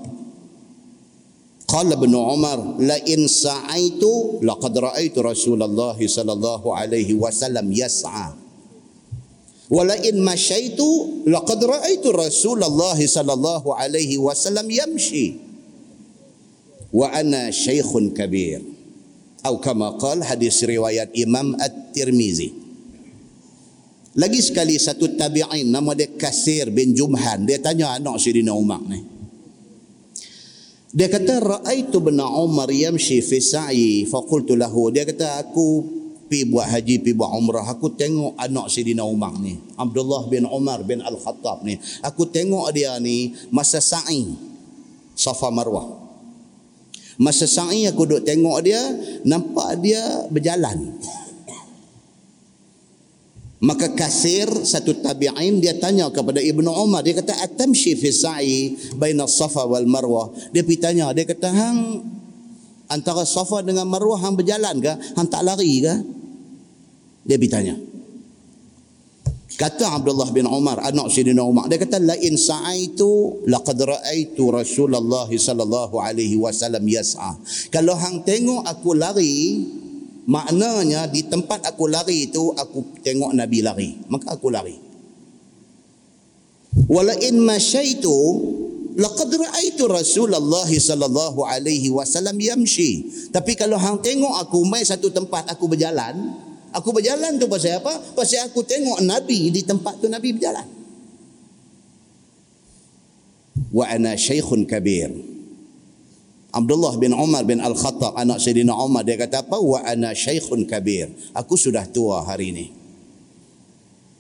[1.70, 8.34] Qala bin Umar la in sa'aitu laqad raaitu Rasulullah sallallahu alaihi wasallam yas'a.
[9.70, 15.43] Wala in masyaitu laqad raaitu Rasulullah sallallahu alaihi wasallam yamshi
[16.94, 18.62] wa ana syaikhun kabir.
[19.42, 22.54] Atau kama qal hadis riwayat Imam At-Tirmizi.
[24.14, 27.44] Lagi sekali satu tabi'in nama dia Kasir bin Jumhan.
[27.44, 29.02] Dia tanya anak Sayyidina Umar ni.
[30.94, 34.94] Dia kata raaitu bin Umar yamshi fi sa'i fa qultu lahu.
[34.94, 35.82] Dia kata aku
[36.30, 37.66] pi buat haji pi buat umrah.
[37.68, 41.76] Aku tengok anak Sayyidina Umar ni Abdullah bin Umar bin Al-Khattab ni.
[42.00, 44.30] Aku tengok dia ni masa sa'i
[45.18, 46.03] Safa Marwah
[47.20, 48.80] Masa sa'i aku duduk tengok dia,
[49.22, 50.98] nampak dia berjalan.
[53.64, 57.00] Maka kasir satu tabi'in dia tanya kepada Ibnu Umar.
[57.00, 61.08] Dia kata atamshi fi sa'i baina Safa wal Marwah dia pergi tanya.
[61.16, 61.78] Dia kata hang
[62.92, 64.92] antara Safa dengan Marwah hang berjalan ke?
[65.16, 65.94] Hang tak lari ke?
[67.24, 67.93] Dia pergi tanya
[69.54, 75.30] Kata Abdullah bin Umar, anak Sayyidina Umar, dia kata la in sa'aitu laqad ra'aitu Rasulullah
[75.30, 77.38] sallallahu alaihi wasallam yas'a.
[77.70, 79.62] Kalau hang tengok aku lari,
[80.26, 84.74] maknanya di tempat aku lari itu aku tengok Nabi lari, maka aku lari.
[86.90, 88.10] Wala in masyaitu
[88.98, 93.06] laqad ra'aitu Rasulullah sallallahu alaihi wasallam yamshi.
[93.30, 96.42] Tapi kalau hang tengok aku mai satu tempat aku berjalan,
[96.74, 97.94] Aku berjalan tu pasal apa?
[98.18, 100.66] Pasal aku tengok Nabi di tempat tu Nabi berjalan.
[103.70, 105.14] Wa ana syaikhun kabir.
[106.54, 109.58] Abdullah bin Umar bin Al-Khattab anak Sayyidina Umar dia kata apa?
[109.58, 111.10] Wa ana syaikhun kabir.
[111.34, 112.66] Aku sudah tua hari ini.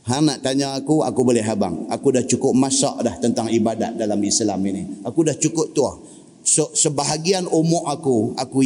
[0.04, 1.88] Ha nak tanya aku, aku boleh habang.
[1.88, 5.00] Aku dah cukup masak dah tentang ibadat dalam Islam ini.
[5.00, 5.96] Aku dah cukup tua.
[6.44, 8.60] So, sebahagian umur aku, aku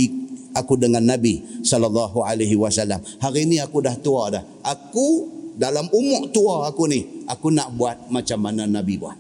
[0.59, 2.99] aku dengan Nabi sallallahu alaihi wasallam.
[3.23, 4.43] Hari ini aku dah tua dah.
[4.67, 9.19] Aku dalam umur tua aku ni, aku nak buat macam mana Nabi buat.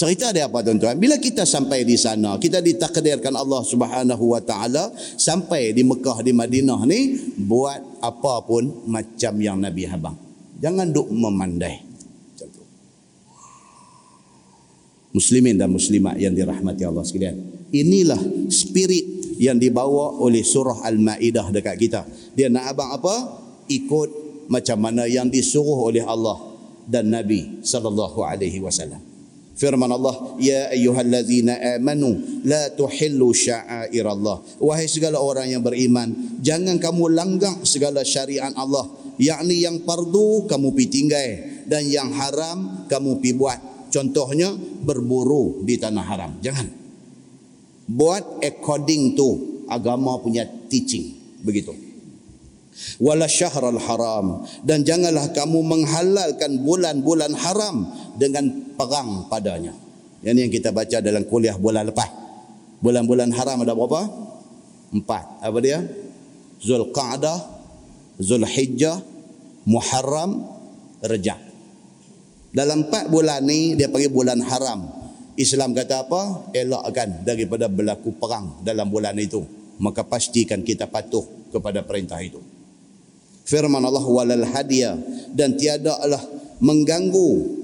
[0.00, 0.96] Cerita dia apa tuan-tuan?
[0.96, 6.32] Bila kita sampai di sana, kita ditakdirkan Allah Subhanahu wa taala sampai di Mekah di
[6.32, 10.16] Madinah ni buat apa pun macam yang Nabi habang.
[10.56, 11.84] Jangan duk memandai.
[15.12, 17.59] Muslimin dan muslimat yang dirahmati Allah sekalian.
[17.70, 22.04] Inilah spirit yang dibawa oleh surah Al-Maidah dekat kita.
[22.36, 23.14] Dia nak abang apa?
[23.72, 24.08] Ikut
[24.50, 26.36] macam mana yang disuruh oleh Allah
[26.84, 28.98] dan Nabi sallallahu alaihi wasallam.
[29.54, 34.60] Firman Allah ya ayyuhallazina amanu la tuhillu sya'airallah.
[34.60, 38.88] Wahai segala orang yang beriman jangan kamu langgang segala syariat Allah.
[39.20, 41.30] Yakni yang fardu kamu pi tinggal.
[41.70, 43.60] Dan yang haram kamu pi buat.
[43.92, 44.50] Contohnya
[44.82, 46.32] berburu di tanah haram.
[46.40, 46.79] Jangan
[47.90, 49.28] buat according to
[49.66, 51.18] agama punya teaching.
[51.42, 51.74] Begitu.
[53.02, 54.46] Wala syahral haram.
[54.62, 59.74] Dan janganlah kamu menghalalkan bulan-bulan haram dengan perang padanya.
[60.20, 62.08] Ini yang kita baca dalam kuliah bulan lepas.
[62.80, 64.02] Bulan-bulan haram ada berapa?
[64.90, 65.44] empat.
[65.44, 65.84] Apa dia?
[66.60, 67.62] Zulqa'dah
[68.20, 69.00] Zulhijjah
[69.64, 70.44] Muharram
[71.00, 71.50] Rejab
[72.50, 74.90] dalam empat bulan ni dia panggil bulan haram
[75.40, 76.52] Islam kata apa?
[76.52, 79.40] elakkan daripada berlaku perang dalam bulan itu.
[79.80, 82.38] Maka pastikan kita patuh kepada perintah itu.
[83.48, 84.94] Firman Allah walal hadiah
[85.32, 86.20] dan tiada Allah
[86.60, 87.58] mengganggu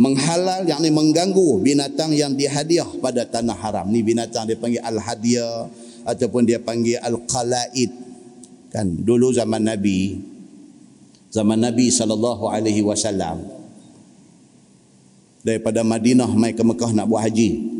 [0.00, 3.86] menghalal yakni mengganggu binatang yang dihadiah pada tanah haram.
[3.92, 5.68] Ni binatang dia panggil al hadiah
[6.08, 7.92] ataupun dia panggil al qalaid
[8.72, 10.20] kan dulu zaman nabi
[11.32, 13.57] zaman nabi sallallahu alaihi wasallam
[15.42, 17.78] daripada Madinah mai ke Mekah nak buat haji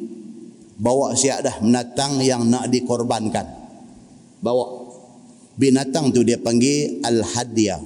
[0.78, 3.46] bawa siap dah binatang yang nak dikorbankan
[4.38, 4.88] bawa
[5.58, 7.82] binatang tu dia panggil al-hadiah.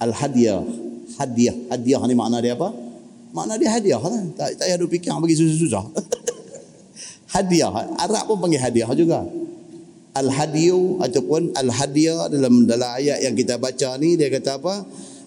[0.00, 0.64] Al-hadiah.
[1.20, 1.54] Hadiah.
[1.68, 2.72] Hadiah ni makna dia apa?
[3.36, 4.24] Makna dia hadiah lah.
[4.32, 5.84] Tak, tak payah fikir bagi susah-susah.
[7.36, 7.70] hadiah.
[8.00, 9.20] Arab pun panggil hadiah juga.
[10.16, 14.74] Al-hadiyu ataupun al-hadiah dalam dalam ayat yang kita baca ni dia kata apa?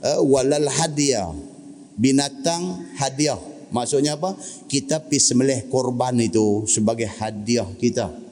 [0.02, 1.30] Uh, walal hadiah.
[2.00, 3.36] Binatang hadiah.
[3.76, 4.34] Maksudnya apa?
[4.72, 8.30] Kita pergi sembelih korban itu sebagai hadiah kita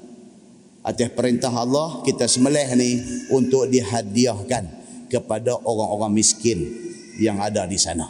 [0.88, 3.04] atas perintah Allah kita sembelih ni
[3.36, 4.64] untuk dihadiahkan
[5.12, 6.64] kepada orang-orang miskin
[7.20, 8.08] yang ada di sana.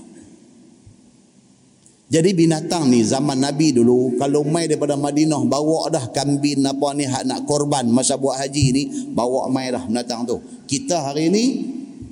[2.07, 7.03] Jadi binatang ni zaman Nabi dulu kalau mai daripada Madinah bawa dah kambing apa ni
[7.03, 10.39] hak nak korban masa buat haji ni bawa mai dah binatang tu.
[10.69, 11.45] Kita hari ni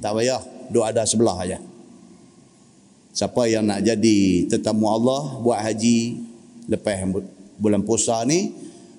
[0.04, 0.42] tak payah
[0.74, 1.58] duk ada sebelah aja.
[3.16, 6.20] Siapa yang nak jadi tetamu Allah buat haji
[6.68, 7.00] lepas
[7.56, 8.52] bulan puasa ni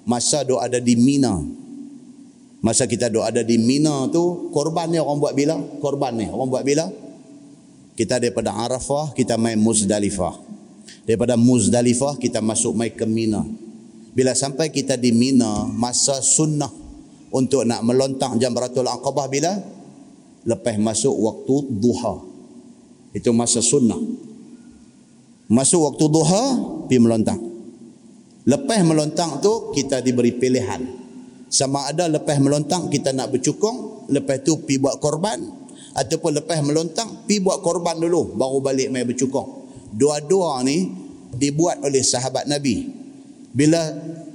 [0.08, 1.36] masa duk ada di Mina.
[2.64, 5.60] Masa kita duk ada di Mina tu, korban ni orang buat bila?
[5.82, 6.88] Korban ni orang buat bila?
[7.92, 10.40] Kita daripada Arafah, kita main Muzdalifah.
[11.04, 13.44] Daripada Muzdalifah, kita masuk main ke Mina.
[14.16, 16.72] Bila sampai kita di Mina, masa sunnah
[17.28, 19.52] untuk nak melontar Jamratul Aqabah bila?
[20.48, 22.35] Lepas masuk waktu duha.
[23.16, 23.96] Itu masa sunnah.
[25.48, 26.44] Masuk waktu duha,
[26.84, 27.38] pergi melontar.
[28.44, 30.84] Lepas melontang tu kita diberi pilihan.
[31.48, 35.40] Sama ada lepas melontang kita nak bercukong, lepas tu pi buat korban
[35.96, 39.64] ataupun lepas melontang pi buat korban dulu baru balik mai bercukong.
[39.96, 40.92] Dua-dua ni
[41.32, 42.92] dibuat oleh sahabat Nabi.
[43.56, 43.80] Bila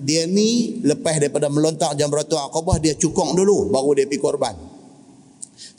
[0.01, 4.70] dia ni lepas daripada melontang Jamratul Aqabah dia cukong dulu baru dia pi korban.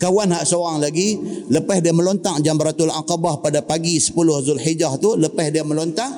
[0.02, 1.14] Kawan hak seorang lagi
[1.46, 6.10] lepas dia melontang Jamratul Aqabah pada pagi 10 Zulhijjah tu lepas dia melontang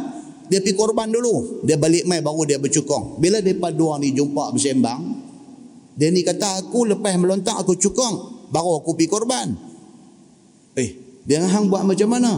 [0.48, 1.60] dia pergi korban dulu.
[1.68, 3.20] Dia balik mai baru dia bercukong.
[3.20, 5.04] Bila depa dua ni jumpa bersembang
[6.00, 8.48] dia ni kata aku lepas melontak aku cukong.
[8.48, 9.52] Baru aku pergi korban.
[10.80, 12.32] Eh dia hang buat macam mana?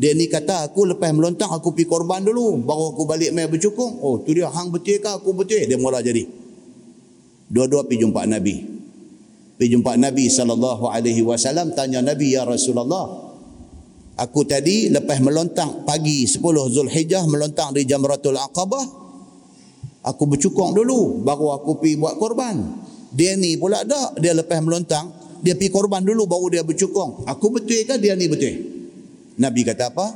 [0.00, 2.64] Dia ni kata aku lepas melontak aku pergi korban dulu.
[2.64, 4.00] Baru aku balik mai bercukong.
[4.00, 6.24] Oh tu dia hang betul ke aku betul dia mula jadi.
[7.52, 8.77] Dua-dua pergi jumpa nabi
[9.58, 13.28] pergi jumpa nabi sallallahu alaihi wasallam tanya nabi ya rasulullah
[14.18, 18.82] Aku tadi lepas melontang pagi 10 Zulhijjah melontang di Jamratul Aqabah
[20.02, 22.56] aku bercukong dulu baru aku pergi buat korban.
[23.14, 27.30] Dia ni pula tak dia lepas melontang dia pergi korban dulu baru dia bercukong.
[27.30, 28.58] Aku betul ke dia ni betul?
[29.38, 30.06] Nabi kata apa?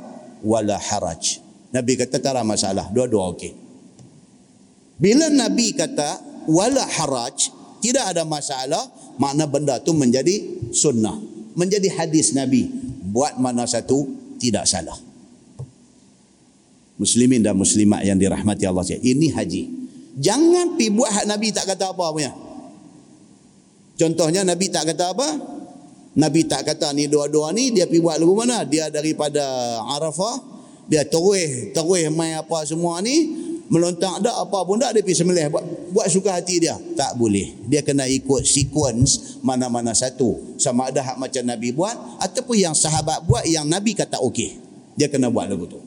[0.43, 1.39] Wala haraj.
[1.71, 2.91] Nabi kata tak ada masalah.
[2.91, 3.55] Dua-dua okey.
[4.99, 6.19] Bila Nabi kata
[6.51, 8.87] wala haraj, tidak ada masalah,
[9.19, 10.39] makna benda tu menjadi
[10.71, 11.19] sunnah.
[11.59, 12.71] Menjadi hadis Nabi
[13.11, 14.07] buat mana satu
[14.39, 14.95] tidak salah.
[16.95, 19.19] Muslimin dan muslimat yang dirahmati Allah sekalian.
[19.19, 19.63] Ini haji.
[20.15, 22.31] Jangan pi buat hak Nabi tak kata apa punya.
[23.99, 25.27] Contohnya Nabi tak kata apa?
[26.13, 28.63] Nabi tak kata ni dua-dua ni dia pi buat lagu mana?
[28.63, 29.43] Dia daripada
[29.91, 30.39] Arafah,
[30.87, 33.29] dia terus terus mai apa semua ni,
[33.71, 35.63] melontak dak apa pun dak dia pi sembelih buat,
[35.95, 36.75] buat suka hati dia.
[36.75, 37.55] Tak boleh.
[37.67, 40.57] Dia kena ikut sequence mana-mana satu.
[40.59, 44.59] Sama ada hak macam Nabi buat ataupun yang sahabat buat yang Nabi kata okey.
[44.99, 45.79] Dia kena buat lagu tu.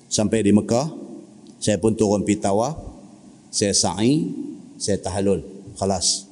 [0.06, 0.94] Sampai di Mekah,
[1.59, 2.78] saya pun turun pergi tawaf,
[3.55, 4.35] saya sa'i,
[4.82, 5.47] saya tahalul.
[5.78, 6.26] Khalas.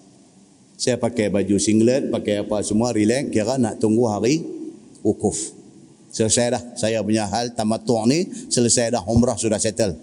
[0.74, 4.42] Saya pakai baju singlet, pakai apa semua, relax, kira nak tunggu hari
[5.06, 5.54] wukuf.
[6.10, 6.62] Selesai dah.
[6.74, 9.02] Saya punya hal tamatuk ni selesai dah.
[9.06, 9.94] Umrah sudah settle.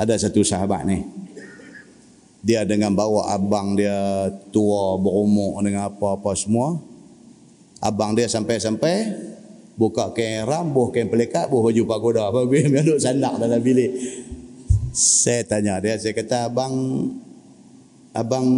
[0.00, 1.04] Ada satu sahabat ni.
[2.40, 6.80] Dia dengan bawa abang dia tua berumur dengan apa-apa semua.
[7.84, 9.12] Abang dia sampai-sampai
[9.76, 12.26] buka kain ram, buh kain pelikat, buh baju pagoda.
[12.32, 13.92] Apa dia duduk sandak dalam bilik.
[14.96, 16.72] Saya tanya dia, saya kata abang
[18.16, 18.48] abang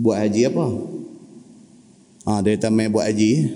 [0.00, 0.64] buat haji apa?
[2.24, 3.52] Ah, dia kata main buat haji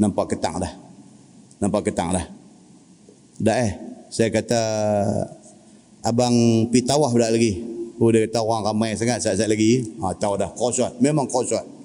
[0.00, 0.72] nampak ketang dah.
[1.60, 2.24] Nampak ketang dah.
[3.36, 3.76] Dah eh.
[4.08, 4.60] Saya kata
[6.00, 6.32] abang
[6.72, 7.60] pi tawaf dah lagi.
[8.00, 9.92] Oh dia kata orang ramai sangat saat-saat lagi.
[10.00, 10.96] Ha tahu dah kosot.
[11.04, 11.75] Memang kosot.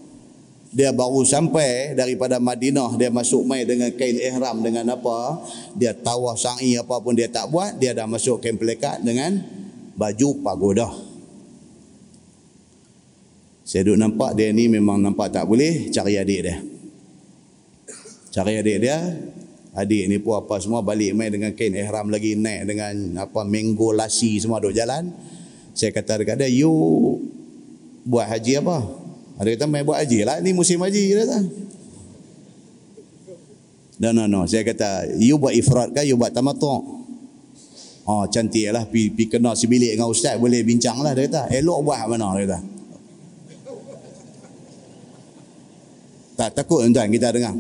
[0.72, 5.44] Dia baru sampai daripada Madinah dia masuk mai dengan kain ihram dengan apa?
[5.76, 9.36] Dia tawaf sa'i apa pun dia tak buat, dia dah masuk kain pelekat dengan
[10.00, 10.88] baju pagoda.
[13.68, 16.58] Saya duduk nampak dia ni memang nampak tak boleh cari adik dia.
[18.32, 18.96] Cari adik dia,
[19.76, 23.92] adik ni pun apa semua balik main dengan kain ihram lagi naik dengan apa mango
[23.92, 25.12] lasi semua duk jalan.
[25.76, 26.72] Saya kata dekat dia, you
[28.08, 29.01] buat haji apa?
[29.42, 31.38] Ada kata main buat haji lah, ni musim haji dia kata.
[33.98, 34.46] No, no, no.
[34.46, 36.86] Saya kata, you buat ifrat kan, you buat tamatuk.
[38.06, 38.86] Oh, cantik lah.
[38.86, 41.18] Pi, pi kena sebilik dengan ustaz, boleh bincang lah.
[41.18, 42.38] Dia kata, elok buat mana?
[42.38, 42.60] Dia kata.
[46.38, 47.58] Tak takut tuan kita dengar.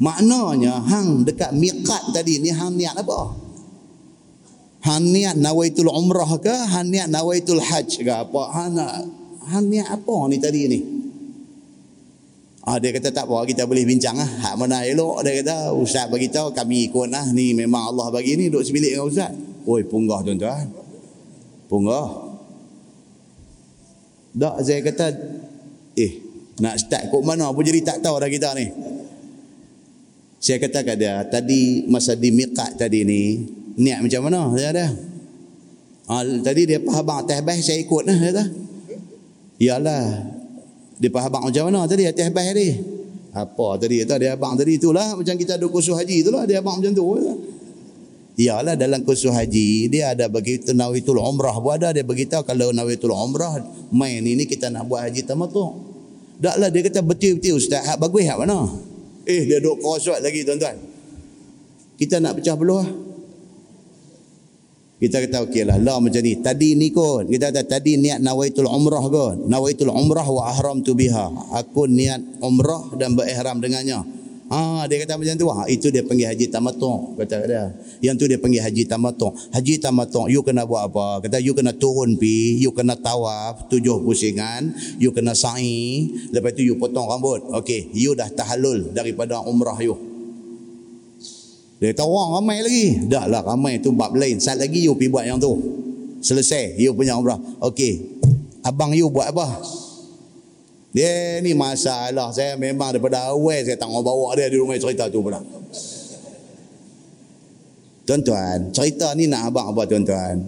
[0.00, 3.36] Maknanya hang dekat miqat tadi ni hang niat apa?
[4.84, 6.52] Hang niat nawaitul umrah ke?
[6.52, 8.42] Hang niat nawaitul hajj ke apa?
[8.52, 8.76] Hang,
[9.50, 10.80] hang niat apa ni tadi ni?
[12.62, 14.26] Ah, dia kata tak apa, kita boleh bincang lah.
[14.26, 17.26] Hak mana elok, dia kata, Ustaz bagi tahu kami ikut lah.
[17.34, 19.34] Ni memang Allah bagi ni, duduk sebilik dengan Ustaz.
[19.66, 20.70] Oi, punggah tuan-tuan.
[21.66, 22.06] Punggah.
[24.38, 25.06] Tak, saya kata,
[25.98, 26.12] eh,
[26.62, 28.70] nak start kok mana pun jadi tak tahu dah kita ni.
[30.38, 33.42] Saya kata kat dia, tadi masa di miqat tadi ni,
[33.74, 34.54] niat macam mana?
[34.54, 34.86] Saya ada.
[36.06, 36.14] Ha,
[36.46, 38.18] tadi dia faham bah saya ikut lah.
[38.18, 38.44] Kata.
[39.62, 40.26] Yalah.
[40.98, 42.68] Dia faham macam mana tadi atas bah ni?
[43.30, 44.02] Apa tadi?
[44.02, 45.14] Kata dia abang tadi itulah.
[45.14, 46.42] Macam kita ada kursus haji itulah.
[46.50, 47.06] Dia abang macam tu.
[48.32, 53.12] Yalah dalam kursus haji dia ada begitu nawitul umrah pun ada dia beritahu kalau nawitul
[53.12, 53.60] umrah
[53.92, 55.92] main ini kita nak buat haji tamattu.
[56.42, 58.66] Taklah dia kata betul-betul ustaz hak bagus hak mana?
[59.28, 60.74] Eh dia duduk kosot lagi tuan-tuan.
[62.00, 62.88] Kita nak pecah belah.
[65.02, 65.82] Kita kata okey lah.
[65.82, 66.38] Macam ni.
[66.38, 67.26] Tadi ni kot.
[67.26, 69.50] Kita kata tadi niat nawaitul umrah kot.
[69.50, 71.26] Nawaitul umrah wa ahram tu biha.
[71.58, 74.22] Aku niat umrah dan berihram dengannya.
[74.52, 75.48] Ha, dia kata macam tu.
[75.48, 77.18] Ha, itu dia panggil haji tamatung.
[77.18, 77.72] Kata dia.
[78.04, 79.32] Yang tu dia panggil haji tamatung.
[79.48, 81.24] Haji tamatung, you kena buat apa?
[81.24, 86.60] Kata you kena turun pi, you kena tawaf, tujuh pusingan, you kena sa'i, lepas tu
[86.60, 87.40] you potong rambut.
[87.48, 90.11] Okey, you dah tahalul daripada umrah you.
[91.82, 93.10] Dia kata orang ramai lagi.
[93.10, 94.38] Dah lah ramai tu bab lain.
[94.38, 95.50] Saat lagi you pi buat yang tu.
[96.22, 97.42] Selesai you punya umrah.
[97.58, 98.22] Okey.
[98.62, 99.58] Abang you buat apa?
[100.94, 105.26] Dia ni masalah saya memang daripada awal saya tengok bawa dia di rumah cerita tu
[105.26, 105.42] pula.
[108.06, 110.38] Tuan-tuan, cerita ni nak abang apa tuan-tuan?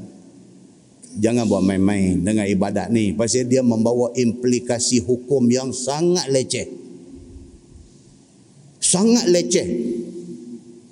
[1.18, 3.10] Jangan buat main-main dengan ibadat ni.
[3.10, 6.70] Pasal dia membawa implikasi hukum yang sangat leceh.
[8.78, 9.66] Sangat leceh.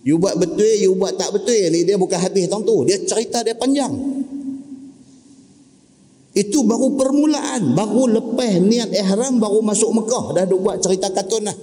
[0.03, 2.83] You buat betul, you buat tak betul ni dia bukan habis tang tu.
[2.83, 3.91] Dia cerita dia panjang.
[6.33, 7.77] Itu baru permulaan.
[7.77, 10.25] Baru lepas niat ihram baru masuk Mekah.
[10.35, 11.57] Dah buat cerita katun lah.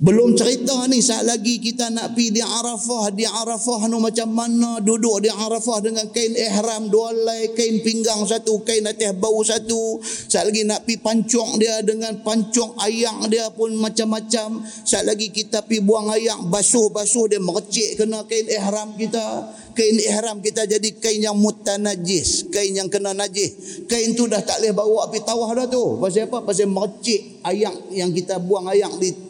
[0.00, 4.80] Belum cerita ni saat lagi kita nak pi di Arafah, di Arafah nu macam mana
[4.80, 10.00] duduk di Arafah dengan kain ihram dua lai, kain pinggang satu, kain atas bau satu.
[10.00, 14.64] Saat lagi nak pi pancung dia dengan pancung ayam dia pun macam-macam.
[14.64, 19.52] Saat lagi kita pi buang ayam basuh-basuh dia merecik kena kain ihram kita.
[19.76, 23.84] Kain ihram kita jadi kain yang mutanajis, kain yang kena najis.
[23.84, 26.00] Kain tu dah tak boleh bawa pi tawah dah tu.
[26.00, 26.40] Pasal apa?
[26.40, 29.28] Pasal merecik ayam yang kita buang ayam di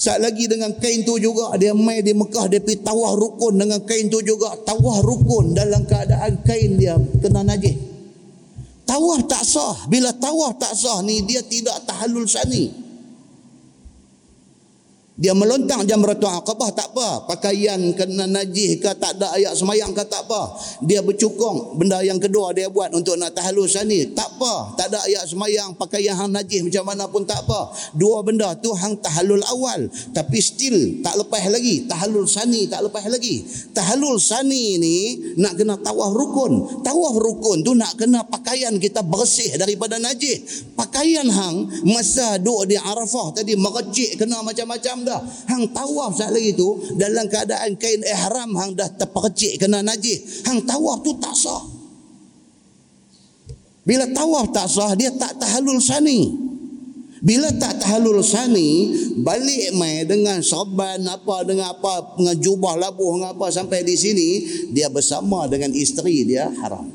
[0.00, 3.84] saat lagi dengan kain tu juga dia mai di Mekah dia pergi tawah rukun dengan
[3.84, 7.76] kain tu juga tawah rukun dalam keadaan kain dia kena najis.
[8.88, 9.76] Tawah tak sah.
[9.92, 12.72] Bila tawah tak sah ni dia tidak tahallul sani.
[15.20, 17.28] Dia melontang jamratul aqabah tak apa.
[17.28, 20.56] Pakaian kena najis ke tak ada ayat semayang ke tak apa.
[20.80, 21.76] Dia bercukong.
[21.76, 24.16] Benda yang kedua dia buat untuk nak tahalus ni.
[24.16, 24.80] Tak apa.
[24.80, 25.76] Tak ada ayat semayang.
[25.76, 27.68] Pakaian hang najis macam mana pun tak apa.
[27.92, 29.92] Dua benda tu hang tahalul awal.
[29.92, 31.84] Tapi still tak lepas lagi.
[31.84, 33.44] Tahalul sani tak lepas lagi.
[33.76, 34.96] Tahalul sani ni
[35.36, 36.80] nak kena tawah rukun.
[36.80, 40.64] Tawah rukun tu nak kena pakaian kita bersih daripada najis.
[40.72, 45.22] Pakaian hang masa duduk di Arafah tadi merecik kena macam-macam dah.
[45.50, 50.46] Hang tawaf saat lagi tu dalam keadaan kain ihram hang dah terpercik kena najis.
[50.46, 51.62] Hang tawaf tu tak sah.
[53.82, 56.50] Bila tawaf tak sah dia tak tahalul sani.
[57.20, 63.36] Bila tak tahalul sani balik mai dengan sorban apa dengan apa dengan jubah labuh dengan
[63.36, 64.28] apa sampai di sini
[64.72, 66.88] dia bersama dengan isteri dia haram.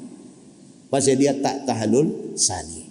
[0.90, 2.85] Pasal dia tak tahalul sani.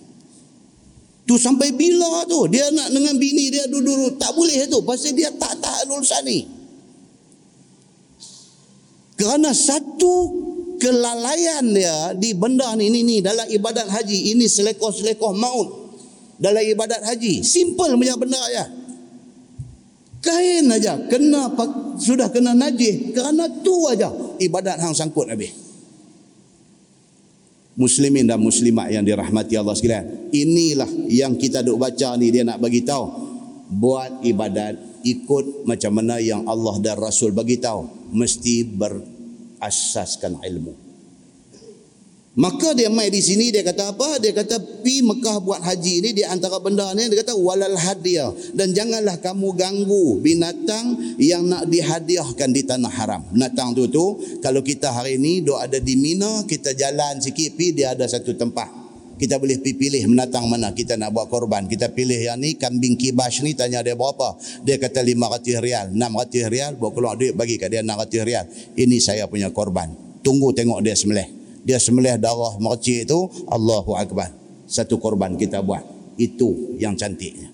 [1.24, 2.44] Tu sampai bila tu?
[2.52, 6.44] Dia nak dengan bini dia duduk tak boleh tu pasal dia tak tahlul sani.
[9.16, 10.14] Kerana satu
[10.76, 15.68] kelalaian dia di benda ni ni ni dalam ibadat haji ini selekoh-selekoh maut
[16.36, 17.40] dalam ibadat haji.
[17.40, 18.64] Simple punya benda ya.
[20.20, 21.52] Kain aja kena
[22.00, 24.08] sudah kena najis kerana tu aja
[24.40, 25.52] ibadat hang sangkut habis
[27.74, 30.30] muslimin dan muslimat yang dirahmati Allah sekalian.
[30.30, 33.22] Inilah yang kita duk baca ni dia nak bagi tahu.
[33.74, 38.10] Buat ibadat ikut macam mana yang Allah dan Rasul bagi tahu.
[38.14, 40.83] Mesti berasaskan ilmu.
[42.34, 44.18] Maka dia mai di sini dia kata apa?
[44.18, 48.34] Dia kata pi Mekah buat haji ni di antara benda ni dia kata walal hadiah
[48.58, 53.22] dan janganlah kamu ganggu binatang yang nak dihadiahkan di tanah haram.
[53.30, 57.70] Binatang tu tu kalau kita hari ni dok ada di Mina kita jalan sikit pi
[57.70, 58.82] dia ada satu tempat.
[59.14, 61.70] Kita boleh pi pilih binatang mana kita nak buat korban.
[61.70, 64.34] Kita pilih yang ni kambing kibas ni tanya dia berapa?
[64.66, 68.42] Dia kata 500 rial, 600 rial, buat keluar duit bagi kat dia 600 rial.
[68.74, 69.94] Ini saya punya korban.
[70.18, 73.18] Tunggu tengok dia sembelih dia sembelih darah mercik itu
[73.48, 74.30] Allahu Akbar.
[74.68, 75.82] Satu korban kita buat.
[76.20, 77.50] Itu yang cantiknya.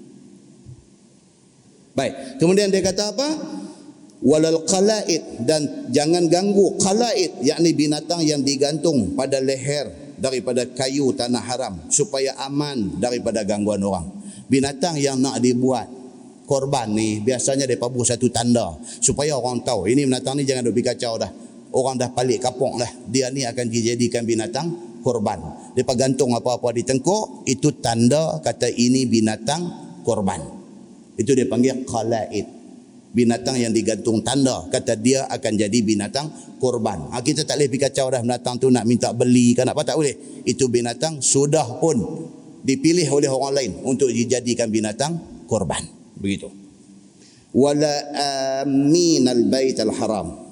[1.95, 2.43] Baik.
[2.43, 3.29] Kemudian dia kata apa?
[4.21, 9.89] Walal qalaid dan jangan ganggu qalaid yakni binatang yang digantung pada leher
[10.21, 14.13] daripada kayu tanah haram supaya aman daripada gangguan orang.
[14.51, 15.89] Binatang yang nak dibuat
[16.45, 20.83] korban ni biasanya dia pabu satu tanda supaya orang tahu ini binatang ni jangan duk
[20.83, 21.31] kacau dah
[21.75, 22.89] orang dah balik kapung lah.
[23.07, 25.41] Dia ni akan dijadikan binatang korban.
[25.75, 29.63] Dia gantung apa-apa di tengkuk itu tanda kata ini binatang
[30.05, 30.41] korban.
[31.17, 32.61] Itu dia panggil qalaid
[33.11, 36.31] binatang yang digantung tanda kata dia akan jadi binatang
[36.63, 37.11] korban.
[37.11, 39.99] Ha, kita tak boleh pergi kacau dah binatang tu nak minta beli kan apa tak
[39.99, 40.45] boleh.
[40.47, 41.99] Itu binatang sudah pun
[42.63, 45.83] dipilih oleh orang lain untuk dijadikan binatang korban.
[46.21, 46.49] Begitu.
[47.51, 47.95] Wala
[48.63, 50.50] amin al bait al haram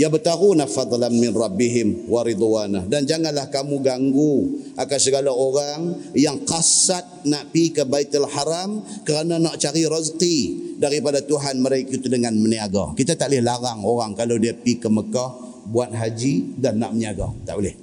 [0.00, 2.88] yabtaghuna fadlan min rabbihim wa ridwanah.
[2.88, 9.36] Dan janganlah kamu ganggu akan segala orang yang kasat nak pi ke Baitul Haram kerana
[9.36, 10.36] nak cari rezeki
[10.80, 12.96] daripada Tuhan mereka itu dengan meniaga.
[12.96, 17.28] Kita tak boleh larang orang kalau dia pi ke Mekah buat haji dan nak meniaga.
[17.44, 17.76] Tak boleh.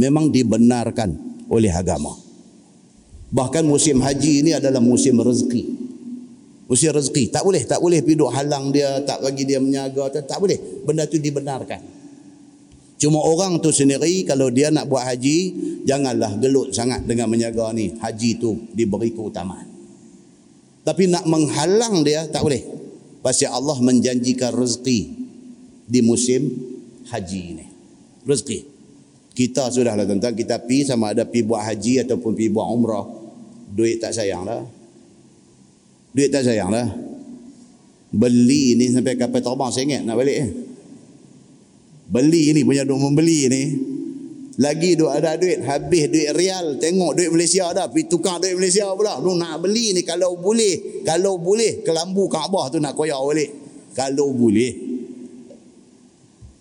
[0.00, 1.12] Memang dibenarkan
[1.52, 2.16] oleh agama.
[3.28, 5.87] Bahkan musim haji ini adalah musim rezeki
[6.68, 10.38] usia rezeki tak boleh tak boleh piduk halang dia tak bagi dia menyaga tak, tak
[10.38, 11.98] boleh benda tu dibenarkan
[12.98, 15.54] Cuma orang tu sendiri kalau dia nak buat haji,
[15.86, 17.94] janganlah gelut sangat dengan menjaga ni.
[17.94, 19.70] Haji tu diberi keutamaan.
[20.82, 22.58] Tapi nak menghalang dia tak boleh.
[23.22, 25.14] Pasal Allah menjanjikan rezeki
[25.86, 26.50] di musim
[27.06, 27.66] haji ini.
[28.26, 28.58] Rezeki.
[29.30, 33.06] Kita sudah lah tuan kita pi sama ada pi buat haji ataupun pi buat umrah.
[33.70, 34.66] Duit tak sayang lah.
[36.12, 36.88] Duit tak sayang lah.
[38.08, 40.50] Beli ni sampai kapal terbang saya ingat nak balik eh.
[42.08, 43.62] Beli ni punya duit membeli ni
[44.58, 48.88] lagi duk ada duit habis duit real tengok duit Malaysia dah pergi tukar duit Malaysia
[48.96, 49.20] pula.
[49.20, 53.50] Lu nak beli ni kalau boleh kalau boleh kelambu Kaabah tu nak koyak balik.
[53.92, 54.72] Kalau boleh.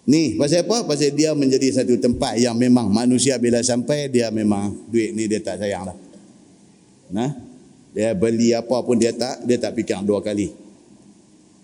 [0.08, 0.84] Ni pasal apa?
[0.84, 5.40] Pasal dia menjadi satu tempat yang memang manusia bila sampai dia memang duit ni dia
[5.40, 5.98] tak sayang dah.
[7.16, 7.47] Nah
[7.98, 10.54] dia beli apa pun dia tak dia tak fikir dua kali.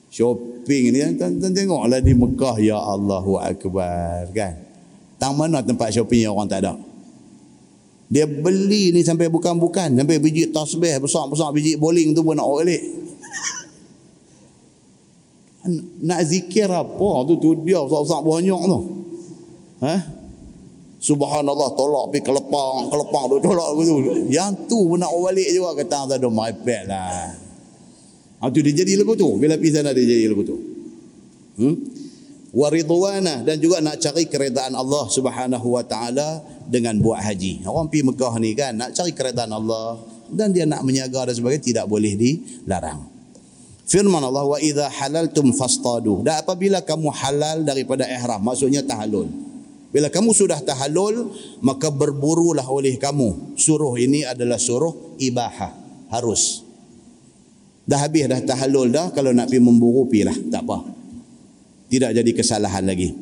[0.10, 4.58] Shopping ni kan tengoklah di Mekah ya Allahu akbar kan?
[5.22, 6.74] Tang mana tempat shopping yang orang tak ada?
[8.10, 12.82] Dia beli ni sampai bukan-bukan sampai biji tasbih besar-besar biji bowling tu pun nak balik.
[16.10, 17.38] Nak zikir apa tu?
[17.38, 18.80] Tu dia besar-besar banyak tu.
[19.86, 20.23] Ha
[21.04, 23.96] Subhanallah tolak pergi kelepang kelepang tu tolak tu
[24.32, 27.44] yang tu pun nak balik juga kata tak ada my bad lah
[28.44, 29.40] Ha, itu dia jadi lagu tu.
[29.40, 30.60] Bila pergi sana dia jadi lagu tu.
[31.64, 31.80] Hmm?
[32.52, 37.64] Waridwana dan juga nak cari keredaan Allah Subhanahu wa taala dengan buat haji.
[37.64, 39.96] Orang pergi Mekah ni kan nak cari keredaan Allah
[40.28, 43.08] dan dia nak menyaga dan sebagainya tidak boleh dilarang.
[43.88, 46.20] Firman Allah wa idza halaltum fastadu.
[46.22, 49.32] Dan apabila kamu halal daripada ihram maksudnya tahalul.
[49.94, 51.30] Bila kamu sudah tahalul
[51.62, 53.54] maka berburulah oleh kamu.
[53.54, 55.70] Suruh ini adalah suruh ibahah
[56.10, 56.66] harus.
[57.86, 60.82] Dah habis dah tahallul dah kalau nak pergi memburu pilah tak apa.
[61.94, 63.14] Tidak jadi kesalahan lagi.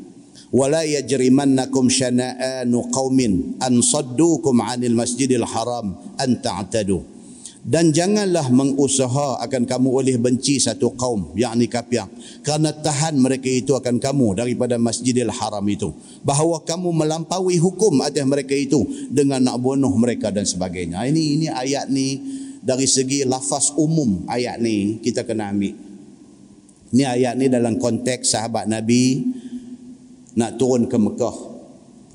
[0.51, 7.03] Wala yajrimannakum syana'anu qaumin an saddukum 'anil masjidil haram an ta'tadu.
[7.61, 12.09] Dan janganlah mengusaha akan kamu oleh benci satu kaum yakni kafir
[12.41, 15.93] kerana tahan mereka itu akan kamu daripada Masjidil Haram itu
[16.25, 18.81] bahawa kamu melampaui hukum atas mereka itu
[19.13, 21.05] dengan nak bunuh mereka dan sebagainya.
[21.05, 22.17] Ini ini ayat ni
[22.65, 25.77] dari segi lafaz umum ayat ni kita kena ambil.
[26.97, 29.21] Ni ayat ni dalam konteks sahabat Nabi
[30.33, 31.37] nak turun ke Mekah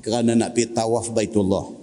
[0.03, 1.76] kerana nak pergi tawaf Baitullah.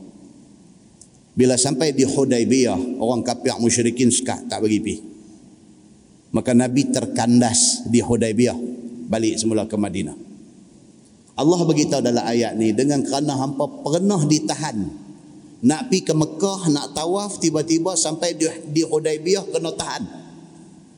[1.35, 4.99] Bila sampai di Hudaybiyah, orang kafir musyrikin sekat tak bagi pergi.
[6.31, 8.55] Maka Nabi terkandas di Hudaybiyah
[9.11, 10.15] balik semula ke Madinah.
[11.35, 15.03] Allah beritahu dalam ayat ni dengan kerana hampa pernah ditahan
[15.65, 20.05] nak pi ke Mekah, nak tawaf, tiba-tiba sampai di, di Hudaibiyah kena tahan.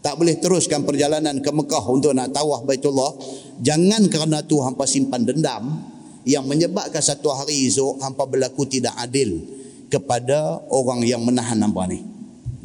[0.02, 3.14] Tak boleh teruskan perjalanan ke Mekah untuk nak tawaf Baitullah.
[3.62, 5.80] Jangan kerana tu hampa simpan dendam
[6.26, 9.38] yang menyebabkan satu hari esok hampa berlaku tidak adil
[9.86, 12.02] kepada orang yang menahan hampa ni.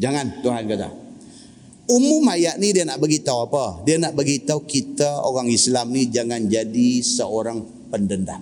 [0.02, 0.90] Jangan Tuhan kata.
[1.92, 3.84] Umum ayat ni dia nak beritahu apa?
[3.84, 7.62] Dia nak beritahu kita orang Islam ni jangan jadi seorang
[7.92, 8.40] pendendam.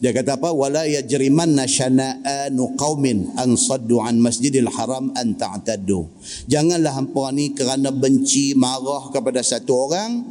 [0.00, 0.48] Dia kata apa?
[0.50, 6.08] Wala yajrimanna syana'anu qaumin an saddu an masjidil haram an ta'taddu.
[6.48, 10.24] Janganlah hampa ni kerana benci marah kepada satu orang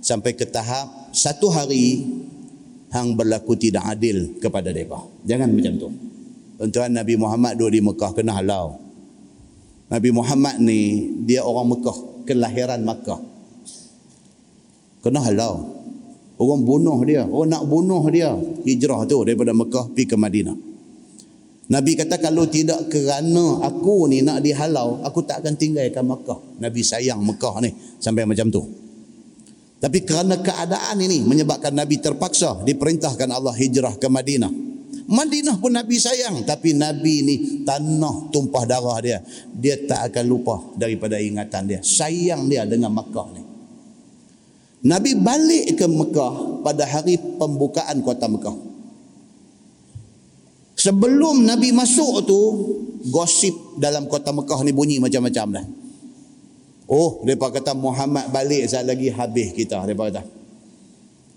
[0.00, 2.00] sampai ke tahap satu hari
[2.90, 5.13] hang berlaku tidak adil kepada mereka.
[5.24, 5.88] Jangan macam tu.
[6.70, 8.78] Tuan Nabi Muhammad duduk di Mekah kena halau.
[9.90, 13.20] Nabi Muhammad ni dia orang Mekah, kelahiran Mekah.
[15.04, 15.74] Kena halau.
[16.34, 17.24] Orang bunuh dia.
[17.28, 18.32] Orang nak bunuh dia.
[18.64, 20.56] Hijrah tu daripada Mekah pergi ke Madinah.
[21.64, 26.60] Nabi kata kalau tidak kerana aku ni nak dihalau, aku tak akan tinggalkan Mekah.
[26.60, 28.62] Nabi sayang Mekah ni sampai macam tu.
[29.80, 34.73] Tapi kerana keadaan ini menyebabkan Nabi terpaksa diperintahkan Allah hijrah ke Madinah.
[35.04, 36.44] Madinah pun Nabi sayang.
[36.44, 39.18] Tapi Nabi ni tanah tumpah darah dia.
[39.52, 41.80] Dia tak akan lupa daripada ingatan dia.
[41.84, 43.42] Sayang dia dengan Mekah ni.
[44.84, 48.56] Nabi balik ke Mekah pada hari pembukaan kota Mekah.
[50.76, 52.40] Sebelum Nabi masuk tu,
[53.08, 55.66] gosip dalam kota Mekah ni bunyi macam-macam dah.
[56.84, 59.80] Oh, mereka kata Muhammad balik saat lagi habis kita.
[59.80, 60.43] Mereka kata.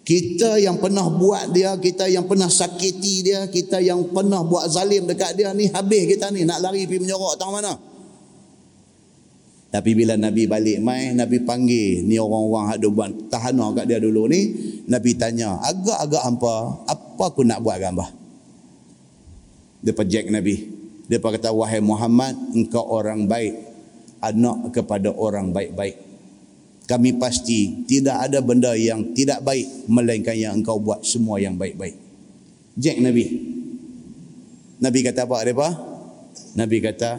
[0.08, 5.04] Kita yang pernah buat dia, kita yang pernah sakiti dia, kita yang pernah buat zalim
[5.04, 6.48] dekat dia ni, habis kita ni.
[6.48, 7.76] Nak lari pergi menyorok tak mana.
[9.68, 14.32] Tapi bila Nabi balik mai, Nabi panggil ni orang-orang hak buat tahanah kat dia dulu
[14.32, 14.56] ni,
[14.88, 16.56] Nabi tanya, agak-agak hampa,
[16.88, 18.08] apa aku nak buat gambar?
[19.84, 20.72] Dia pejek Nabi.
[21.12, 23.60] Dia kata, wahai Muhammad, engkau orang baik,
[24.24, 26.07] anak kepada orang baik-baik.
[26.88, 32.00] Kami pasti tidak ada benda yang tidak baik melainkan yang engkau buat semua yang baik-baik.
[32.80, 33.26] Jack Nabi.
[34.80, 35.70] Nabi kata apa depa?
[36.56, 37.12] Nabi kata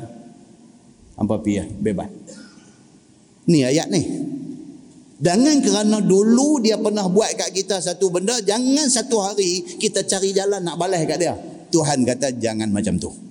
[1.21, 2.09] apa pia bebas.
[3.45, 4.03] Ni ayat ni.
[5.19, 10.31] Jangan kerana dulu dia pernah buat kat kita satu benda, jangan satu hari kita cari
[10.31, 11.35] jalan nak balas kat dia.
[11.69, 13.28] Tuhan kata jangan macam tu.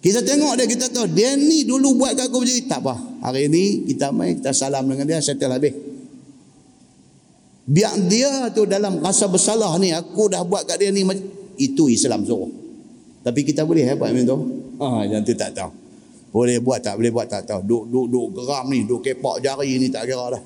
[0.00, 2.64] Kita tengok dia, kita tahu dia ni dulu buat kat aku macam ni.
[2.64, 2.94] Tak apa.
[3.20, 5.76] Hari ni kita main, kita salam dengan dia, settle habis.
[7.68, 11.04] Biar dia tu dalam rasa bersalah ni, aku dah buat kat dia ni,
[11.60, 12.48] itu Islam suruh.
[13.20, 14.38] Tapi kita boleh eh, buat macam tu?
[14.80, 15.68] Ha, yang tu tak tahu.
[16.32, 17.60] Boleh buat tak, boleh buat tak tahu.
[17.60, 20.42] Duk, duk, duk geram ni, duk kepak jari ni tak kira dah.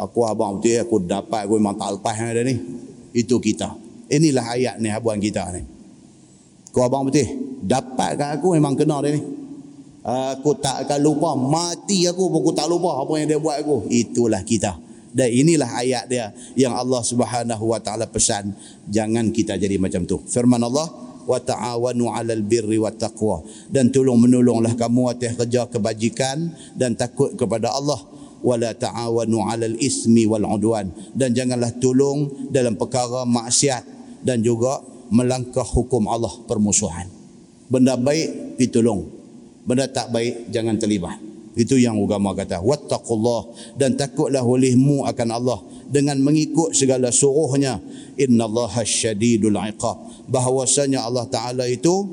[0.00, 2.56] Aku abang betul, aku dapat, aku memang tak lepas ada ni.
[3.12, 3.76] Itu kita.
[4.08, 5.60] Inilah ayat ni, habuan kita ni.
[6.72, 7.49] Kau abang betul?
[7.60, 9.22] Dapat kat aku memang kena dia ni.
[10.00, 11.36] Aku tak akan lupa.
[11.36, 13.84] Mati aku pun aku tak lupa apa yang dia buat aku.
[13.92, 14.80] Itulah kita.
[15.10, 18.56] Dan inilah ayat dia yang Allah Subhanahu wa taala pesan.
[18.88, 20.22] Jangan kita jadi macam tu.
[20.24, 20.88] Firman Allah
[21.28, 23.44] wa ta'awanu 'alal birri wat taqwa.
[23.68, 28.00] Dan tolong menolonglah kamu atas kerja kebajikan dan takut kepada Allah.
[28.40, 30.88] Wala ta'awanu 'alal ismi wal 'udwan.
[31.12, 33.84] Dan janganlah tolong dalam perkara maksiat
[34.24, 34.80] dan juga
[35.12, 37.19] melangkah hukum Allah permusuhan
[37.70, 39.06] benda baik pitulung
[39.62, 43.74] benda tak baik jangan terlibat itu yang agama kata wattaqullah.
[43.74, 45.58] Dan takutlah olehmu akan Allah
[45.90, 47.82] dengan mengikut segala suruhnya.
[48.14, 49.98] Innallaha syadidul iqab.
[50.30, 52.06] Bahwasanya Allah taala itu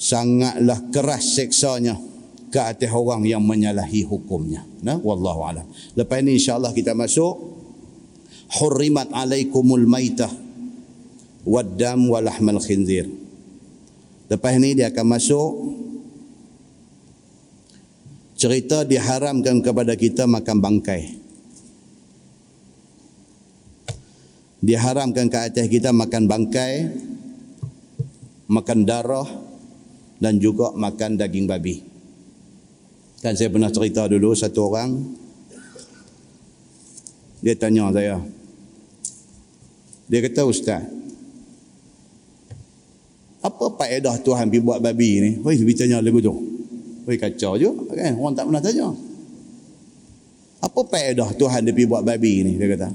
[0.00, 2.00] sangatlah keras seksanya
[2.48, 4.64] ke atas orang yang menyalahi hukumnya.
[4.80, 5.66] Nah wallahu alam.
[5.92, 7.60] Lepas ini insyaallah kita masuk.
[8.50, 10.32] Hurrimat alaikumul maitah
[11.46, 13.19] waddam walahmal khinzir
[14.30, 15.50] Lepas ni dia akan masuk
[18.38, 21.18] cerita diharamkan kepada kita makan bangkai.
[24.62, 26.94] Diharamkan ke atas kita makan bangkai,
[28.46, 29.26] makan darah
[30.22, 31.82] dan juga makan daging babi.
[33.20, 34.90] Kan saya pernah cerita dulu satu orang
[37.40, 38.20] dia tanya saya.
[40.06, 40.84] Dia kata ustaz,
[43.40, 45.30] apa faedah Tuhan pergi buat babi ni?
[45.40, 46.32] Hoi, pergi tanya lagu tu.
[47.08, 47.72] Hoi, kacau je.
[47.96, 48.20] Kan?
[48.20, 48.92] Orang tak pernah tanya.
[50.60, 52.52] Apa faedah Tuhan dia pergi buat babi ni?
[52.60, 52.92] Dia kata.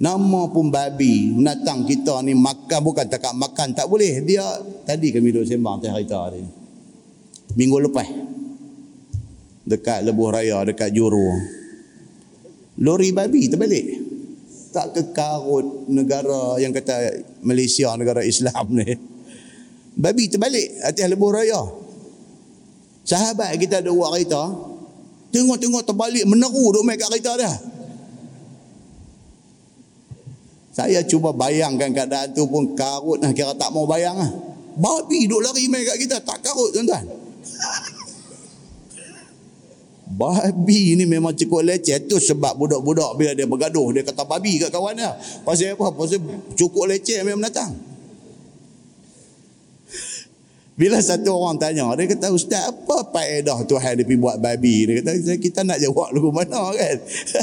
[0.00, 1.34] Nama pun babi.
[1.34, 2.78] Menatang kita ni makan.
[2.78, 3.74] Bukan tak makan.
[3.74, 4.22] Tak boleh.
[4.22, 4.46] Dia,
[4.86, 6.46] tadi kami duduk sembang teh cerita ni.
[7.58, 8.06] Minggu lepas.
[9.66, 11.26] Dekat Lebuh Raya, dekat Juru.
[12.86, 13.86] Lori babi terbalik.
[14.70, 19.09] Tak kekarut negara yang kata Malaysia negara Islam ni
[19.96, 21.62] babi terbalik atas lebuh raya.
[23.02, 24.42] Sahabat kita ada buat kereta
[25.34, 27.52] tengok-tengok terbalik meneru duk main kat kereta dia.
[30.70, 34.30] Saya cuba bayangkan keadaan tu pun karut lah kira tak mau bayang lah.
[34.78, 37.04] Babi duk lari main kat kita tak karut tuan-tuan.
[40.10, 42.06] Babi ni memang cukup leceh.
[42.06, 45.10] Tu sebab budak-budak bila dia bergaduh dia kata babi kat kawan dia.
[45.42, 45.90] Pasal apa?
[45.90, 46.22] Pasal
[46.54, 47.89] cukup leceh memang datang
[50.80, 54.88] bila satu orang tanya, dia kata, Ustaz, apa faedah Tuhan dia pergi buat babi?
[54.88, 56.96] Dia kata, kita nak jawab lagu mana kan?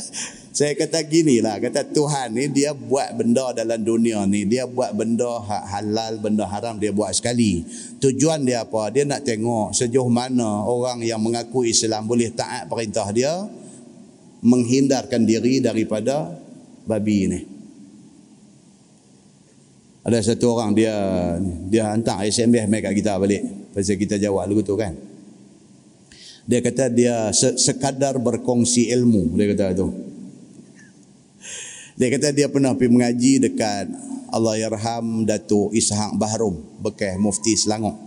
[0.58, 4.90] Saya kata gini lah, kata Tuhan ni dia buat benda dalam dunia ni, dia buat
[4.98, 7.62] benda halal, benda haram dia buat sekali.
[8.02, 8.90] Tujuan dia apa?
[8.90, 13.46] Dia nak tengok sejauh mana orang yang mengaku Islam boleh taat perintah dia,
[14.42, 16.34] menghindarkan diri daripada
[16.90, 17.57] babi ni.
[20.08, 20.96] Ada satu orang dia
[21.68, 23.44] dia hantar SMS mai kat kita balik.
[23.76, 24.96] Pasal kita jawab lagu tu kan.
[26.48, 29.92] Dia kata dia sekadar berkongsi ilmu, dia kata tu.
[32.00, 33.92] Dia kata dia pernah pergi mengaji dekat
[34.32, 38.00] Allah Yarham Datuk Ishaq Bahrum, bekas mufti Selangor.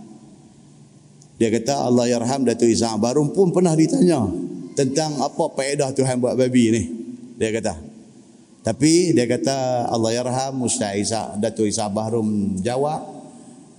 [1.37, 4.25] Dia kata Allah Yarham Datuk Ishaq Bahrum pun pernah ditanya
[4.73, 6.81] tentang apa faedah Tuhan buat babi ni.
[7.37, 7.77] Dia kata,
[8.61, 13.01] tapi dia kata Allah yarham Ustaz Isa Datuk Isa Bahrum jawab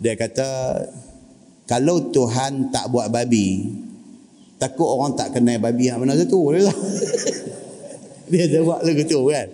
[0.02, 0.74] dia kata
[1.70, 3.70] kalau Tuhan tak buat babi
[4.62, 6.70] takut orang tak kenal babi yang mana satu dia,
[8.30, 9.48] dia jawab lagu tu kan?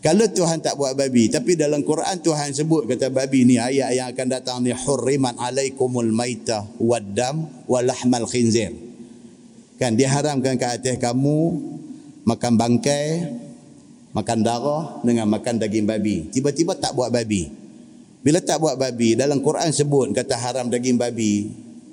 [0.00, 4.08] Kalau Tuhan tak buat babi tapi dalam Quran Tuhan sebut kata babi ni ayat yang
[4.10, 8.72] akan datang ni hurriman alaikumul maitah waddam walahmal khinzir.
[9.76, 11.38] Kan diharamkan ke atas kamu
[12.24, 13.04] makan bangkai
[14.10, 16.30] makan darah dengan makan daging babi.
[16.30, 17.50] Tiba-tiba tak buat babi.
[18.20, 21.48] Bila tak buat babi, dalam Quran sebut kata haram daging babi.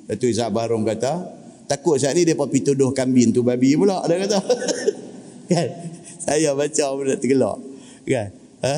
[0.07, 1.37] Datuk Izzat Barum kata,
[1.67, 4.39] Takut saat ni dia pergi tuduh kambing tu babi pula dia kata.
[5.51, 5.67] kan?
[6.23, 7.59] Saya baca benda tergelak.
[8.07, 8.27] Kan?
[8.63, 8.75] Ha?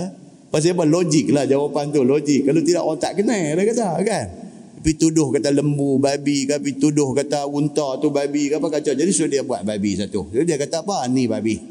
[0.50, 0.90] Pasal apa?
[0.90, 2.02] Logik lah jawapan tu.
[2.02, 2.50] Logik.
[2.50, 3.88] Kalau tidak orang tak kenal dia kata.
[4.02, 4.26] Kan?
[4.82, 6.58] Tapi tuduh kata lembu, babi ke.
[6.58, 8.98] Tapi tuduh kata unta tu babi ke apa kacau.
[8.98, 10.34] Jadi suruh dia buat babi satu.
[10.34, 11.06] Jadi dia kata apa?
[11.14, 11.62] Ni babi.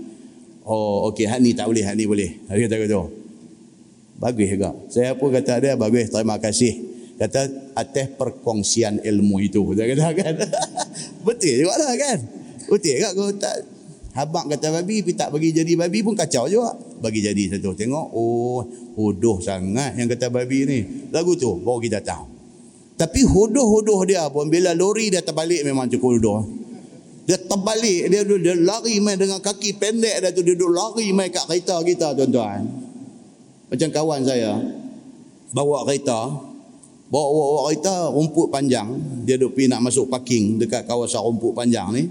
[0.69, 1.25] Oh okey.
[1.25, 1.81] Hak ni tak boleh.
[1.81, 2.37] Hak ni boleh.
[2.45, 3.01] Dia kata kata.
[4.21, 4.71] Bagus juga.
[4.93, 6.13] Saya pun kata dia bagus.
[6.13, 6.89] Terima kasih
[7.19, 10.35] kata atas perkongsian ilmu itu dia kata kan
[11.27, 12.19] betul juga lah kan
[12.71, 13.55] betul tak kalau tak
[14.15, 18.07] habak kata babi tapi tak bagi jadi babi pun kacau juga bagi jadi satu tengok
[18.15, 18.63] oh
[18.95, 20.79] hodoh sangat yang kata babi ni
[21.11, 22.39] lagu tu baru kita tahu
[22.99, 26.39] tapi hodoh-hodoh dia pun bila lori dia terbalik memang cukup hodoh
[27.29, 31.29] dia terbalik dia, dia, lari main dengan kaki pendek dia tu dia duduk lari main
[31.29, 32.65] kat kereta kita tuan-tuan
[33.69, 34.57] macam kawan saya
[35.53, 36.49] bawa kereta
[37.09, 38.93] Bawa-bawa kereta rumput panjang.
[39.25, 42.05] Dia duk pergi nak masuk parking dekat kawasan rumput panjang ni.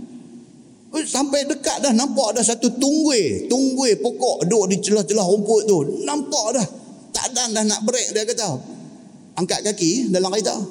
[1.05, 3.45] Sampai dekat dah nampak dah satu tunggui.
[3.45, 6.01] Tunggui pokok duk di celah-celah rumput tu.
[6.01, 6.65] Nampak dah.
[7.13, 8.57] Tak dan dah nak break dia kata.
[9.37, 10.57] Angkat kaki dalam kereta.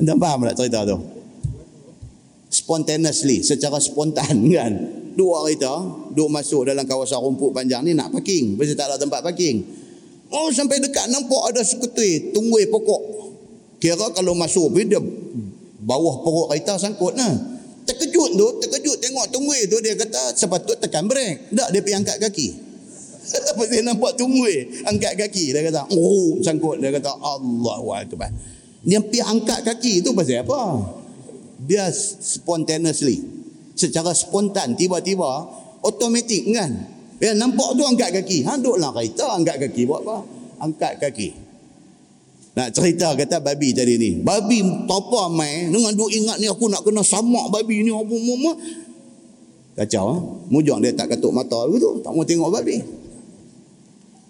[0.00, 1.17] Anda faham tak cerita tu?
[2.68, 4.72] Spontaneously, secara spontan kan.
[5.16, 5.72] Dua kereta
[6.12, 8.60] duk masuk dalam kawasan rumput panjang ni nak parking.
[8.60, 9.64] Pasal tak ada tempat parking.
[10.28, 13.02] Oh sampai dekat nampak ada sekutui tunggui pokok.
[13.80, 15.00] Kira kalau masuk dia
[15.80, 17.32] bawah pokok kereta sangkut lah.
[17.88, 21.48] Terkejut tu, terkejut tengok tunggui tu dia kata sepatut tekan brek.
[21.48, 22.48] Tak dia pergi angkat kaki.
[23.56, 28.28] Apa dia nampak tunggui angkat kaki dia kata oh sangkut dia kata Allahu akbar.
[28.84, 30.60] Dia pergi angkat kaki tu pasal apa?
[31.68, 33.20] Dia spontaneously
[33.76, 35.44] secara spontan tiba-tiba
[35.84, 38.46] automatik kan Ya, nampak tu angkat kaki.
[38.46, 39.82] Ha, duduklah kereta angkat kaki.
[39.90, 40.16] Buat apa?
[40.62, 41.28] Angkat kaki.
[42.54, 44.10] Nak cerita kata babi tadi ni.
[44.22, 45.66] Babi apa mai.
[45.66, 47.90] Dengan duk ingat ni aku nak kena samak babi ni.
[47.90, 48.52] Apa, apa.
[49.82, 50.04] Kacau.
[50.06, 50.14] Ha?
[50.46, 51.98] Mujang dia tak katuk mata tu.
[52.06, 52.78] Tak mau tengok babi.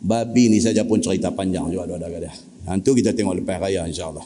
[0.01, 1.93] Babi ni saja pun cerita panjang juga.
[1.93, 2.33] Ada-ada.
[2.73, 4.25] Nanti kita tengok lepas raya insyaAllah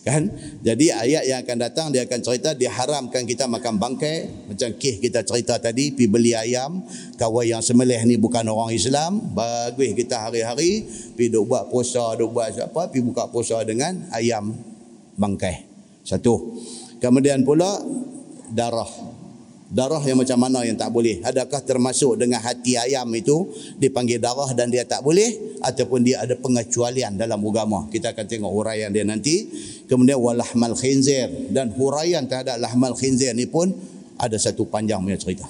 [0.00, 0.32] kan?
[0.64, 4.48] Jadi ayat yang akan datang dia akan cerita diharamkan kita makan bangkai.
[4.48, 6.80] Macam kih kita cerita tadi pi beli ayam
[7.20, 9.20] kawan yang semelih ni bukan orang Islam.
[9.36, 14.56] Bagus kita hari-hari pi duk buat puasa duk buat apa pi buka puasa dengan ayam
[15.20, 15.68] bangkai.
[16.04, 16.56] Satu.
[17.00, 17.80] Kemudian pula
[18.52, 19.19] darah
[19.70, 21.22] darah yang macam mana yang tak boleh?
[21.22, 23.46] Adakah termasuk dengan hati ayam itu?
[23.78, 25.58] Dipanggil darah dan dia tak boleh?
[25.62, 27.86] Ataupun dia ada pengecualian dalam agama?
[27.86, 29.46] Kita akan tengok huraian dia nanti.
[29.86, 31.30] Kemudian walahmal khinzir.
[31.54, 33.70] Dan huraian terhadap lahmal khinzir ni pun
[34.18, 35.46] ada satu panjang punya cerita.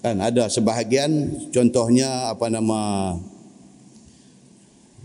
[0.00, 3.12] Kan ada sebahagian contohnya apa nama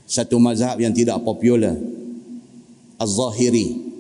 [0.08, 1.76] satu mazhab yang tidak popular.
[2.96, 3.92] Az-zahiri.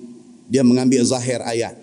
[0.51, 1.80] Dia mengambil zahir ayat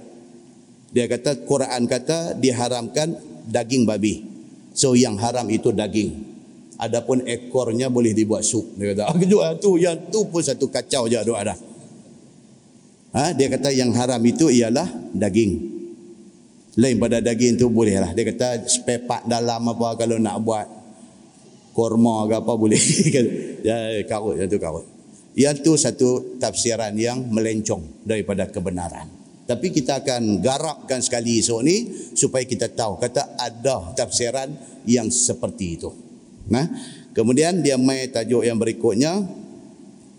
[0.89, 3.13] dia kata Quran kata diharamkan
[3.45, 4.25] daging babi.
[4.73, 6.29] So yang haram itu daging.
[6.79, 8.79] Adapun ekornya boleh dibuat sup.
[8.79, 11.59] Dia kata, ah, kejut tu, yang tu pun satu kacau je doa dah.
[13.19, 13.35] Ha?
[13.35, 15.77] Dia kata yang haram itu ialah daging.
[16.79, 18.15] Lain pada daging tu boleh lah.
[18.15, 18.63] Dia kata
[19.03, 20.67] part dalam apa kalau nak buat
[21.75, 22.79] korma ke apa boleh.
[23.67, 24.87] ya, karut, yang tu karut.
[25.35, 29.18] Yang tu satu tafsiran yang melencong daripada kebenaran.
[29.49, 34.53] Tapi kita akan garapkan sekali esok ni supaya kita tahu kata ada tafsiran
[34.85, 35.89] yang seperti itu.
[36.53, 36.69] Nah,
[37.17, 39.25] kemudian dia mai tajuk yang berikutnya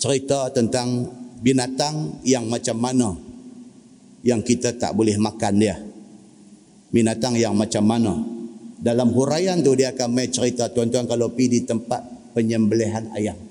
[0.01, 1.14] cerita tentang
[1.45, 3.14] binatang yang macam mana
[4.26, 5.77] yang kita tak boleh makan dia.
[6.89, 8.18] Binatang yang macam mana?
[8.81, 13.49] Dalam huraian tu dia akan mai cerita tuan-tuan kalau pergi di tempat penyembelihan ayam.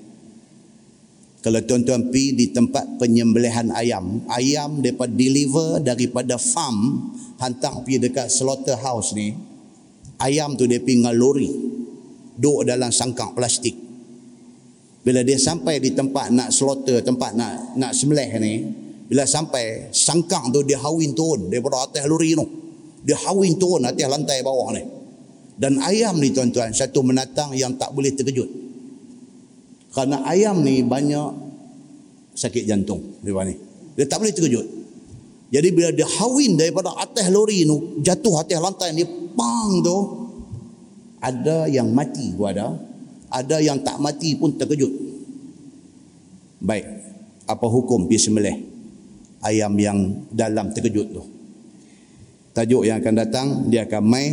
[1.39, 8.27] Kalau tuan-tuan pergi di tempat penyembelihan ayam, ayam dapat deliver daripada farm hantar pergi dekat
[8.27, 9.31] slaughterhouse ni.
[10.19, 11.47] Ayam tu dia pergi dengan lori.
[12.35, 13.71] Duduk dalam sangkang plastik.
[14.99, 18.53] Bila dia sampai di tempat nak slaughter, tempat nak nak sembelih ni,
[19.07, 22.43] bila sampai sangkang tu dia hawin turun daripada atas lori tu.
[23.07, 24.83] Dia hawin turun atas lantai bawah ni.
[25.55, 28.68] Dan ayam ni tuan-tuan, satu menatang yang tak boleh terkejut.
[29.89, 31.29] Kerana ayam ni banyak
[32.37, 33.19] sakit jantung.
[33.25, 33.55] Dia, ni.
[33.97, 34.67] dia tak boleh terkejut.
[35.49, 39.01] Jadi bila dia hawin daripada atas lori tu, jatuh atas lantai ni,
[39.33, 39.97] pang tu,
[41.19, 42.77] ada yang mati pun ada.
[43.29, 44.89] Ada yang tak mati pun terkejut.
[46.61, 46.85] Baik.
[47.49, 48.61] Apa hukum sembelih
[49.41, 51.23] ayam yang dalam terkejut tu?
[52.53, 54.27] Tajuk yang akan datang, dia akan mai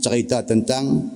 [0.00, 1.08] cerita tentang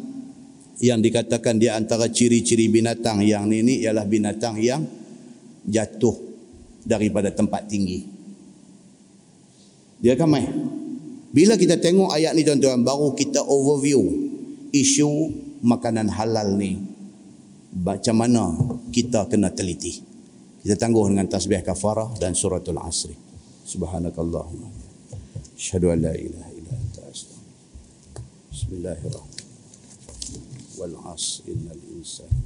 [0.82, 4.82] yang dikatakan di antara ciri-ciri binatang yang ini ialah binatang yang
[5.66, 6.16] jatuh
[6.82, 8.06] daripada tempat tinggi.
[10.02, 10.50] Dia akan main.
[11.34, 14.02] Bila kita tengok ayat ni tuan-tuan, baru kita overview
[14.70, 15.10] isu
[15.64, 16.78] makanan halal ni.
[17.74, 18.54] Macam mana
[18.94, 19.98] kita kena teliti.
[20.62, 23.18] Kita tangguh dengan tasbih kafarah dan suratul asri.
[23.66, 24.68] Subhanakallahumma.
[25.58, 28.22] Asyhadu an la ilaha illa anta astaghfiruka.
[28.52, 29.33] Bismillahirrahmanirrahim.
[31.46, 32.42] Innal insana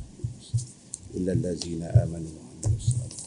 [1.16, 3.26] illa allazina amanu wa 'amilus salihati.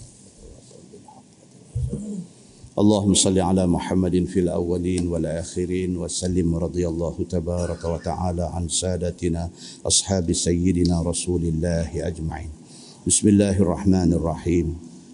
[2.72, 9.50] اللهم صل على محمد في الأولين والآخرين وسلم رضي الله تبارك وتعالى عن سادتنا
[9.86, 12.50] أصحاب سيدنا رسول الله أجمعين.
[13.08, 14.68] بسم الله الرحمن الرحيم.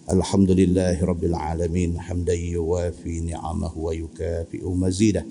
[0.06, 5.26] الحمد لله رب العالمين حمدا يوافي نعمه ويكافئ مزيده.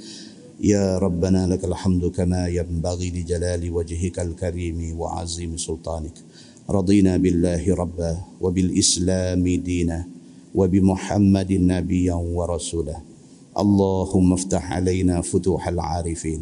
[0.61, 6.17] يا ربنا لك الحمد كما ينبغي لجلال وجهك الكريم وعظيم سلطانك.
[6.71, 10.09] رضينا بالله ربا وبالإسلام دينا
[10.55, 12.97] وبمحمد نبيا ورسولا.
[13.59, 16.41] اللهم افتح علينا فتوح العارفين.